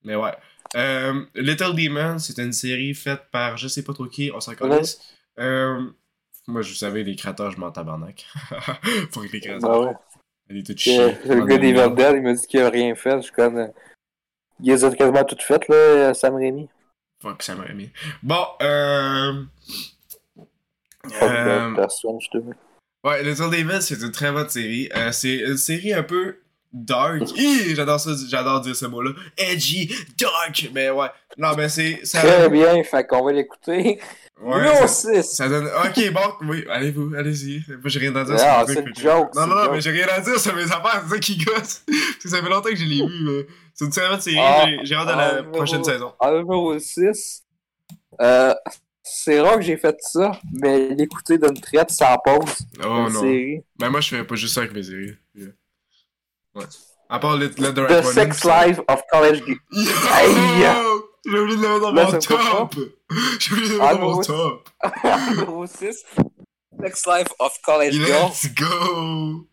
Mais 0.04 0.16
ouais. 0.16 0.32
Euh, 0.74 1.24
Little 1.34 1.74
Demon, 1.74 2.18
c'est 2.18 2.38
une 2.38 2.52
série 2.52 2.94
faite 2.94 3.22
par 3.30 3.56
je 3.56 3.68
sais 3.68 3.82
pas 3.82 3.92
trop 3.92 4.06
qui, 4.06 4.30
on 4.34 4.40
s'en 4.40 4.54
connaît. 4.54 4.82
Euh, 5.38 5.82
moi, 6.46 6.62
je 6.62 6.74
savais, 6.74 7.02
les 7.02 7.16
créateurs, 7.16 7.50
je 7.50 7.58
m'en 7.58 7.70
tabarnak. 7.70 8.26
Pour 9.12 9.22
les 9.22 9.40
créateurs. 9.40 9.60
Bah 9.60 9.80
ouais. 9.80 9.94
Elle 10.48 10.58
est 10.58 10.66
toute 10.66 10.78
chiée. 10.78 11.16
Le 11.24 11.44
gars 11.44 11.58
des 11.58 11.70
il 11.70 12.22
m'a 12.22 12.32
dit 12.34 12.46
qu'il 12.46 12.60
a 12.60 12.70
rien 12.70 12.94
fait. 12.94 13.16
Je 13.16 13.22
suis 13.22 13.32
comme. 13.32 13.56
euh, 13.58 13.66
Il 14.62 14.70
les 14.70 14.84
a 14.84 14.94
quasiment 14.94 15.24
toutes 15.24 15.42
faites, 15.42 15.66
là, 15.68 16.14
Sam 16.14 16.36
Raimi. 16.36 16.68
Fuck, 17.20 17.42
ça 17.42 17.54
m'aurait 17.54 17.74
mis. 17.74 17.90
Bon, 18.22 18.44
euh. 18.62 19.44
Euh, 21.22 21.70
that, 21.70 21.72
personne, 21.76 22.18
je 22.20 22.30
te 22.30 22.38
veux. 22.38 22.54
Ouais, 23.04 23.22
Little 23.22 23.50
Demon, 23.50 23.80
c'est 23.80 24.00
une 24.00 24.10
très 24.10 24.32
bonne 24.32 24.48
série. 24.48 24.88
Euh, 24.96 25.12
c'est 25.12 25.36
une 25.36 25.56
série 25.56 25.92
un 25.92 26.02
peu 26.02 26.38
dark. 26.84 27.22
J'adore 27.74 27.98
ça, 28.00 28.10
j'adore 28.28 28.60
dire 28.60 28.76
ce 28.76 28.86
mot-là. 28.86 29.10
Edgy, 29.36 29.92
dark. 30.18 30.70
Mais 30.74 30.90
ouais. 30.90 31.08
Non, 31.38 31.54
mais 31.56 31.68
c'est. 31.68 32.00
Ça, 32.04 32.20
Très 32.20 32.48
bien, 32.48 32.82
fait 32.84 33.06
qu'on 33.06 33.24
va 33.24 33.32
l'écouter. 33.32 34.00
ouais, 34.40 34.76
ça, 34.86 35.22
6. 35.22 35.22
ça 35.24 35.48
donne. 35.48 35.66
Ok, 35.84 36.12
bon, 36.12 36.46
oui, 36.48 36.64
allez-vous, 36.70 37.14
allez-y. 37.14 37.64
Moi, 37.68 37.78
j'ai 37.86 37.98
rien 38.00 38.14
à 38.16 38.24
dire 38.24 38.36
Ah, 38.38 38.58
sur 38.60 38.68
le 38.68 38.74
c'est 38.74 38.82
truc, 38.82 38.98
joke, 39.00 39.34
Non, 39.34 39.42
c'est 39.42 39.46
non, 39.48 39.54
non, 39.64 39.72
mais 39.72 39.80
j'ai 39.80 39.90
rien 39.90 40.06
à 40.10 40.20
dire 40.20 40.38
sur 40.38 40.54
mes 40.54 40.62
affaires, 40.64 41.02
c'est 41.04 41.14
ça 41.14 41.18
qui 41.18 41.36
gosse. 41.38 41.82
Parce 41.86 42.16
que 42.22 42.28
ça 42.28 42.42
fait 42.42 42.48
longtemps 42.48 42.70
que 42.70 42.76
je 42.76 42.84
l'ai 42.84 43.06
vu, 43.06 43.24
mais 43.24 43.46
c'est 43.74 43.84
une 43.86 43.90
bonne 43.90 44.20
série. 44.20 44.36
Ah, 44.38 44.66
j'ai- 44.82 44.94
hâte 44.94 45.06
de 45.08 45.12
la 45.12 45.42
prochaine 45.44 45.84
saison. 45.84 46.12
En 46.18 46.32
numéro 46.32 46.78
6, 46.78 47.42
euh, 48.20 48.54
c'est 49.02 49.40
rare 49.40 49.56
que 49.56 49.62
j'ai 49.62 49.76
fait 49.76 49.96
ça, 50.00 50.32
mais 50.52 50.88
l'écouter 50.94 51.38
d'une 51.38 51.58
traite 51.60 51.90
sans 51.90 52.16
pause. 52.24 52.58
Oh 52.82 53.08
non. 53.10 53.20
série. 53.20 53.60
Mais 53.80 53.88
moi, 53.90 54.00
je 54.00 54.08
fais 54.08 54.24
pas 54.24 54.34
juste 54.36 54.54
ça 54.54 54.60
avec 54.60 54.72
mes 54.74 54.82
séries. 54.82 55.12
Yeah. 55.34 55.50
Ouais. 56.56 56.64
À 57.08 57.18
part 57.18 57.36
le, 57.36 57.46
le 57.46 58.02
The 58.02 58.02
Sex 58.02 58.44
Life 58.44 58.80
of 58.88 59.02
College! 59.12 59.42
Aïe! 60.12 60.66
J'ai 61.24 61.38
oublié 61.38 61.56
de 61.56 61.62
le 61.62 61.68
mettre 61.68 61.80
dans 61.80 61.92
mon 61.92 62.18
top! 62.18 62.74
J'ai 63.38 63.52
oublié 63.52 63.68
de 63.68 63.74
le 63.74 63.80
Ah, 63.82 63.92
mettre 63.92 64.00
dans 64.00 64.10
mon 64.16 64.20
top! 64.22 64.68
numéro 65.30 65.66
6, 65.66 66.04
Sex 66.82 67.06
Life 67.06 67.28
of 67.38 67.52
College 67.62 67.92
Girl. 67.92 68.28
Let's 68.28 68.54
go! 68.54 69.46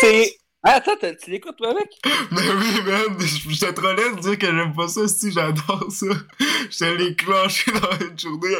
C'est. 0.00 0.36
Ah, 0.64 0.74
attends, 0.74 0.92
tu 1.20 1.30
l'écoutes, 1.30 1.56
toi, 1.56 1.74
mec? 1.74 1.90
Mais 2.30 2.40
oui, 2.40 2.82
man! 2.86 3.18
J'étais 3.48 3.72
trop 3.74 3.92
laid 3.92 4.14
de 4.14 4.20
dire 4.20 4.38
que 4.38 4.46
j'aime 4.46 4.72
pas 4.72 4.86
ça, 4.86 5.08
si 5.08 5.32
j'adore 5.32 5.88
ça! 5.90 6.86
L'ai 6.94 7.16
clenché 7.16 7.72
dans 7.72 8.06
une 8.06 8.16
journée, 8.16 8.54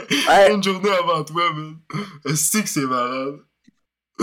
une 0.50 0.62
journée 0.62 0.90
avant 0.90 1.22
toi, 1.22 1.52
man! 1.52 1.76
Est-ce 2.26 2.58
que 2.58 2.68
c'est 2.68 2.86
malade? 2.86 3.38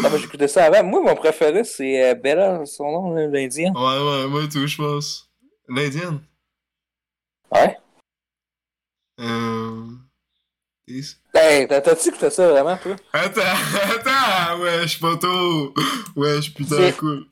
Ah, 0.03 0.09
ben, 0.09 0.17
j'écoutais 0.17 0.47
ça 0.47 0.65
avant. 0.65 0.83
Moi, 0.83 1.01
mon 1.01 1.15
préféré, 1.15 1.63
c'est 1.63 2.09
euh, 2.11 2.15
Bella, 2.15 2.65
son 2.65 2.91
nom, 2.91 3.13
là, 3.13 3.27
l'Indien. 3.27 3.71
Ouais, 3.73 3.81
ouais, 4.23 4.27
moi 4.27 4.41
tout, 4.51 4.65
je 4.67 4.77
pense. 4.77 5.29
L'Indienne? 5.67 6.19
Ouais. 7.51 7.75
Euh. 9.19 9.85
Is- 10.87 11.15
Hey, 11.33 11.67
t'as- 11.67 11.81
t'as-tu 11.81 12.09
écouté 12.09 12.29
ça 12.31 12.49
vraiment, 12.49 12.75
toi? 12.77 12.95
Attends, 13.13 13.41
attends, 13.95 14.59
wesh, 14.61 14.99
poteau. 14.99 15.73
Wesh, 16.15 16.53
putain, 16.53 16.75
C'est- 16.77 16.97
cool. 16.97 17.25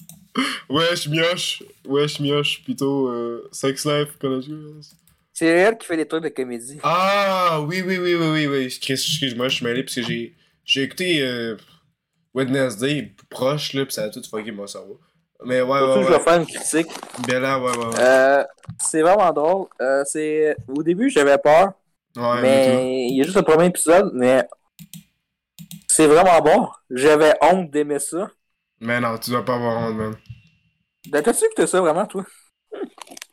Wesh, 0.70 1.08
mioche. 1.08 1.64
Wesh, 1.86 2.20
mioche, 2.20 2.64
plutôt 2.64 3.08
euh, 3.10 3.50
Sex 3.52 3.86
Life, 3.86 4.18
College 4.20 4.46
Girls. 4.46 4.84
C'est 5.34 5.48
elle 5.48 5.78
qui 5.78 5.88
fait 5.88 5.98
des 5.98 6.08
trucs 6.08 6.24
de 6.24 6.30
comédie. 6.30 6.80
Ah, 6.84 7.60
oui, 7.68 7.82
oui, 7.86 7.98
oui, 7.98 8.16
oui, 8.16 8.28
oui, 8.28 8.48
oui. 8.48 8.78
Chris, 8.80 8.94
Excuse-moi, 8.94 9.48
je 9.50 9.56
suis 9.56 9.66
mêlé 9.66 9.84
parce 9.84 9.96
que 9.96 10.04
j'ai, 10.04 10.36
j'ai 10.66 10.84
écouté 10.84 11.22
euh, 11.24 11.56
Wednesday 12.34 13.14
proche, 13.30 13.74
là, 13.74 13.86
pis 13.86 13.94
ça 13.94 14.04
a 14.04 14.10
tout 14.10 14.22
fucké 14.30 14.52
mon 14.52 14.68
cerveau. 14.68 15.00
Mais 15.46 15.62
ouais, 15.62 15.78
Surtout, 15.78 16.00
ouais, 16.00 16.04
je 16.04 16.10
vais 16.10 16.16
ouais. 16.16 16.24
faire 16.24 16.40
une 16.40 16.46
critique. 16.48 16.88
Bella, 17.28 17.60
ouais, 17.60 17.78
ouais, 17.78 17.86
ouais. 17.86 18.00
Euh, 18.00 18.44
c'est 18.80 19.02
vraiment 19.02 19.32
drôle. 19.32 19.68
Euh, 19.82 20.04
c'est... 20.06 20.56
Au 20.68 20.82
début, 20.82 21.10
j'avais 21.10 21.38
peur, 21.38 21.74
ouais, 22.16 22.42
mais 22.42 23.08
il 23.10 23.18
y 23.18 23.22
a 23.22 23.24
juste 23.24 23.38
le 23.38 23.44
premier 23.44 23.68
épisode, 23.68 24.12
mais 24.14 24.48
c'est 25.88 26.08
vraiment 26.08 26.40
bon. 26.42 26.68
J'avais 26.90 27.34
honte 27.42 27.70
d'aimer 27.70 28.00
ça. 28.00 28.30
Mais 28.80 29.00
non, 29.00 29.18
tu 29.18 29.32
dois 29.32 29.46
pas 29.46 29.56
avoir 29.56 29.90
honte, 29.90 29.96
man. 29.96 30.16
Ben, 31.10 31.22
T'as-tu 31.24 31.46
écouté 31.46 31.68
ça 31.68 31.82
vraiment, 31.82 32.06
toi? 32.06 32.24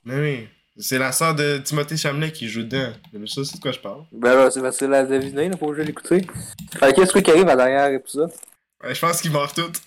Mais 0.05 0.19
oui. 0.19 0.49
C'est 0.77 0.99
la 0.99 1.13
sœur 1.13 1.35
de 1.35 1.59
Timothée 1.59 1.97
Chamelet 1.97 2.33
qui 2.33 2.49
joue 2.49 2.65
dedans. 2.65 2.93
Mais 3.13 3.27
ça, 3.27 3.45
c'est 3.45 3.57
de 3.57 3.63
quoi 3.63 3.71
je 3.71 3.79
parle. 3.79 4.05
Ben 4.13 4.35
là, 4.35 4.51
c'est 4.51 4.61
facile 4.61 4.93
à 4.93 5.05
deviner, 5.05 5.49
là, 5.49 5.57
faut 5.57 5.69
que 5.69 5.77
je 5.77 5.83
l'écouter. 5.83 6.27
Fait 6.79 6.93
qu'est-ce 6.93 7.17
qui 7.17 7.31
arrive 7.31 7.49
à 7.49 7.57
dernier 7.57 7.95
épisode? 7.95 8.33
Ouais, 8.85 8.95
je 8.95 9.01
pense 9.01 9.21
qu'ils 9.21 9.31
meurent 9.31 9.53
toutes. 9.55 9.81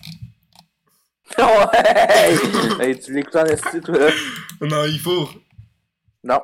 ouais! 1.37 2.79
hey, 2.79 2.99
tu 2.99 3.13
l'écoutes 3.13 3.35
en 3.35 3.45
esti, 3.45 3.81
toi, 3.81 3.97
là? 3.97 4.11
Non, 4.61 4.85
il 4.85 4.99
faut. 4.99 5.29
Non. 6.23 6.41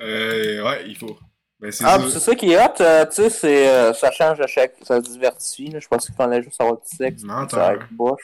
Euh, 0.00 0.64
ouais, 0.64 0.84
il 0.88 0.96
faut. 0.96 1.16
Ben, 1.60 1.70
c'est 1.70 1.84
Ah, 1.84 1.98
c'est 2.10 2.18
ça 2.18 2.34
qui 2.34 2.50
est 2.50 2.58
hot, 2.58 2.80
euh, 2.80 3.06
tu 3.06 3.14
sais, 3.14 3.30
c'est, 3.30 3.68
euh, 3.68 3.92
ça 3.92 4.10
change 4.10 4.40
à 4.40 4.46
chaque, 4.46 4.74
ça 4.82 4.96
se 5.02 5.08
diversifie, 5.10 5.70
là. 5.70 5.78
Je 5.78 5.86
pensais 5.86 6.06
qu'il 6.06 6.16
fallait 6.16 6.42
juste 6.42 6.60
avoir 6.60 6.76
du 6.78 6.96
sexe. 6.96 7.22
Menteur. 7.22 7.70
Être 7.70 7.86
boche. 7.92 8.22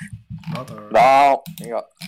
Menteur. 0.53 0.89
Non, 0.93 1.43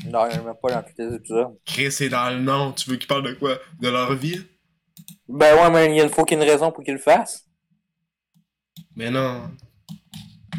non, 0.07 0.27
il 0.27 0.33
n'y 0.33 0.39
en 0.39 0.41
a 0.41 0.43
même 0.43 0.55
pas 0.61 0.73
dans 0.73 0.83
tous 0.83 0.95
les 0.99 1.15
épisodes. 1.15 1.57
Chris, 1.65 1.93
c'est 1.93 2.09
dans 2.09 2.31
le 2.31 2.41
nom. 2.41 2.73
Tu 2.73 2.91
veux 2.91 2.97
qu'ils 2.97 3.07
parlent 3.07 3.23
de 3.23 3.35
quoi? 3.35 3.57
De 3.81 3.89
leur 3.89 4.15
vie? 4.15 4.45
Ben 5.29 5.55
ouais, 5.55 5.71
mais 5.71 5.97
il 5.97 6.09
faut 6.09 6.25
qu'il 6.25 6.39
y 6.39 6.41
ait 6.41 6.45
une 6.45 6.51
raison 6.51 6.73
pour 6.73 6.83
qu'il 6.83 6.95
le 6.95 7.01
fasse. 7.01 7.47
Mais 8.97 9.11
non. 9.11 9.51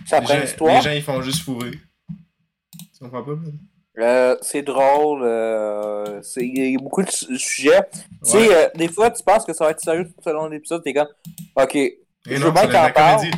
Ça 0.05 0.19
les, 0.19 0.25
prend 0.25 0.35
gens, 0.35 0.75
les 0.75 0.81
gens, 0.81 0.91
ils 0.91 1.01
font 1.01 1.21
juste 1.21 1.43
fourrer. 1.43 1.71
Tu 1.71 2.99
comprends 2.99 3.23
pas, 3.23 3.31
man? 3.35 3.53
Euh, 3.99 4.35
c'est 4.41 4.63
drôle, 4.63 5.21
euh, 5.23 6.19
c'est- 6.23 6.41
il 6.45 6.71
y 6.71 6.75
a 6.75 6.79
beaucoup 6.79 7.03
de 7.03 7.09
su- 7.11 7.37
sujets. 7.37 7.81
Tu 8.25 8.31
sais, 8.31 8.55
euh, 8.55 8.67
des 8.75 8.87
fois, 8.87 9.11
tu 9.11 9.23
penses 9.23 9.45
que 9.45 9.53
ça 9.53 9.65
va 9.65 9.71
être 9.71 9.81
sérieux 9.81 10.05
tout 10.05 10.27
au 10.29 10.33
long 10.33 10.47
de 10.47 10.53
l'épisode, 10.53 10.83
t'es 10.83 10.93
comme, 10.93 11.07
ok, 11.55 11.75
Et 11.75 11.99
Je 12.25 12.37
non, 12.37 12.45
veux 12.47 12.51
bien 12.53 12.61
c'est 12.61 12.67
de 12.69 12.73
la 12.73 12.87
qu'en 12.91 12.93
parle. 12.93 13.17
comédie. 13.19 13.37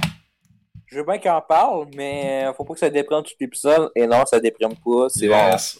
je 0.87 0.95
veux 0.97 1.03
bien 1.03 1.17
qu'il 1.17 1.31
en 1.31 1.41
parle, 1.41 1.87
mais 1.95 2.45
faut 2.55 2.63
pas 2.63 2.73
que 2.75 2.79
ça 2.79 2.89
déprime 2.89 3.23
tout 3.23 3.33
l'épisode. 3.39 3.91
Et 3.95 4.07
non, 4.07 4.25
ça 4.25 4.39
déprime 4.39 4.75
pas, 4.75 5.09
c'est 5.09 5.27
bon. 5.27 5.33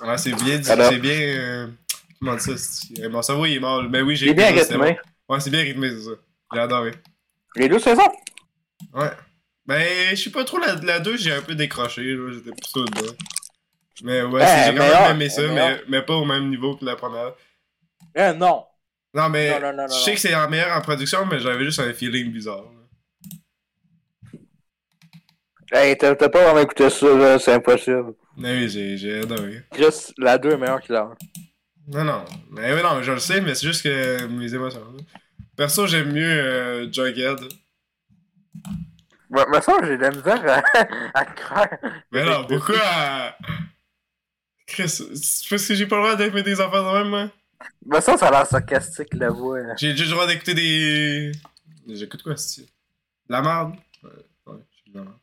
Ouais, 0.07 0.17
c'est 0.17 0.33
bien 0.43 0.57
dit. 0.57 0.69
Alors. 0.71 0.91
C'est 0.91 0.99
bien. 0.99 1.11
euh, 1.19 1.67
Comment 2.19 2.39
ça 2.39 2.57
c'est- 2.57 3.01
euh, 3.03 3.09
Mon 3.09 3.21
cerveau, 3.21 3.45
il 3.45 3.55
est 3.55 3.59
mort. 3.59 3.83
Mais 3.89 4.01
oui, 4.01 4.15
j'ai 4.15 4.25
Il 4.27 4.31
est 4.31 4.33
bien 4.33 4.47
rythmé. 4.51 4.97
bon. 5.27 5.33
Ouais, 5.35 5.39
c'est 5.39 5.49
bien 5.51 5.61
rythmé, 5.61 5.89
c'est 5.91 6.03
ça. 6.05 6.11
J'ai 6.53 6.59
adoré. 6.59 6.91
Les 7.55 7.69
deux 7.69 7.79
saisons. 7.79 8.01
Ouais. 8.93 9.11
Ben, 9.67 10.09
je 10.11 10.15
suis 10.15 10.29
pas 10.29 10.43
trop 10.43 10.59
la, 10.59 10.75
la 10.75 10.99
2, 10.99 11.17
j'ai 11.17 11.31
un 11.33 11.41
peu 11.41 11.55
décroché. 11.55 12.03
J'étais 12.03 12.51
plus 12.51 12.83
dedans. 12.85 13.13
Mais 14.03 14.21
ouais, 14.21 14.41
Eh, 14.43 14.45
c'est- 14.45 14.71
j'ai 14.71 14.77
quand 14.77 14.83
même 14.87 15.15
aimé 15.15 15.29
ça, 15.29 15.41
eh, 15.43 15.47
mais, 15.47 15.53
meilleur. 15.55 15.79
mais 15.87 16.01
pas 16.03 16.15
au 16.15 16.25
même 16.25 16.49
niveau 16.49 16.75
que 16.75 16.85
la 16.85 16.95
première. 16.95 17.33
Euh, 18.17 18.33
non. 18.33 18.65
Non, 19.13 19.29
mais 19.29 19.59
Non, 19.59 19.73
non, 19.73 19.87
je 19.87 19.93
sais 19.93 20.13
que 20.13 20.19
c'est 20.19 20.35
en 20.35 20.49
meilleur 20.49 20.75
en 20.77 20.81
production, 20.81 21.25
mais 21.25 21.39
j'avais 21.39 21.63
juste 21.63 21.79
un 21.79 21.93
feeling 21.93 22.31
bizarre. 22.31 22.65
Hey, 25.71 25.97
t'as 25.97 26.15
pas 26.15 26.27
vraiment 26.43 26.59
écouté 26.59 26.89
ça, 26.89 27.07
là, 27.15 27.39
c'est 27.39 27.53
impossible. 27.53 28.13
Mais 28.37 28.51
oui, 28.57 28.69
j'ai 28.69 28.97
j'ai 28.97 29.19
adoré. 29.21 29.63
Juste, 29.75 30.13
la 30.17 30.37
2 30.37 30.51
est 30.51 30.57
meilleure 30.57 30.81
que 30.81 30.93
la 30.93 31.01
1. 31.01 31.15
Non, 31.87 32.03
non. 32.03 32.25
Mais 32.51 32.73
oui, 32.73 32.81
non, 32.83 33.01
je 33.01 33.11
le 33.13 33.19
sais, 33.19 33.41
mais 33.41 33.55
c'est 33.55 33.67
juste 33.67 33.83
que 33.83 34.25
mes 34.27 34.53
émotions. 34.53 34.79
là. 34.81 35.03
Perso, 35.55 35.87
j'aime 35.87 36.11
mieux 36.11 36.23
euh, 36.23 36.91
Jughead. 36.91 37.39
Ouais, 39.35 39.45
mais 39.51 39.61
ça, 39.61 39.73
j'ai 39.83 39.97
de 39.97 40.01
la 40.01 40.11
misère 40.11 40.63
à, 40.73 40.79
à 41.19 41.25
croire. 41.25 41.67
Mais 42.11 42.23
non, 42.23 42.45
pourquoi? 42.47 42.75
Euh, 42.75 43.29
Chris, 44.67 44.89
c'est 44.89 45.49
parce 45.49 45.67
que 45.67 45.75
j'ai 45.75 45.85
pas 45.87 45.97
le 45.97 46.01
droit 46.03 46.15
d'aimer 46.15 46.43
des 46.43 46.59
enfants 46.61 46.83
de 46.91 46.97
même, 46.97 47.09
moi. 47.09 47.31
Mais 47.85 48.01
ça, 48.01 48.17
ça 48.17 48.27
a 48.27 48.31
l'air 48.31 48.47
sarcastique, 48.47 49.13
la 49.13 49.29
voix. 49.29 49.59
hein. 49.59 49.73
J'ai 49.77 49.91
juste 49.95 50.09
le 50.09 50.15
droit 50.15 50.27
d'écouter 50.27 50.53
des. 50.53 51.31
J'écoute 51.87 52.23
quoi, 52.23 52.35
c'est 52.37 52.61
De 52.63 52.67
la 53.29 53.41
merde 53.41 53.75
Ouais, 54.03 54.09
ouais, 54.47 54.59
j'ai 54.85 54.91
de 54.91 54.97
la 54.97 55.03
merde. 55.03 55.17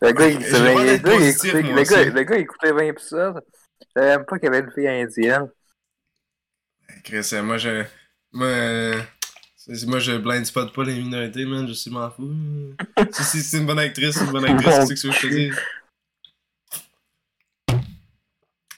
Le 0.00 0.12
gars, 0.12 0.28
il, 0.28 0.38
le 0.38 0.96
gars, 0.96 1.14
il 1.14 1.18
positif, 1.18 1.54
écoutait, 1.54 1.62
moi 1.62 1.80
le, 1.80 1.82
gars, 1.84 2.00
aussi. 2.00 2.10
le 2.10 2.22
gars, 2.22 2.36
il 2.36 2.40
écoutait 2.42 2.72
20 2.72 2.78
épisodes. 2.82 3.40
Je 3.80 3.86
savais 4.00 4.16
même 4.16 4.26
pas 4.26 4.38
qu'il 4.38 4.44
y 4.46 4.48
avait 4.48 4.60
une 4.60 4.70
fille 4.72 4.88
indienne. 4.88 5.50
Chris, 7.04 7.30
euh, 7.32 7.42
moi, 7.42 7.58
je. 7.58 7.84
Moi. 8.32 8.94
Moi, 9.86 9.98
je 9.98 10.12
blind 10.16 10.46
spot 10.46 10.72
pas 10.72 10.84
les 10.84 10.94
minorités, 10.94 11.44
man. 11.44 11.68
Je 11.68 11.74
sais, 11.74 11.90
m'en 11.90 12.10
fous. 12.10 12.32
si 13.12 13.22
si 13.24 13.42
c'est 13.42 13.58
une 13.58 13.66
bonne 13.66 13.78
actrice, 13.78 14.14
c'est 14.16 14.24
une 14.24 14.30
bonne 14.32 14.44
actrice. 14.46 14.74
C'est 14.88 14.96
ce 14.96 15.06
que 15.06 15.12
je 15.12 15.20
te 15.20 15.26
dis. 15.26 15.50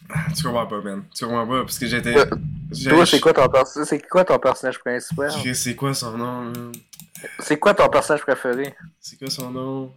Ah, 0.09 0.27
Tu 0.37 0.43
comprends 0.43 0.67
pas, 0.67 0.81
man. 0.81 1.05
Tu 1.15 1.25
comprends 1.25 1.47
pas, 1.47 1.61
parce 1.63 1.79
que 1.79 1.87
j'étais. 1.87 2.15
Toi, 2.15 3.07
c'est 3.07 3.21
quoi 3.21 3.33
ton 3.33 3.49
perso- 3.49 3.85
c'est 3.85 4.01
quoi 4.09 4.25
ton 4.25 4.39
personnage 4.39 4.79
principal? 4.81 5.31
C'est 5.55 5.77
quoi 5.77 5.95
son 5.95 6.17
nom, 6.19 6.43
man? 6.47 6.73
C'est 7.39 7.59
quoi 7.59 7.75
ton 7.75 7.89
personnage 7.89 8.23
préféré? 8.23 8.75
C'est 8.99 9.19
quoi 9.19 9.31
son 9.31 9.51
nom? 9.51 9.95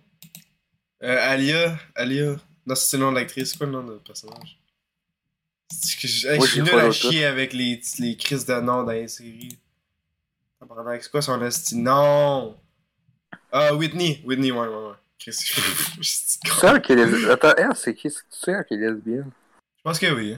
Euh, 1.02 1.18
Alia. 1.32 1.78
Alia. 1.96 2.36
Non, 2.66 2.76
c'est 2.76 2.98
le 2.98 3.04
nom 3.04 3.12
de 3.12 3.18
l'actrice. 3.18 3.52
C'est 3.52 3.58
quoi 3.58 3.66
le 3.66 3.74
nom 3.74 3.84
de 3.84 3.96
personnage? 3.96 4.60
Que 6.00 6.08
je, 6.08 6.28
hey, 6.28 6.38
Moi, 6.38 6.46
je 6.46 6.52
suis 6.52 6.62
nul 6.62 6.72
pas 6.72 6.84
à 6.84 6.92
chier 6.92 7.26
avec 7.26 7.52
les, 7.54 7.82
les 8.00 8.16
crises 8.16 8.46
de 8.46 8.54
nom 8.60 8.84
dans 8.84 8.92
les 8.92 9.08
séries. 9.08 9.58
Tabarnak, 10.68 11.04
C'est 11.04 11.12
quoi 11.12 11.22
son 11.22 11.42
esti? 11.44 11.76
Non! 11.78 12.58
Ah, 13.52 13.74
Whitney. 13.76 14.22
Whitney, 14.26 14.52
ouais, 14.52 14.68
ouais, 14.68 14.68
ouais. 14.68 14.94
Chris, 15.20 15.38
je 16.02 16.04
C'est 16.60 16.68
elle 16.68 16.82
qui 16.82 16.92
est 16.92 16.96
lesbienne. 16.96 17.32
Attends, 17.32 17.54
elle, 17.58 17.76
c'est 17.76 17.94
qui? 17.94 18.10
C'est 18.30 18.52
elle 18.52 18.66
qui 18.66 18.74
est 18.74 18.78
lesbienne? 18.78 19.32
pense 19.84 20.00
que 20.00 20.12
oui. 20.14 20.38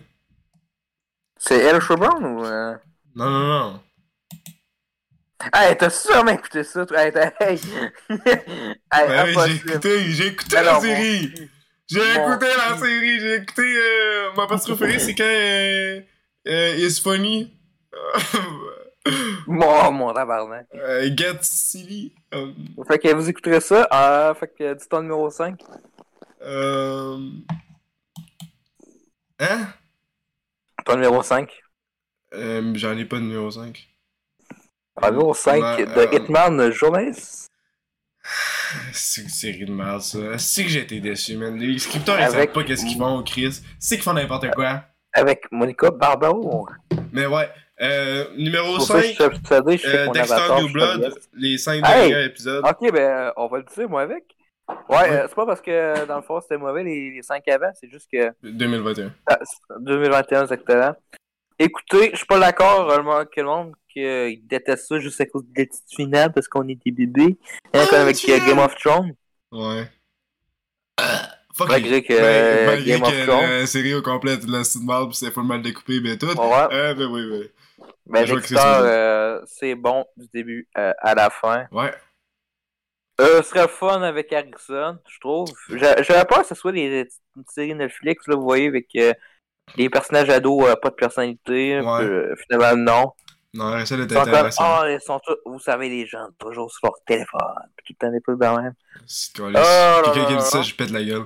C'est 1.38 1.59
elle 1.59 1.82
Sherburne 1.82 2.26
ou. 2.26 2.45
Euh... 2.45 2.76
Non, 3.15 3.30
non, 3.30 3.47
non. 3.47 3.82
Hey, 5.53 5.78
t'as 5.78 5.89
sûrement 5.89 6.32
écouté 6.32 6.63
ça, 6.63 6.86
toi. 6.86 7.03
Hey, 7.03 7.11
t'as- 7.11 7.34
hey. 7.39 7.59
hey, 8.93 9.09
Ouais, 9.09 9.34
j'ai 9.47 9.55
écouté, 9.55 10.11
j'ai 10.11 10.28
écouté 10.28 10.57
Alors, 10.57 10.73
la 10.76 10.80
bon. 10.80 10.86
série! 10.95 11.49
J'ai 11.88 11.99
Bon. 11.99 12.32
écouté 12.32 12.47
la 12.57 12.78
série, 12.78 13.19
j'ai 13.19 13.36
écouté. 13.36 13.61
Euh, 13.61 14.32
ma 14.36 14.47
partie 14.47 14.67
préférée, 14.73 14.99
c'est 14.99 15.13
quand. 15.13 15.23
Euh, 15.23 16.01
euh, 16.47 16.76
It's 16.78 16.99
funny. 16.99 17.55
Mon, 19.47 19.91
mon 19.91 20.13
tabarnak. 20.13 20.67
Euh, 20.73 21.09
Get 21.15 21.37
Silly. 21.41 22.13
Euh, 22.33 22.51
Fait 22.87 22.99
que 22.99 23.13
vous 23.13 23.29
écouterez 23.29 23.59
ça. 23.61 23.87
Euh, 23.93 24.33
fait 24.33 24.47
que 24.47 24.73
dis 24.73 24.87
ton 24.89 25.01
numéro 25.01 25.29
5. 25.29 25.59
euh... 26.41 27.17
Hein? 29.39 29.67
Ton 30.85 30.95
numéro 30.95 31.21
5. 31.23 31.51
Euh, 32.33 32.71
J'en 32.75 32.97
ai 32.97 33.05
pas 33.05 33.17
de 33.17 33.21
numéro 33.21 33.51
5. 33.51 33.87
Ton 35.01 35.11
numéro 35.11 35.33
5 35.33 35.61
Ouais, 35.61 35.85
de 35.85 35.91
euh, 35.91 36.07
Hitman 36.13 36.71
Journalist. 36.71 37.49
C'est 38.93 39.21
une 39.21 39.29
série 39.29 39.65
de 39.65 39.71
merde, 39.71 40.01
ça. 40.01 40.37
C'est 40.39 40.63
que 40.63 40.69
j'ai 40.69 40.81
été 40.81 40.99
déçu, 40.99 41.37
man. 41.37 41.55
Les 41.57 41.77
scripteurs, 41.77 42.17
ils 42.19 42.23
Avec- 42.23 42.49
savent 42.49 42.53
pas 42.53 42.63
qu'est-ce 42.63 42.85
qu'ils 42.85 42.97
font, 42.97 43.21
Chris. 43.23 43.61
C'est 43.79 43.95
qu'ils 43.95 44.03
font 44.03 44.13
n'importe 44.13 44.49
quoi. 44.51 44.83
Avec 45.13 45.43
Monica 45.51 45.91
Barbaro. 45.91 46.67
Mais 47.16 47.26
ouais. 47.26 47.49
Euh, 47.82 48.26
numéro 48.38 48.76
Pour 48.76 48.82
ça, 48.86 49.01
je 49.01 49.07
5, 49.07 49.13
suis 49.16 49.24
obsédé, 49.24 49.78
je 49.78 49.82
sais 49.89 49.97
euh, 49.97 50.07
Dexter. 50.11 50.61
New 50.61 50.72
Blood, 50.72 51.13
les 51.34 51.57
5 51.57 51.74
Hey! 51.86 52.09
derniers 52.09 52.26
épisodes. 52.26 52.63
Ok, 52.66 52.91
ben, 52.91 52.99
euh, 53.01 53.32
on 53.38 53.47
va 53.47 53.57
le 53.57 53.63
dire, 53.63 53.89
moi, 53.89 54.01
avec. 54.01 54.24
Ouais, 54.89 55.09
euh, 55.11 55.26
c'est 55.28 55.36
pas 55.36 55.45
parce 55.45 55.61
que, 55.61 56.05
dans 56.05 56.16
le 56.18 56.22
fond, 56.22 56.39
c'était 56.41 56.57
mauvais 56.57 56.84
les, 56.84 57.11
les 57.11 57.22
5 57.22 57.47
avant, 57.49 57.72
c'est 57.80 57.89
juste 57.89 58.09
que. 58.11 58.32
2021. 58.43 59.11
Ah, 59.28 59.39
c'est 59.43 59.57
2021 59.84 60.43
exactement. 60.43 60.95
Écoutez, 61.59 62.11
je 62.11 62.18
suis 62.18 62.26
pas 62.26 62.39
d'accord 62.39 62.91
avec 62.91 63.36
le 63.38 63.43
monde 63.43 63.74
qu'ils 63.91 64.45
détestent 64.47 64.88
ça 64.88 64.99
juste 64.99 65.22
à 65.22 65.26
cause 65.26 65.43
des 65.47 65.66
petites 65.68 65.84
finales 65.95 66.34
parce 66.34 66.47
qu'on 66.49 66.68
est 66.68 66.80
des 66.86 66.91
bébés. 66.91 67.38
Rien 67.74 67.84
Ah, 67.84 67.88
comme 67.89 67.99
avec 67.99 68.18
Game 68.26 68.59
of 68.59 68.76
Thrones. 68.76 69.13
Ouais. 69.51 69.88
Fuck 71.56 71.70
Malgré 71.70 72.03
que, 72.03 72.14
Ouais, 72.14 72.20
euh, 72.22 72.66
malgré 72.66 72.99
que 72.99 73.60
la 73.62 73.66
série 73.66 73.93
au 73.93 74.01
complet 74.01 74.36
de 74.38 74.51
la 74.51 74.64
mal 74.84 75.08
pis 75.08 75.16
c'est 75.16 75.32
full 75.32 75.45
mal 75.45 75.62
découpé 75.62 76.01
ben 76.01 76.18
tout. 76.18 76.26
Ouais. 76.28 76.68
Euh, 76.74 76.93
ben 76.93 77.06
oui, 77.06 77.22
oui. 77.32 77.49
Ben, 78.08 78.26
c'est 78.28 78.56
ça. 78.56 78.84
euh, 78.84 79.41
c'est 79.45 79.74
bon 79.76 80.06
du 80.18 80.28
début 80.34 80.68
euh, 80.78 80.91
à 80.99 81.16
la 81.16 81.30
fin. 81.30 81.66
Ouais. 81.72 81.93
Euh, 83.22 83.41
ce 83.41 83.49
serait 83.49 83.70
fun 83.70 84.01
avec 84.01 84.34
Harrison, 84.34 84.99
je 85.08 85.20
trouve. 85.22 85.47
J'a- 85.70 86.01
J'avais 86.03 86.26
peur 86.26 86.41
que 86.41 86.47
ce 86.47 86.56
soit 86.56 86.74
les 86.74 87.06
petites 87.06 87.51
séries 87.51 87.74
Netflix, 87.74 88.28
là, 88.28 88.36
vous 88.36 88.43
voyez, 88.43 88.68
avec 88.68 88.88
euh, 88.97 89.14
les 89.78 89.89
personnages 89.89 90.30
ados, 90.30 90.68
euh, 90.68 90.76
pas 90.76 90.89
de 90.89 90.95
personnalité. 90.95 91.80
Ouais. 91.80 92.06
puis, 92.06 92.43
finalement, 92.49 92.76
non. 92.91 93.12
Non, 93.53 93.86
ça 93.86 93.95
était 93.95 94.14
sont 94.16 94.20
comme, 94.26 94.34
intéressant. 94.34 94.64
ah, 94.66 94.91
ils 94.91 94.99
sont 94.99 95.20
tous, 95.26 95.38
vous 95.45 95.60
savez, 95.60 95.88
les 95.88 96.06
gens, 96.06 96.28
toujours 96.38 96.70
sur 96.70 96.82
leur 96.84 96.95
téléphone, 97.08 97.39
puis 97.78 97.86
tout 97.88 97.93
le 98.01 98.08
temps 98.08 98.12
des 98.12 98.22
trucs 98.22 98.38
de 98.39 98.45
même. 98.62 98.74
C'est 99.08 99.39
Oh 99.39 100.01
Quelqu'un 100.03 100.26
qui 100.28 100.34
me 100.34 100.39
dit 100.39 100.45
ça, 100.45 100.62
je 100.62 100.76
pète 100.76 100.91
la 100.91 101.01
gueule. 101.01 101.24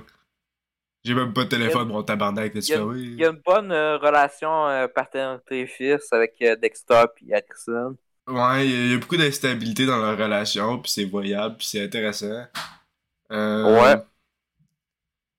J'ai 1.04 1.14
même 1.14 1.32
pas 1.32 1.44
de 1.44 1.48
téléphone, 1.48 1.88
mon 1.88 2.02
tabarnak, 2.02 2.52
Il 2.54 2.68
y 2.68 2.74
a- 2.74 2.84
oui? 2.84 3.02
Il 3.14 3.18
y 3.20 3.24
a 3.24 3.30
une 3.30 3.40
bonne 3.44 3.72
euh, 3.72 3.96
relation 3.98 4.66
euh, 4.68 4.86
paternité-fils 4.86 6.12
avec 6.12 6.34
euh, 6.42 6.56
Dexter 6.56 7.04
et 7.26 7.34
Harrison. 7.34 7.96
Ouais, 8.28 8.66
il 8.66 8.70
y 8.70 8.74
a- 8.74 8.84
il 8.86 8.90
y, 8.92 8.94
a 8.94 8.98
beaucoup 8.98 9.16
d'instabilité 9.16 9.86
dans 9.86 9.98
leur 9.98 10.16
relation, 10.16 10.78
puis 10.78 10.90
c'est 10.92 11.04
voyable, 11.04 11.56
puis 11.56 11.66
c'est 11.66 11.82
intéressant. 11.84 12.44
Euh, 13.32 13.80
Ouais. 13.80 13.96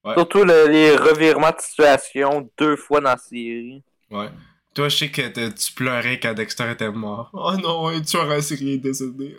Ouais. 0.04 0.14
Surtout 0.16 0.44
le- 0.44 0.68
les 0.68 0.96
revirements 0.98 1.52
de 1.52 1.60
situation 1.62 2.50
deux 2.58 2.76
fois 2.76 3.02
dans 3.02 3.12
la 3.12 3.18
série. 3.18 3.84
Ouais. 4.10 4.30
Toi, 4.74 4.88
je 4.88 4.98
sais 4.98 5.12
que 5.12 5.50
tu 5.50 5.74
pleurais 5.74 6.18
quand 6.20 6.34
Dexter 6.34 6.72
était 6.72 6.90
mort. 6.92 7.30
Oh 7.34 7.52
non, 7.62 7.88
un 7.88 8.00
tueur 8.02 8.30
en 8.32 8.42
série 8.42 8.74
est 8.74 8.78
décédé. 8.78 9.36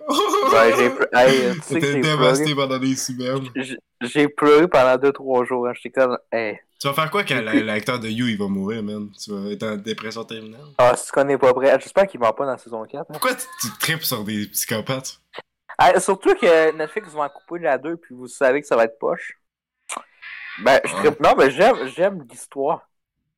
J'ai 0.76 0.84
hey, 1.18 1.54
tu 1.54 1.60
sais 1.62 1.74
T'étais 1.80 2.00
dévasté 2.00 2.44
pleuré. 2.52 2.68
pendant 2.68 2.78
des 2.78 2.94
semaines. 2.96 3.48
J'ai- 4.02 4.28
pleuré 4.28 4.68
pendant 4.68 4.98
deux 4.98 5.12
trois 5.12 5.44
jours. 5.46 5.66
Hein. 5.68 5.72
J'étais 5.74 6.00
comme, 6.00 6.18
hey. 6.30 6.58
Tu 6.78 6.86
vas 6.86 6.92
faire 6.92 7.10
quoi 7.10 7.24
quand 7.24 7.40
la- 7.40 7.54
l'acteur 7.54 7.98
de 7.98 8.08
You 8.08 8.26
il 8.26 8.36
va 8.36 8.46
mourir, 8.48 8.82
man? 8.82 9.08
Tu 9.12 9.30
vas 9.30 9.50
être 9.50 9.62
en 9.62 9.76
dépression 9.76 10.24
terminale? 10.24 10.60
Ah, 10.76 10.94
si 10.96 11.06
tu 11.06 11.12
connais 11.12 11.38
pas 11.38 11.54
prêt. 11.54 11.78
J'espère 11.80 12.06
qu'il 12.06 12.20
meurt 12.20 12.36
pas 12.36 12.44
dans 12.44 12.50
la 12.52 12.58
saison 12.58 12.84
4. 12.84 13.00
hein. 13.02 13.04
Pourquoi 13.12 13.34
tu, 13.34 13.46
tu 13.60 13.68
tripes 13.80 14.02
sur 14.04 14.24
des 14.24 14.46
psychopathes? 14.48 15.18
Hey, 15.80 15.98
surtout 16.00 16.34
que 16.34 16.76
Netflix 16.76 17.08
va 17.14 17.22
en 17.22 17.28
couper 17.30 17.62
la 17.62 17.78
2 17.78 17.96
puis 17.96 18.14
vous 18.14 18.26
savez 18.26 18.60
que 18.60 18.66
ça 18.66 18.76
va 18.76 18.84
être 18.84 18.98
poche. 18.98 19.32
Ben, 20.62 20.78
je 20.84 20.92
Ouais. 20.94 20.98
trippe- 21.04 21.20
Non, 21.20 21.34
mais 21.38 21.50
j'aime 21.50 22.26
l'histoire. 22.30 22.86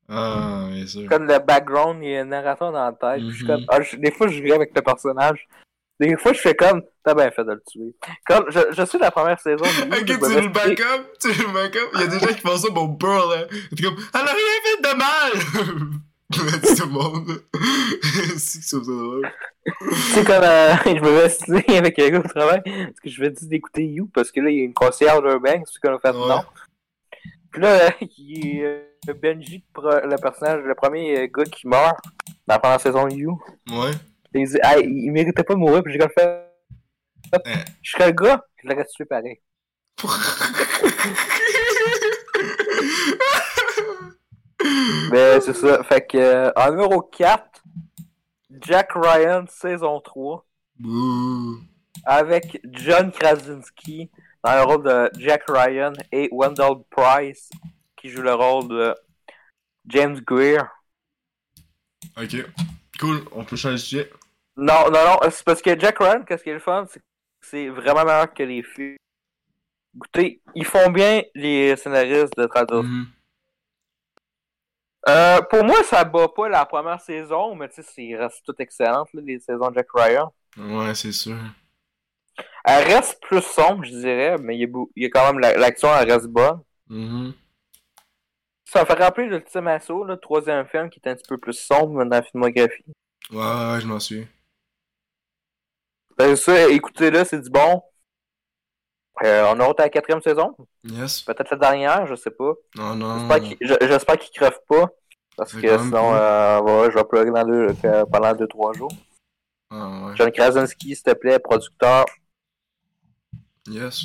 Ah, 0.08 0.66
bien 0.70 0.86
sûr. 0.86 1.08
Comme 1.08 1.26
le 1.26 1.38
background, 1.38 1.98
il 2.02 2.10
y 2.10 2.16
a 2.16 2.20
un 2.22 2.24
narrateur 2.26 2.72
dans 2.72 2.84
la 2.84 2.92
tête. 2.92 3.20
puis 3.22 3.30
je 3.30 3.36
suis 3.36 3.44
Mhm. 3.44 3.50
comme, 3.50 3.64
ah, 3.68 3.80
je- 3.82 3.96
des 3.96 4.10
fois, 4.10 4.28
je 4.28 4.42
ris 4.42 4.52
avec 4.52 4.70
le 4.74 4.82
personnage. 4.82 5.48
Des 6.00 6.16
fois, 6.16 6.32
je 6.32 6.40
fais 6.40 6.54
comme, 6.54 6.82
t'as 7.04 7.14
bien 7.14 7.30
fait 7.30 7.44
de 7.44 7.52
le 7.52 7.62
tuer. 7.70 7.94
Comme, 8.26 8.46
je, 8.50 8.58
je 8.72 8.82
suis 8.84 8.98
la 8.98 9.10
première 9.10 9.38
saison. 9.40 9.64
Ok, 9.92 10.04
tu 10.06 10.12
le 10.12 10.48
backup? 10.48 11.04
Tu 11.20 11.28
le 11.28 11.52
backup? 11.54 11.88
Il 11.94 12.00
y 12.00 12.02
a 12.02 12.06
des 12.08 12.18
gens 12.18 12.26
qui 12.26 12.40
font 12.40 12.56
ça 12.56 12.68
pour 12.72 12.98
Pearl, 12.98 13.30
là. 13.30 13.44
T'es 13.76 13.82
comme, 13.84 13.96
elle 14.12 14.20
a 14.20 14.24
rien 14.24 14.60
fait 14.64 14.82
de 14.82 14.96
mal! 14.98 15.32
C'est 16.62 16.74
tout 16.82 16.86
le 16.88 16.92
monde. 16.92 17.30
C'est 18.02 18.32
que 18.32 18.38
c'est 18.38 18.62
ça 18.62 18.76
drôle. 18.78 19.30
Tu 19.80 19.94
sais, 19.94 20.24
comme 20.24 20.42
euh, 20.42 20.74
je 20.84 20.90
me 21.00 21.20
vais 21.20 21.28
signer 21.28 21.78
avec 21.78 21.98
un 21.98 22.08
gars 22.10 22.18
au 22.18 22.28
travail, 22.28 22.60
parce 22.64 23.00
que 23.02 23.08
je 23.08 23.20
vais 23.20 23.30
dire 23.30 23.48
d'écouter 23.48 23.84
You, 23.86 24.10
parce 24.12 24.30
que 24.32 24.40
là, 24.40 24.50
il 24.50 24.56
y 24.58 24.60
a 24.60 24.64
une 24.64 24.74
conseillère 24.74 25.22
d'Urbank, 25.22 25.64
c'est 25.70 25.80
qu'on 25.80 25.94
a 25.96 25.98
fait 26.00 26.12
non. 26.12 26.42
Puis 27.54 27.62
là, 27.62 27.90
il 28.18 28.56
y 28.56 28.66
a 28.66 28.80
Benji, 29.14 29.64
le 29.76 30.16
personnage, 30.16 30.64
le 30.64 30.74
premier 30.74 31.20
euh, 31.20 31.28
gars 31.32 31.44
qui 31.44 31.68
meurt 31.68 31.96
dans 32.48 32.54
la 32.54 32.58
première 32.58 32.80
saison 32.80 33.06
de 33.06 33.14
You. 33.14 33.40
Ouais. 33.70 33.92
Il 34.34 34.48
dit, 34.48 34.58
hey, 34.60 34.84
il 34.84 35.12
méritait 35.12 35.44
pas 35.44 35.54
de 35.54 35.60
mourir, 35.60 35.84
puis 35.84 35.92
j'ai 35.92 36.00
comme 36.00 36.10
fait. 36.10 36.50
Je 37.80 37.92
serais 37.92 38.08
le 38.08 38.12
gars, 38.12 38.44
je 38.56 38.68
l'aurais 38.68 38.84
tué 38.86 39.04
pareil. 39.04 39.40
Mais 45.12 45.40
c'est 45.40 45.54
ça. 45.54 45.84
Fait 45.84 46.04
que, 46.04 46.18
euh, 46.18 46.50
en 46.56 46.70
numéro 46.70 47.02
4, 47.02 47.62
Jack 48.62 48.90
Ryan, 48.94 49.44
saison 49.48 50.00
3. 50.00 50.44
Bouh. 50.80 51.60
avec 52.04 52.60
John 52.72 53.12
Krasinski 53.12 54.10
dans 54.44 54.54
le 54.56 54.62
rôle 54.62 54.82
de 54.84 55.10
Jack 55.18 55.44
Ryan 55.48 55.94
et 56.12 56.28
Wendell 56.30 56.84
Price 56.90 57.48
qui 57.96 58.10
joue 58.10 58.20
le 58.20 58.34
rôle 58.34 58.68
de 58.68 58.94
James 59.86 60.20
Greer. 60.20 60.64
Ok. 62.16 62.36
Cool, 63.00 63.24
on 63.32 63.44
peut 63.44 63.56
changer 63.56 63.74
de 63.74 63.78
sujet. 63.78 64.10
Non, 64.56 64.90
non, 64.90 65.04
non, 65.04 65.18
c'est 65.30 65.42
parce 65.42 65.62
que 65.62 65.78
Jack 65.78 65.98
Ryan, 65.98 66.22
qu'est-ce 66.22 66.44
qui 66.44 66.50
est 66.50 66.54
le 66.54 66.60
fun, 66.60 66.84
c'est 66.88 67.00
que 67.00 67.04
c'est 67.40 67.68
vraiment 67.68 68.04
meilleur 68.04 68.32
que 68.32 68.42
les 68.42 68.62
films. 68.62 68.96
Écoutez, 69.96 70.42
ils 70.54 70.66
font 70.66 70.90
bien 70.90 71.22
les 71.34 71.74
scénaristes 71.76 72.36
de 72.36 72.46
traduction. 72.46 72.82
Mhm. 72.82 73.06
Euh, 75.08 75.40
pour 75.42 75.64
moi, 75.64 75.82
ça 75.84 76.04
bat 76.04 76.28
pas 76.28 76.48
la 76.48 76.64
première 76.66 77.00
saison, 77.00 77.54
mais 77.54 77.68
tu 77.68 77.76
sais, 77.76 77.82
c'est 77.82 78.16
reste 78.16 78.44
tout 78.44 78.54
excellente, 78.58 79.08
là, 79.12 79.22
les 79.24 79.38
saisons 79.40 79.70
de 79.70 79.74
Jack 79.74 79.88
Ryan. 79.92 80.32
Ouais, 80.56 80.94
c'est 80.94 81.12
sûr. 81.12 81.36
Elle 82.64 82.84
reste 82.94 83.20
plus 83.20 83.42
sombre, 83.42 83.84
je 83.84 83.90
dirais, 83.90 84.36
mais 84.38 84.56
il 84.56 84.60
y 84.60 84.64
a, 84.64 84.66
beau- 84.66 84.90
il 84.96 85.02
y 85.02 85.06
a 85.06 85.10
quand 85.10 85.26
même 85.26 85.38
la- 85.38 85.56
l'action, 85.56 85.88
elle 85.94 86.10
reste 86.10 86.28
bonne. 86.28 86.60
Mhm. 86.88 87.34
Ça 88.64 88.80
me 88.80 88.86
fait 88.86 88.94
rappeler 88.94 89.26
l'Ultime 89.28 89.68
Assaut, 89.68 90.04
le 90.04 90.16
troisième 90.16 90.66
film 90.66 90.88
qui 90.90 90.98
est 91.04 91.08
un 91.08 91.14
petit 91.14 91.28
peu 91.28 91.38
plus 91.38 91.52
sombre 91.52 92.02
dans 92.04 92.08
la 92.10 92.22
filmographie. 92.22 92.84
Ouais, 93.30 93.36
ouais, 93.38 93.80
je 93.80 93.86
m'en 93.86 94.00
suis. 94.00 94.26
Ben, 96.16 96.34
ça, 96.36 96.68
écoutez-le, 96.70 97.24
c'est 97.24 97.40
du 97.40 97.50
bon. 97.50 97.82
Euh, 99.22 99.44
on 99.54 99.60
a 99.60 99.64
hâte 99.64 99.80
à 99.80 99.84
la 99.84 99.88
quatrième 99.90 100.20
saison. 100.22 100.56
Yes. 100.84 101.22
Peut-être 101.22 101.50
la 101.50 101.56
dernière, 101.56 102.06
je 102.06 102.14
sais 102.16 102.30
pas. 102.30 102.52
Non, 102.76 102.94
non. 102.96 103.28
J'espère 103.60 104.16
qu'il 104.18 104.30
qu'il 104.30 104.40
crève 104.40 104.58
pas. 104.68 104.86
Parce 105.36 105.52
que 105.52 105.78
sinon, 105.78 106.14
euh, 106.14 106.60
ouais, 106.60 106.90
je 106.90 106.96
vais 106.96 107.04
pleurer 107.04 107.30
dans 107.30 107.44
deux, 107.44 107.74
pendant 108.10 108.32
2-3 108.34 108.72
jours. 108.72 108.92
Ah 109.70 110.06
ouais. 110.06 110.16
John 110.16 110.30
Krasinski, 110.30 110.94
s'il 110.94 111.02
te 111.04 111.12
plaît, 111.12 111.38
producteur. 111.38 112.04
Yes. 113.68 114.04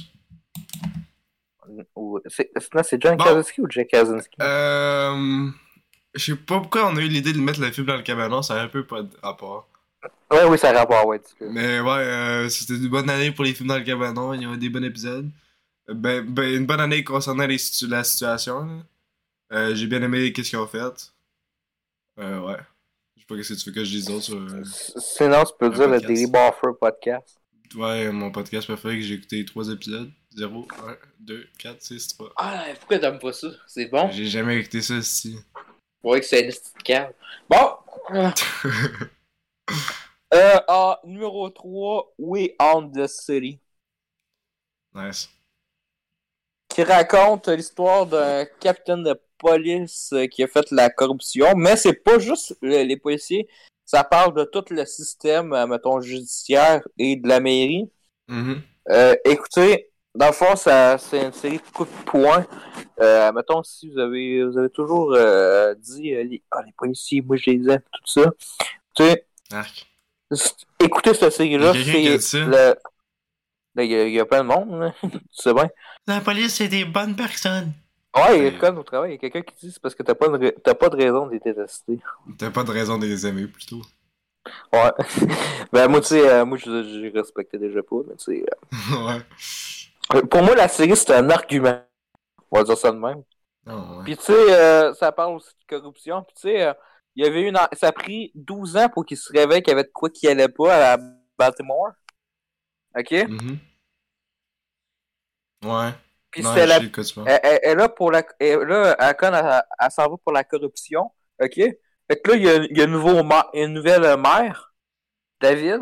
C'est- 2.27 3.01
John 3.01 3.17
Bon. 3.17 3.43
Ou 3.59 3.69
Jack 3.69 3.89
Krasinski? 3.89 4.35
Euh. 4.41 5.49
Je 6.15 6.23
sais 6.25 6.35
pas 6.35 6.59
pourquoi 6.59 6.87
on 6.89 6.97
a 6.97 7.01
eu 7.01 7.07
l'idée 7.07 7.33
de 7.33 7.39
mettre 7.39 7.61
le 7.61 7.71
film 7.71 7.85
dans 7.85 7.95
le 7.95 8.01
cabanon, 8.01 8.41
ça 8.41 8.55
a 8.59 8.63
un 8.63 8.67
peu 8.67 8.83
pas 8.85 9.03
de 9.03 9.09
rapport. 9.21 9.69
Ouais, 10.31 10.43
oui, 10.45 10.57
ça 10.57 10.69
a 10.71 10.73
rapport, 10.79 11.05
ouais. 11.05 11.21
Mais 11.41 11.79
ouais, 11.79 11.89
euh, 11.91 12.49
c'était 12.49 12.73
une 12.75 12.87
bonne 12.87 13.09
année 13.09 13.31
pour 13.31 13.45
les 13.45 13.53
films 13.53 13.69
dans 13.69 13.77
le 13.77 13.83
cabanon, 13.83 14.33
il 14.33 14.41
y 14.41 14.45
a 14.45 14.51
eu 14.53 14.57
des 14.57 14.69
bons 14.69 14.83
épisodes. 14.83 15.29
Ben, 15.87 16.23
ben 16.25 16.55
une 16.55 16.65
bonne 16.65 16.79
année 16.79 17.03
concernant 17.03 17.45
les 17.45 17.57
situ- 17.59 17.87
la 17.87 18.03
situation. 18.03 18.83
Euh, 19.51 19.73
J'ai 19.75 19.87
bien 19.87 20.01
aimé 20.01 20.31
qu'est-ce 20.33 20.49
qu'ils 20.51 20.59
ont 20.59 20.67
fait. 20.67 21.11
Euh, 22.19 22.39
ouais. 22.41 22.57
Je 23.15 23.21
sais 23.21 23.25
pas 23.27 23.35
qu'est-ce 23.35 23.53
que 23.53 23.59
tu 23.59 23.69
veux 23.69 23.75
que 23.75 23.83
je 23.83 23.89
dise 23.91 24.05
d'autre 24.05 24.23
sur. 24.23 24.35
euh, 24.37 24.63
Sinon, 24.63 25.43
tu 25.45 25.53
peux 25.59 25.69
dire 25.69 25.87
le 25.87 25.99
podcast. 25.99 26.07
Daily 26.07 26.25
Buffer 26.27 26.73
podcast. 26.79 27.38
Ouais, 27.75 28.11
mon 28.11 28.31
podcast 28.31 28.67
préféré 28.67 28.95
que 28.95 29.01
j'ai 29.01 29.15
écouté 29.15 29.45
trois 29.45 29.69
épisodes. 29.69 30.11
0, 30.35 30.67
1, 30.87 30.97
2, 31.19 31.47
4, 31.57 31.81
6, 31.81 32.07
3. 32.15 32.33
Ah, 32.37 32.65
pourquoi 32.79 32.99
t'aimes 32.99 33.19
pas 33.19 33.33
ça? 33.33 33.47
C'est 33.67 33.85
bon? 33.87 34.09
J'ai 34.11 34.25
jamais 34.25 34.57
écouté 34.59 34.81
ça 34.81 34.95
ici. 34.95 35.37
Ouais, 36.03 36.19
que 36.19 36.25
c'est 36.25 36.41
une 36.45 36.51
petite 36.51 36.83
cave. 36.83 37.13
Bon! 37.49 37.71
Euh, 40.31 40.59
ah, 40.67 40.99
numéro 41.05 41.49
3, 41.49 42.13
We 42.19 42.49
Own 42.59 42.91
the 42.91 43.07
City. 43.07 43.59
nice. 44.93 45.27
Qui 46.69 46.83
raconte 46.83 47.47
l'histoire 47.47 48.05
d'un 48.05 48.45
capitaine 48.59 49.03
de 49.03 49.19
police 49.39 50.11
euh, 50.13 50.27
qui 50.27 50.43
a 50.43 50.47
fait 50.47 50.69
la 50.69 50.91
corruption. 50.91 51.55
Mais 51.55 51.75
c'est 51.77 51.95
pas 51.95 52.19
juste 52.19 52.55
le- 52.61 52.83
les 52.83 52.95
policiers. 52.97 53.47
Ça 53.89 54.03
parle 54.03 54.35
de 54.35 54.43
tout 54.43 54.65
le 54.69 54.85
système, 54.85 55.51
euh, 55.51 55.65
mettons, 55.65 55.99
judiciaire 55.99 56.79
et 56.99 57.15
de 57.15 57.27
la 57.27 57.39
mairie. 57.39 57.89
Mhm. 58.27 58.61
Euh, 58.91 59.15
écoutez, 59.25 59.89
dans 60.13 60.27
le 60.27 60.31
fond, 60.31 60.55
c'est 60.55 61.25
une 61.25 61.33
série 61.33 61.57
de 61.57 61.71
coups 61.73 61.89
de 61.89 62.03
poing. 62.05 62.45
Euh, 63.01 63.31
mettons, 63.31 63.63
si 63.63 63.89
vous 63.89 63.97
avez, 63.97 64.43
vous 64.43 64.59
avez 64.59 64.69
toujours 64.69 65.15
euh, 65.15 65.73
dit 65.73 66.13
euh, 66.13 66.23
les, 66.23 66.43
ah, 66.51 66.61
les 66.63 66.71
policiers, 66.77 67.23
moi 67.23 67.35
je 67.37 67.49
les 67.49 67.67
aime, 67.67 67.81
tout 67.91 68.21
ça. 68.21 68.31
Tu 68.95 69.03
sais, 69.05 69.25
écoutez 70.79 71.15
cette 71.15 71.33
série-là, 71.33 71.73
c'est 71.73 72.45
le. 72.45 72.51
Là, 73.75 73.83
Il 73.83 73.91
y, 73.91 73.95
a, 73.95 74.07
il 74.07 74.13
y 74.13 74.19
a 74.19 74.25
plein 74.25 74.43
de 74.43 74.49
monde, 74.49 74.93
tu 75.01 75.09
sais 75.31 75.53
bien. 75.55 75.67
La 76.05 76.21
police, 76.21 76.53
c'est 76.53 76.67
des 76.67 76.85
bonnes 76.85 77.15
personnes. 77.15 77.73
Ouais, 78.15 78.39
il 78.39 78.43
y 78.43 78.47
a 78.47 78.51
Ouais. 78.51 78.53
comme 78.53 78.77
au 78.79 78.83
travail, 78.83 79.11
il 79.11 79.13
y 79.13 79.15
a 79.15 79.19
quelqu'un 79.19 79.41
qui 79.41 79.55
dit 79.67 79.71
c'est 79.71 79.81
parce 79.81 79.95
que 79.95 80.03
t'as 80.03 80.15
pas, 80.15 80.27
de 80.29 80.49
pas 80.73 80.89
de 80.89 80.95
raison 80.95 81.27
de 81.27 81.33
les 81.33 81.39
détester. 81.39 81.99
T'as 82.39 82.49
pas 82.49 82.63
de 82.63 82.71
raison 82.71 82.97
de 82.97 83.05
les 83.05 83.27
aimer, 83.27 83.47
plutôt. 83.47 83.81
Ouais. 84.73 84.91
ben, 85.73 85.87
moi, 85.87 86.01
tu 86.01 86.07
sais, 86.07 86.29
euh, 86.29 86.45
moi, 86.45 86.57
je, 86.57 86.65
je 86.83 87.11
respectais 87.13 87.57
déjà 87.57 87.81
pas, 87.83 87.97
mais 88.07 88.15
tu 88.15 88.25
sais. 88.41 88.45
ouais. 88.91 89.21
euh, 90.15 90.21
Pour 90.23 90.43
moi, 90.43 90.55
la 90.55 90.67
série, 90.67 90.95
c'est 90.95 91.13
un 91.13 91.29
argument. 91.29 91.81
On 92.51 92.59
va 92.59 92.63
dire 92.65 92.77
ça 92.77 92.91
de 92.91 92.97
même. 92.97 93.23
Non, 93.65 93.99
ouais. 93.99 94.05
Puis 94.05 94.17
tu 94.17 94.23
sais, 94.25 94.33
euh, 94.33 94.93
ça 94.95 95.11
parle 95.11 95.35
aussi 95.37 95.49
de 95.69 95.77
corruption. 95.77 96.23
Puis 96.23 96.35
tu 96.35 96.41
sais, 96.43 96.63
euh, 96.63 96.73
il 97.15 97.25
y 97.25 97.27
avait 97.27 97.43
une... 97.43 97.57
ça 97.73 97.89
a 97.89 97.91
pris 97.91 98.31
12 98.35 98.77
ans 98.77 98.89
pour 98.89 99.05
qu'il 99.05 99.17
se 99.17 99.31
réveille 99.33 99.61
qu'il 99.63 99.71
y 99.71 99.75
avait 99.75 99.83
de 99.85 99.91
quoi 99.93 100.09
qui 100.09 100.27
allait 100.27 100.49
pas 100.49 100.75
à 100.75 100.97
la 100.97 101.03
Baltimore. 101.37 101.91
OK? 102.95 103.13
Mhm. 103.25 103.59
Ouais. 105.63 105.93
Puis 106.31 106.43
Non, 106.43 106.53
la... 106.53 106.79
parles. 106.79 107.39
Elle, 107.43 107.59
elle- 107.63 107.77
là 107.77 107.89
pour 107.89 108.11
la... 108.11 108.23
Elle, 108.39 108.59
là, 108.59 108.95
elle, 108.99 109.63
elle 109.79 109.91
s'en 109.91 110.09
va 110.09 110.17
pour 110.17 110.31
la 110.31 110.43
corruption. 110.43 111.11
OK? 111.41 111.55
Fait 111.55 112.21
que 112.21 112.31
là, 112.31 112.35
il 112.37 112.43
y 112.43 112.49
a, 112.49 112.55
il 112.55 112.77
y 112.77 112.81
a 112.81 112.85
un 112.85 112.87
nouveau 112.87 113.23
ma- 113.23 113.49
une 113.53 113.73
nouvelle 113.73 114.17
maire, 114.19 114.73
David. 115.41 115.81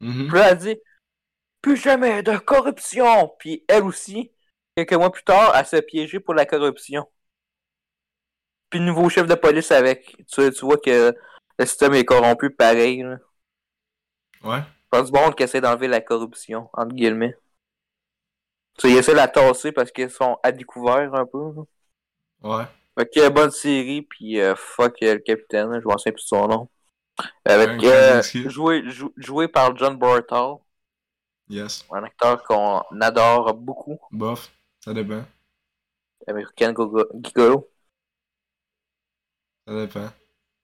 Mhm. 0.00 0.28
Puis 0.28 0.38
là, 0.38 0.50
elle 0.50 0.58
dit 0.58 0.76
Plus 1.62 1.76
jamais 1.76 2.22
de 2.22 2.36
corruption! 2.36 3.34
Puis 3.38 3.64
elle 3.68 3.84
aussi, 3.84 4.32
quelques 4.76 4.92
mois 4.94 5.10
plus 5.10 5.24
tard, 5.24 5.54
elle 5.56 5.66
s'est 5.66 5.82
piégée 5.82 6.20
pour 6.20 6.34
la 6.34 6.46
corruption. 6.46 7.06
Puis 8.70 8.78
le 8.80 8.86
nouveau 8.86 9.08
chef 9.08 9.26
de 9.26 9.34
police 9.34 9.70
avec. 9.70 10.16
Tu, 10.30 10.50
tu 10.52 10.64
vois 10.64 10.78
que 10.78 11.14
le 11.58 11.66
système 11.66 11.94
est 11.94 12.04
corrompu 12.04 12.50
pareil. 12.50 13.02
Là. 13.02 13.18
Ouais. 14.42 14.62
Pas 14.90 15.02
du 15.02 15.12
monde 15.12 15.34
qui 15.34 15.42
essaie 15.42 15.60
d'enlever 15.60 15.88
la 15.88 16.00
corruption, 16.00 16.68
entre 16.72 16.94
guillemets. 16.94 17.36
Tu 18.78 18.88
sais, 18.88 18.90
ils 18.94 18.98
essaient 18.98 19.12
de 19.12 19.16
la 19.16 19.28
tasser 19.28 19.72
parce 19.72 19.90
qu'ils 19.92 20.10
sont 20.10 20.38
à 20.42 20.52
découvert 20.52 21.14
un 21.14 21.26
peu. 21.26 21.52
là. 21.54 21.62
Ouais. 22.58 22.64
Fait 22.98 23.06
que 23.12 23.28
bonne 23.28 23.50
série, 23.50 24.02
puis 24.02 24.40
euh, 24.40 24.54
fuck 24.56 24.96
euh, 25.02 25.14
le 25.14 25.20
capitaine, 25.20 25.70
là, 25.70 25.80
je 25.80 25.84
m'en 25.86 25.96
souviens 25.98 26.12
plus 26.12 26.22
de 26.24 26.28
son 26.28 26.46
nom. 26.48 26.68
Avec 27.44 27.82
euh, 27.84 28.22
joué, 28.46 28.82
jou- 28.90 29.12
joué 29.16 29.46
par 29.48 29.76
John 29.76 29.96
Bartal, 29.96 30.56
Yes. 31.48 31.84
un 31.92 32.02
acteur 32.04 32.42
qu'on 32.44 32.82
adore 33.00 33.54
beaucoup. 33.54 33.98
Bof. 34.10 34.50
Ça 34.84 34.92
dépend. 34.92 35.24
American 36.26 36.74
Gigolo. 37.22 37.70
Ça 39.66 39.74
dépend. 39.86 40.08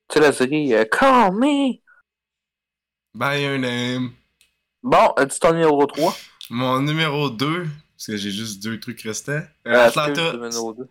Tu 0.08 0.14
sais 0.14 0.20
la 0.20 0.32
série 0.32 0.74
euh, 0.74 0.84
Call 0.84 1.32
Me! 1.34 1.78
By 3.14 3.42
your 3.42 3.58
name. 3.58 4.12
Bon, 4.82 5.14
dis 5.28 5.38
ton 5.38 5.52
numéro 5.52 5.84
3. 5.86 6.14
Mon 6.50 6.80
numéro 6.80 7.30
2, 7.30 7.66
parce 8.00 8.06
que 8.06 8.16
j'ai 8.16 8.30
juste 8.30 8.62
deux 8.62 8.80
trucs 8.80 9.02
restants. 9.02 9.32
Euh, 9.32 9.44
Euh, 9.66 9.86
Atlanta, 9.88 10.22
excuse, 10.22 10.40
numéro 10.40 10.72
2. 10.72 10.88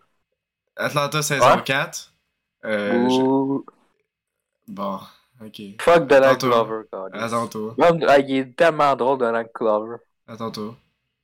Atlanta 0.76 1.22
saison 1.24 1.56
Ouais. 1.56 1.64
4. 1.64 2.14
Euh, 2.66 3.10
je- 3.10 3.16
Ouh, 3.22 3.66
Bon, 4.68 5.00
ok. 5.44 5.62
Fuck 5.82 6.06
Donald. 6.08 6.40
Glover, 6.40 6.84
God. 6.94 7.10
Attends-toi. 7.14 7.74
Même- 7.80 8.06
ah, 8.08 8.20
il 8.20 8.36
est 8.38 8.56
tellement 8.56 8.96
drôle, 8.96 9.18
Donald 9.18 9.50
Glover. 9.56 9.96
Attends-toi. 10.28 10.76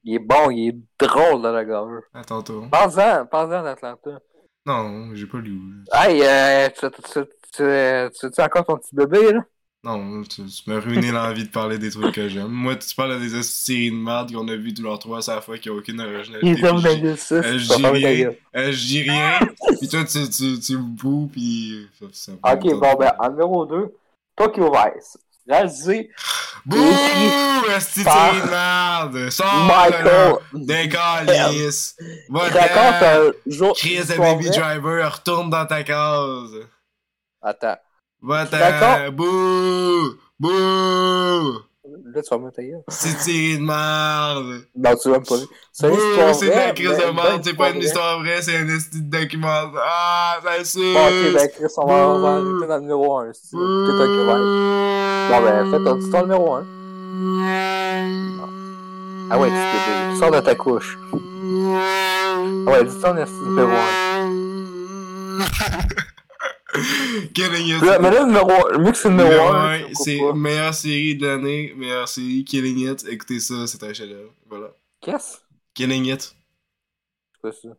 Il 0.03 0.15
est 0.15 0.19
bon, 0.19 0.49
il 0.49 0.69
est 0.69 0.77
drôle, 1.05 1.43
Donald 1.43 1.67
Glover. 1.67 1.99
Attends-toi. 2.15 2.67
Pense-en, 2.71 3.27
pense-en 3.27 3.61
d'Atlanta. 3.63 4.19
Non, 4.65 5.13
j'ai 5.13 5.27
pas 5.27 5.37
lu. 5.37 5.83
Hey, 5.93 6.23
euh, 6.23 6.69
tu, 6.69 6.89
tu, 6.89 7.01
tu, 7.03 7.25
tu, 7.53 8.19
tu, 8.19 8.31
tu 8.31 8.41
encore 8.41 8.65
ton 8.65 8.77
petit 8.77 8.95
bébé, 8.95 9.33
là? 9.33 9.45
Non, 9.85 10.23
tu, 10.23 10.43
tu 10.45 10.63
m'as 10.69 10.79
ruiné 10.79 11.11
l'envie 11.11 11.43
de 11.43 11.49
parler 11.51 11.77
des 11.77 11.91
trucs 11.91 12.15
que 12.15 12.27
j'aime. 12.27 12.47
Moi, 12.47 12.75
tu 12.75 12.95
parles 12.95 13.19
des 13.19 13.43
séries 13.43 13.91
de 13.91 13.95
merde 13.95 14.33
qu'on 14.33 14.47
a 14.47 14.55
vu 14.55 14.73
tous 14.73 14.81
leurs 14.81 14.97
trois 14.97 15.29
à 15.29 15.35
la 15.35 15.41
fois 15.41 15.59
qui 15.59 15.69
a 15.69 15.73
aucune 15.73 16.01
originalité. 16.01 16.39
Il 16.47 16.57
est 16.57 16.61
comme 16.61 16.81
puis 16.81 16.89
dans 16.91 16.97
je- 16.97 17.03
le 17.05 17.15
6. 17.15 17.57
je 17.59 17.75
dis 17.77 17.85
rien. 18.05 18.31
Je 18.55 18.69
dis 18.87 19.01
rien. 19.03 19.39
Pis 19.79 19.87
toi, 19.87 20.03
tu, 20.03 20.27
tu, 20.29 20.59
tu 20.59 20.73
me 20.77 20.81
boues, 20.97 21.29
pis. 21.31 21.87
ça- 21.99 22.05
ça 22.11 22.31
me 22.31 22.37
Ok, 22.37 22.79
bon, 22.79 22.95
ben, 22.95 23.13
en 23.19 23.29
numéro 23.29 23.65
2, 23.67 23.93
Tokyo 24.35 24.71
Vice. 24.71 25.17
Réalisé 25.47 26.09
Bouh! 26.65 26.77
Esti 27.77 27.99
de 27.99 28.09
série 28.09 28.41
de 28.41 28.49
merde! 28.49 29.29
Sors 29.29 29.65
Michael. 29.67 30.33
Va 32.29 32.39
raconte 32.39 33.03
un 33.03 33.31
jour. 33.45 33.75
Chris 33.77 33.99
de 33.99 34.17
Baby. 34.17 34.49
Driver, 34.49 35.13
retourne 35.13 35.51
dans 35.51 35.65
ta 35.67 35.83
case! 35.83 36.55
Attends. 37.43 37.77
D'accord. 38.27 39.11
Bouh! 39.11 40.15
Bouh! 40.39 41.59
Là, 42.13 42.21
tu 42.21 42.29
vas 42.29 42.37
me 42.37 42.49
tailler. 42.51 42.75
C'est 42.87 43.09
une 43.09 43.17
série 43.17 43.57
de 43.57 43.63
merde! 43.63 44.65
Non, 44.75 44.95
tu 44.95 45.09
l'as 45.09 45.15
même 45.15 45.25
pas 45.25 45.37
vu. 45.37 45.45
C'est 45.71 45.87
une 45.87 45.93
histoire 45.93 46.35
C'est 46.35 46.45
de 46.45 46.51
la 46.51 46.55
vraie. 46.57 46.73
crise 46.73 46.89
de 46.89 47.11
merde, 47.11 47.41
c'est 47.43 47.53
pas 47.55 47.69
une 47.69 47.75
vraie. 47.75 47.85
histoire 47.85 48.19
vraie, 48.19 48.41
c'est 48.41 48.57
un 48.57 48.67
esti 48.69 49.01
de 49.01 49.17
documentaire. 49.17 49.81
Ah, 49.83 50.37
ça 50.43 50.63
suce! 50.63 50.93
Bon, 50.93 51.05
ok, 51.05 51.33
ben, 51.33 51.49
Chris, 51.49 51.73
on 51.77 51.85
va, 51.85 52.29
arrêter 52.31 52.67
dans 52.67 52.75
le 52.75 52.81
numéro 52.81 53.17
1. 53.17 53.33
Si 53.33 53.49
tu 53.49 53.57
veux. 53.57 53.85
T'es 53.85 53.91
Tokyo 53.97 54.23
Vice. 54.25 54.35
Bon, 55.29 55.41
ben, 55.41 55.71
fais 55.71 55.83
ton, 55.83 55.95
dis 55.95 56.09
ton 56.09 56.21
numéro 56.21 56.53
1. 56.55 56.65
Ah 59.29 59.39
ouais, 59.39 59.49
tu 59.49 59.53
t'es 59.53 60.13
Tu 60.13 60.17
sors 60.19 60.31
de 60.31 60.39
ta 60.39 60.55
couche. 60.55 60.97
Ah 61.07 62.71
ouais, 62.71 62.83
dis 62.83 62.99
ton 62.99 63.17
esti 63.17 63.35
numéro 63.45 63.69
1. 63.69 63.75
Killing 67.33 67.77
It. 67.77 67.81
Là, 67.83 67.99
mais 67.99 68.11
là, 68.11 68.21
le 68.21 68.27
numéro 68.27 68.51
1, 68.73 68.77
mieux 68.79 68.91
que 68.91 68.97
c'est 68.97 69.09
le 69.09 69.15
numéro 69.15 69.29
Numéro 69.29 69.53
1. 69.53 69.73
un, 69.89 69.93
c'est 69.93 70.19
meilleure 70.33 70.73
série 70.73 71.15
de 71.15 71.25
l'année, 71.27 71.73
meilleure 71.75 72.07
série, 72.07 72.43
Killing 72.45 72.91
It. 72.91 73.05
Écoutez 73.07 73.39
ça, 73.39 73.67
c'est 73.67 73.83
un 73.83 73.93
chef-d'œuvre. 73.93 74.33
Voilà. 74.47 74.71
Qu'est-ce? 75.01 75.37
Killing 75.73 76.05
It, 76.05 76.35
C'est 77.43 77.51
ça? 77.53 77.69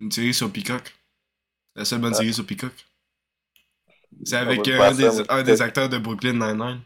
une 0.00 0.10
série 0.12 0.34
sur 0.34 0.50
Peacock. 0.52 0.94
La 1.76 1.84
seule 1.84 2.00
bonne 2.00 2.14
Ah. 2.14 2.18
série 2.18 2.34
sur 2.34 2.46
Peacock. 2.46 2.72
C'est 4.24 4.36
Ah, 4.36 4.40
avec 4.40 4.66
euh, 4.68 4.80
un, 4.80 4.94
ça, 4.94 5.10
des, 5.10 5.22
un 5.28 5.42
des 5.42 5.62
acteurs 5.62 5.88
de 5.88 5.98
Brooklyn 5.98 6.34
Nine-Nine. 6.34 6.80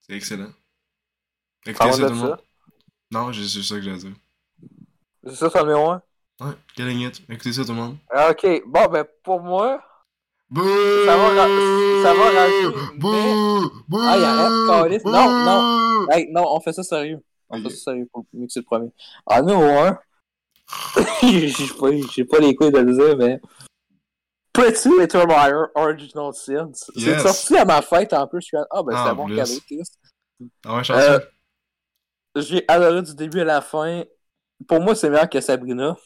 C'est 0.00 0.14
excellent. 0.14 0.52
Écoutez 1.66 1.92
ça, 1.92 2.08
tout 2.08 2.14
le 2.14 2.18
ça. 2.20 2.26
monde. 2.28 2.36
Non, 3.10 3.32
c'est 3.32 3.46
c'est 3.48 3.62
ça 3.62 3.76
que 3.76 3.82
j'ai 3.82 3.90
à 3.92 3.96
dire. 3.96 4.12
C'est 5.24 5.34
ça 5.36 5.50
ton 5.50 5.60
numéro 5.64 5.90
1? 5.90 6.02
Ouais, 6.40 6.52
Killing 6.74 7.00
It. 7.00 7.22
Écoutez 7.28 7.52
ça, 7.52 7.62
tout 7.64 7.68
le 7.70 7.74
monde. 7.76 7.96
Ah, 8.10 8.30
ok. 8.30 8.62
Bon, 8.66 8.86
ben, 8.88 9.04
pour 9.22 9.40
moi, 9.40 9.82
Bouh! 10.48 10.62
Ça 11.04 11.16
va 11.16 11.34
ça 12.02 12.14
va 12.14 12.40
rajouter, 12.40 12.98
Bouh! 12.98 13.70
Bouh! 13.88 13.98
Ah, 14.00 14.16
il 14.16 14.24
arrête. 14.24 15.04
Non, 15.04 15.30
non. 15.44 16.06
Hey, 16.10 16.28
non, 16.30 16.44
on 16.48 16.60
fait 16.60 16.72
ça 16.72 16.82
sérieux. 16.82 17.20
On 17.48 17.60
fait 17.62 17.70
ça 17.70 17.76
sérieux 17.76 18.08
pour 18.12 18.24
mieux 18.32 18.46
que 18.46 18.52
c'est 18.52 18.60
le 18.60 18.64
premier. 18.64 18.90
En 19.26 19.40
numéro 19.42 19.62
1, 19.64 19.98
j'ai 21.22 21.50
pas, 21.78 21.88
j'ai 22.14 22.24
pas 22.24 22.38
les 22.38 22.54
couilles 22.54 22.70
de 22.72 22.78
le 22.78 22.92
dire, 22.94 23.16
mais 23.16 23.40
Pretty 24.52 24.88
Little 24.88 25.26
Liar 25.28 25.68
Original 25.74 26.32
Sin. 26.32 26.70
C'est 26.72 26.96
Yes. 27.00 27.22
sorti 27.22 27.56
à 27.58 27.64
ma 27.64 27.82
fête 27.82 28.12
en 28.12 28.26
plus. 28.26 28.40
Je 28.40 28.46
suis 28.46 28.56
ah, 28.56 28.82
ben 28.82 28.94
Ah, 28.96 29.04
c'est 29.08 29.14
bon 29.16 29.26
cadeau, 29.26 29.60
Chris. 29.66 29.82
Ah 30.64 30.76
ouais, 30.76 30.84
chanceux. 30.84 31.00
Euh, 31.10 31.20
J'ai 32.36 32.64
adoré 32.68 33.02
du 33.02 33.14
début 33.14 33.40
à 33.40 33.44
la 33.44 33.60
fin. 33.60 34.02
Pour 34.66 34.80
moi, 34.80 34.94
c'est 34.94 35.10
meilleur 35.10 35.28
que 35.28 35.40
Sabrina. 35.40 35.96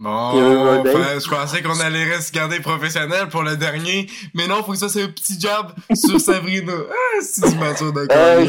Bon, 0.00 0.32
Il 0.32 0.38
y 0.38 0.40
a 0.40 0.48
eu 0.48 0.56
un 0.56 0.82
date. 0.82 0.96
enfin, 0.96 1.18
je 1.18 1.28
pensais 1.28 1.62
qu'on 1.62 1.78
allait 1.78 2.04
rester 2.04 2.38
garder 2.38 2.58
professionnel 2.60 3.28
pour 3.28 3.42
le 3.42 3.56
dernier, 3.56 4.06
mais 4.34 4.46
non, 4.46 4.62
faut 4.62 4.72
que 4.72 4.78
ça 4.78 4.88
c'est 4.88 5.02
un 5.02 5.08
petit 5.08 5.38
job 5.38 5.66
sur 5.94 6.18
Sabrina. 6.20 6.72
Ah, 6.90 7.22
c'est 7.22 7.50
du 7.50 7.58
mature 7.58 7.92
d'accord. 7.92 8.16
Euh. 8.16 8.46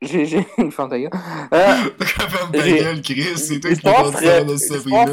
J'ai. 0.00 0.46
Ta 0.56 0.98
gueule. 1.00 1.10
Euh, 1.52 1.74
Ferme 2.00 2.52
ta 2.52 2.70
gueule, 2.70 3.02
Chris, 3.02 3.36
c'est 3.36 3.58
toi 3.58 3.72
qui 3.74 4.24
vas 4.24 4.44
de 4.44 4.56
Sabrina. 4.56 5.06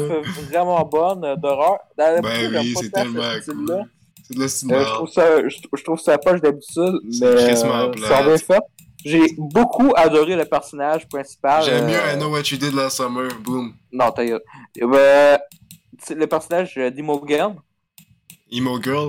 vraiment 0.48 0.84
bonne 0.84 1.24
euh, 1.24 1.34
d'horreur. 1.36 1.78
Ben 1.98 2.22
oui, 2.22 2.74
c'est 2.80 2.92
tellement 2.92 3.22
cool. 3.44 3.86
C'est 4.28 4.36
de 4.36 4.40
la 4.40 4.46
Euh, 4.76 4.84
je 4.84 4.94
trouve 4.94 5.08
ça, 5.08 5.48
je, 5.48 5.56
je 5.76 5.84
trouve 5.84 5.98
ça 6.00 6.18
poche 6.18 6.40
d'habitude, 6.40 7.00
C'est 7.10 7.20
mais 7.20 7.56
euh, 7.56 8.14
a 8.14 8.22
bien 8.22 8.38
fait. 8.38 8.60
J'ai 9.08 9.26
beaucoup 9.38 9.92
adoré 9.96 10.34
le 10.36 10.44
personnage 10.44 11.08
principal. 11.08 11.62
J'aime 11.64 11.86
mieux 11.86 11.94
euh, 11.94 12.12
I 12.14 12.16
Know 12.16 12.30
What 12.30 12.42
You 12.50 12.56
Did 12.58 12.74
Last 12.74 12.96
Summer, 12.96 13.28
boom. 13.40 13.74
Non, 13.92 14.10
t'as 14.10 14.24
eu. 14.24 14.34
Tu 14.74 14.82
sais, 16.02 16.14
le 16.14 16.26
personnage 16.26 16.74
euh. 16.76 16.90
Emo 16.96 17.24
Girl? 17.26 17.54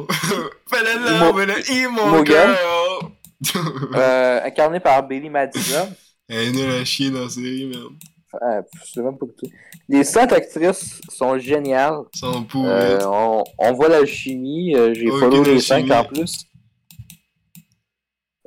Emo- 0.71 1.45
le 1.45 1.71
Emo 1.71 2.01
Emo 2.01 2.25
Girl? 2.25 2.55
euh, 3.95 4.41
incarné 4.45 4.79
par 4.79 5.07
Billy 5.07 5.29
Madison. 5.29 5.89
Elle 6.29 6.47
est 6.49 6.51
nulle 6.51 6.71
à 6.81 6.83
chier 6.85 7.09
dans 7.09 7.21
la 7.23 7.29
série, 7.29 7.65
merde. 7.65 7.93
Euh, 8.41 8.61
je 8.85 8.91
sais 8.91 9.01
même 9.01 9.17
pas 9.17 9.25
écouter. 9.25 9.51
Les 9.87 10.03
sept 10.03 10.33
actrices 10.33 10.99
sont 11.09 11.37
géniales. 11.39 11.99
Pourri. 12.49 12.67
Euh, 12.67 12.99
on, 13.05 13.43
on 13.57 13.73
voit 13.73 13.87
la 13.87 14.05
chimie. 14.05 14.75
euh, 14.75 14.93
J'ai 14.93 15.07
follow 15.07 15.43
les 15.43 15.59
cinq 15.61 15.89
en 15.91 16.03
plus. 16.03 16.45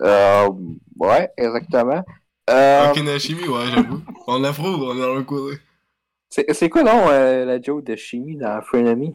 Euh, 0.03 0.49
ouais, 0.99 1.31
exactement. 1.37 2.03
Euh, 2.49 2.91
Ok, 2.91 2.97
Nashimi, 3.03 3.47
ouais, 3.47 3.67
j'avoue. 3.75 4.03
On 4.27 4.39
l'approuve, 4.41 4.83
on 4.83 4.97
est 4.97 5.01
dans 5.01 5.15
le 5.15 5.23
coup. 5.23 5.51
c'est 6.31 6.53
c'est 6.53 6.69
quoi, 6.69 6.83
non, 6.83 7.09
euh, 7.11 7.45
la 7.45 7.61
joke 7.61 7.85
de 7.85 7.97
chimie 7.97 8.37
dans 8.37 8.61
Frenemy? 8.63 9.15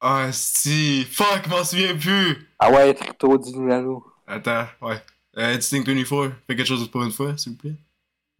Ah, 0.00 0.28
si. 0.32 1.04
Fuck, 1.10 1.42
je 1.46 1.50
m'en 1.50 1.64
souviens 1.64 1.96
plus. 1.96 2.48
Ah 2.58 2.70
ouais, 2.70 2.94
Trito, 2.94 3.36
dis-nous 3.38 3.66
la 3.66 3.80
nous. 3.80 4.04
Attends, 4.26 4.66
ouais. 4.82 5.02
Euh, 5.36 5.56
Distinct 5.56 5.84
24, 5.86 6.32
fais 6.46 6.56
quelque 6.56 6.64
chose 6.66 6.88
pour 6.90 7.02
une 7.02 7.10
fois, 7.10 7.36
s'il 7.36 7.52
vous 7.52 7.58
plaît. 7.58 7.74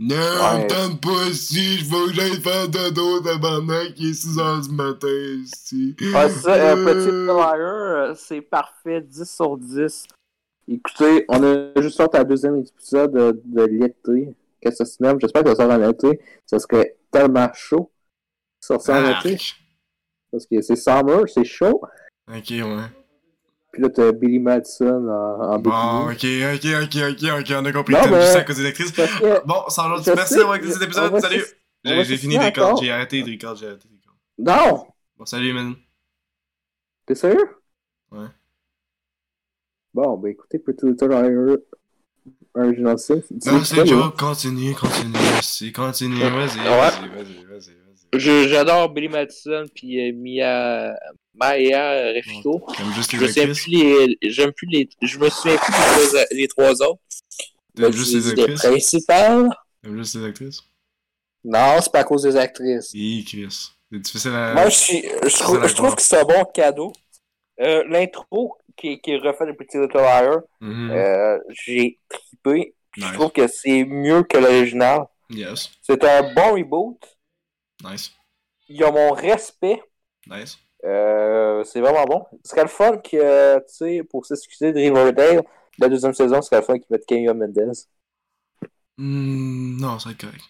Non, 0.01 0.15
Ouais. 0.15 0.63
me 0.63 0.69
tente 0.69 1.01
pas 1.01 1.33
si, 1.33 1.79
je 1.79 1.85
veux 1.87 2.07
que 2.07 2.13
j'aille 2.13 2.41
faire 2.41 2.69
dodo, 2.69 3.21
tabarnak, 3.21 3.95
il 3.97 4.11
est 4.11 4.13
6h 4.13 4.69
du 4.69 4.75
matin, 4.75 5.43
si. 5.45 5.97
Ouais, 6.01 6.29
c'est 6.29 6.41
ça, 6.41 6.53
euh, 6.55 6.85
Petit 6.85 7.11
Liar, 7.27 7.55
euh, 7.57 8.15
c'est 8.15 8.41
parfait, 8.41 9.01
10 9.01 9.25
sur 9.29 9.57
10. 9.59 10.07
Écoutez, 10.71 11.25
on 11.29 11.43
a 11.43 11.81
juste 11.81 11.97
sorti 11.97 12.17
la 12.19 12.25
deuxième 12.25 12.57
épisode 12.57 13.13
de, 13.13 13.41
de 13.45 13.63
l'été, 13.65 14.35
que 14.61 14.71
ça 14.71 14.85
se 14.85 15.03
nomme. 15.03 15.19
J'espère 15.21 15.43
que 15.43 15.51
ça 15.51 15.57
sort 15.57 15.71
en 15.71 15.91
été. 15.91 16.21
Ça 16.45 16.59
serait 16.59 16.97
tellement 17.11 17.49
chaud. 17.55 17.91
Sortir 18.61 18.95
en 18.97 19.05
Arc. 19.05 19.25
été. 19.25 19.43
Parce 20.31 20.47
que 20.47 20.61
c'est 20.61 20.77
summer, 20.77 21.23
c'est 21.27 21.45
chaud. 21.45 21.81
Ok, 22.31 22.51
ouais. 22.51 22.85
Puis 23.73 23.83
là, 23.83 23.89
t'as 23.89 24.13
Billy 24.13 24.39
Madison 24.39 25.09
en, 25.09 25.53
en 25.55 25.59
Bon, 25.59 26.11
ok, 26.11 26.25
ok, 26.55 26.67
ok, 26.83 26.97
ok, 27.13 27.41
ok, 27.41 27.53
on 27.57 27.65
a 27.65 27.73
compris. 27.73 27.95
Mais- 27.95 28.21
juste 28.21 28.37
à 28.37 28.45
cause 28.45 28.57
des 28.57 28.67
actrices? 28.67 28.93
Que, 28.93 29.47
Bon, 29.47 29.63
sans 29.69 29.89
l'autre, 29.89 30.11
merci 30.15 30.37
d'avoir 30.37 30.57
écouté 30.57 30.73
cet 30.73 30.83
épisode, 30.83 31.19
salut. 31.21 31.45
J'ai 31.85 32.17
fini 32.19 32.37
cordes, 32.37 32.59
encore. 32.59 32.83
j'ai 32.83 32.91
arrêté 32.91 33.23
de 33.23 33.31
record, 33.31 33.57
j'ai 33.57 33.67
arrêté 33.69 33.89
des 33.89 33.99
cordes. 34.05 34.19
Non! 34.39 34.87
Bon, 35.17 35.25
salut, 35.25 35.53
man. 35.55 35.75
T'es 37.07 37.15
sérieux? 37.15 37.49
Ouais. 38.11 38.27
Bon, 39.95 40.17
ben 40.17 40.31
écoutez, 40.31 40.59
Pretty 40.59 40.87
Little 40.87 41.09
Liar 41.09 41.57
Original 42.55 42.99
Sin. 42.99 43.21
Non, 43.47 43.65
c'est 43.65 43.87
joke, 43.87 44.17
continue, 44.19 44.75
continue, 44.75 45.13
merci, 45.13 45.73
continue, 45.73 46.21
vas-y, 46.21 46.59
vas-y, 46.59 47.09
vas-y, 47.09 47.45
vas-y, 47.49 48.49
J'adore 48.49 48.89
Billy 48.91 49.09
Madison 49.09 49.67
puis 49.75 50.01
euh, 50.01 50.13
Mia 50.15 50.95
Maya 51.35 52.13
Refito. 52.15 52.61
T'aimes 52.77 52.93
juste 52.95 53.15
Je 53.15 53.21
les 53.21 53.39
actrices? 53.39 53.63
plus 53.63 53.71
les. 53.73 54.19
J'aime 54.23 54.53
plus 54.53 54.67
les. 54.67 54.89
Je 55.03 55.19
me 55.19 55.29
souviens 55.29 55.57
plus 55.57 55.73
des 55.73 56.09
trois, 56.09 56.25
les 56.31 56.49
trois 56.49 56.83
autres. 56.83 57.01
T'aimes 57.77 57.93
juste 57.93 58.15
les 58.15 58.21
les 58.21 58.31
actrices? 58.41 58.61
principales. 58.63 59.49
T'aimes 59.83 59.97
juste 59.99 60.15
les 60.17 60.25
actrices? 60.25 60.61
Non, 61.45 61.77
c'est 61.81 61.93
pas 61.93 62.01
à 62.01 62.05
cause 62.05 62.23
des 62.23 62.37
actrices. 62.37 62.91
Hi, 62.95 63.25
Chris. 63.25 63.71
C'est 63.91 63.99
difficile 64.01 64.33
à... 64.33 64.53
Moi, 64.55 64.69
je, 64.69 64.77
suis, 64.77 65.03
je, 65.03 65.39
trouve, 65.39 65.67
je 65.67 65.75
trouve 65.75 65.95
que 65.95 66.03
c'est 66.03 66.19
un 66.19 66.25
bon 66.25 66.45
cadeau. 66.53 66.93
Euh, 67.61 67.85
L'intro 67.89 68.57
qui, 68.79 69.01
qui 69.01 69.17
refait 69.19 69.47
de 69.47 69.53
Pretty 69.53 69.79
Little 69.79 69.99
Liar, 69.99 70.39
Mhm. 70.61 70.91
euh, 70.91 71.39
j'ai 71.51 71.99
trippé. 72.09 72.75
Nice. 72.97 73.07
Je 73.09 73.13
trouve 73.15 73.33
que 73.33 73.47
c'est 73.47 73.85
mieux 73.85 74.23
que 74.23 74.39
l'original. 74.39 75.03
Yes. 75.31 75.71
C'est 75.83 76.03
un 76.05 76.33
bon 76.35 76.55
reboot. 76.55 76.99
Nice. 77.85 78.13
Il 78.69 78.83
a 78.83 78.91
mon 78.91 79.13
respect. 79.13 79.83
Nice. 80.27 80.59
Euh, 80.85 81.63
c'est 81.65 81.81
vraiment 81.81 82.05
bon. 82.05 82.25
Ce 82.45 82.51
serait 82.51 82.63
le 82.63 82.69
fun 82.69 82.97
que, 82.99 83.59
tu 83.59 83.65
sais, 83.75 84.03
pour 84.11 84.25
s'excuser 84.25 84.73
de 84.73 84.79
Riverdale, 84.79 85.43
la 85.79 85.89
deuxième 85.89 86.15
saison, 86.15 86.41
ce 86.41 86.49
serait 86.49 86.61
le 86.61 86.67
fun 86.67 86.79
qu'ils 86.79 86.87
mettent 86.91 87.07
Kenya 87.07 87.35
Mendes. 87.35 87.75
Hmm, 88.97 89.77
non, 89.81 89.99
ça 89.99 90.09
va 90.09 90.13
être 90.13 90.21
correct. 90.21 90.43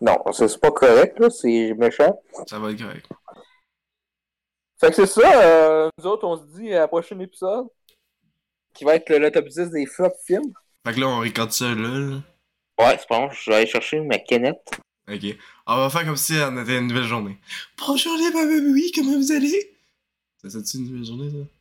Non, 0.00 0.16
c'est 0.32 0.46
c'est 0.48 0.60
pas 0.60 0.70
correct, 0.70 1.18
là, 1.18 1.28
c'est 1.30 1.74
méchant. 1.74 2.20
Ça 2.46 2.58
va 2.60 2.70
être 2.70 2.80
correct. 2.80 3.06
Fait 4.80 4.90
que 4.90 4.94
c'est 4.94 5.06
ça, 5.06 5.42
euh, 5.42 5.90
nous 5.98 6.06
autres, 6.06 6.24
on 6.26 6.36
se 6.36 6.44
dit 6.56 6.72
à 6.72 6.80
la 6.80 6.88
prochaine 6.88 7.20
épisode, 7.20 7.66
qui 8.74 8.84
va 8.84 8.94
être 8.94 9.08
le, 9.10 9.18
le 9.18 9.30
top 9.32 9.48
10 9.48 9.70
des 9.70 9.86
flops 9.86 10.16
films. 10.24 10.52
Fait 10.86 10.94
que 10.94 11.00
là, 11.00 11.08
on 11.08 11.20
record 11.20 11.52
ça 11.52 11.74
là, 11.74 11.74
là. 11.74 12.22
Ouais, 12.78 12.96
c'est 12.96 13.08
bon, 13.10 13.28
je 13.30 13.50
vais 13.50 13.56
aller 13.56 13.66
chercher 13.66 14.00
ma 14.00 14.18
canette. 14.18 14.70
Ok. 15.10 15.36
On 15.66 15.76
va 15.76 15.90
faire 15.90 16.04
comme 16.04 16.16
si 16.16 16.34
on 16.34 16.62
était 16.62 16.78
une 16.78 16.86
nouvelle 16.86 17.04
journée. 17.04 17.38
Bonjour 17.78 18.16
les 18.16 18.30
babes, 18.30 18.72
oui, 18.72 18.92
comment 18.94 19.16
vous 19.16 19.32
allez? 19.32 19.76
Ça, 20.42 20.48
c'est 20.50 20.78
une 20.78 20.84
nouvelle 20.84 21.04
journée, 21.04 21.30
ça? 21.30 21.57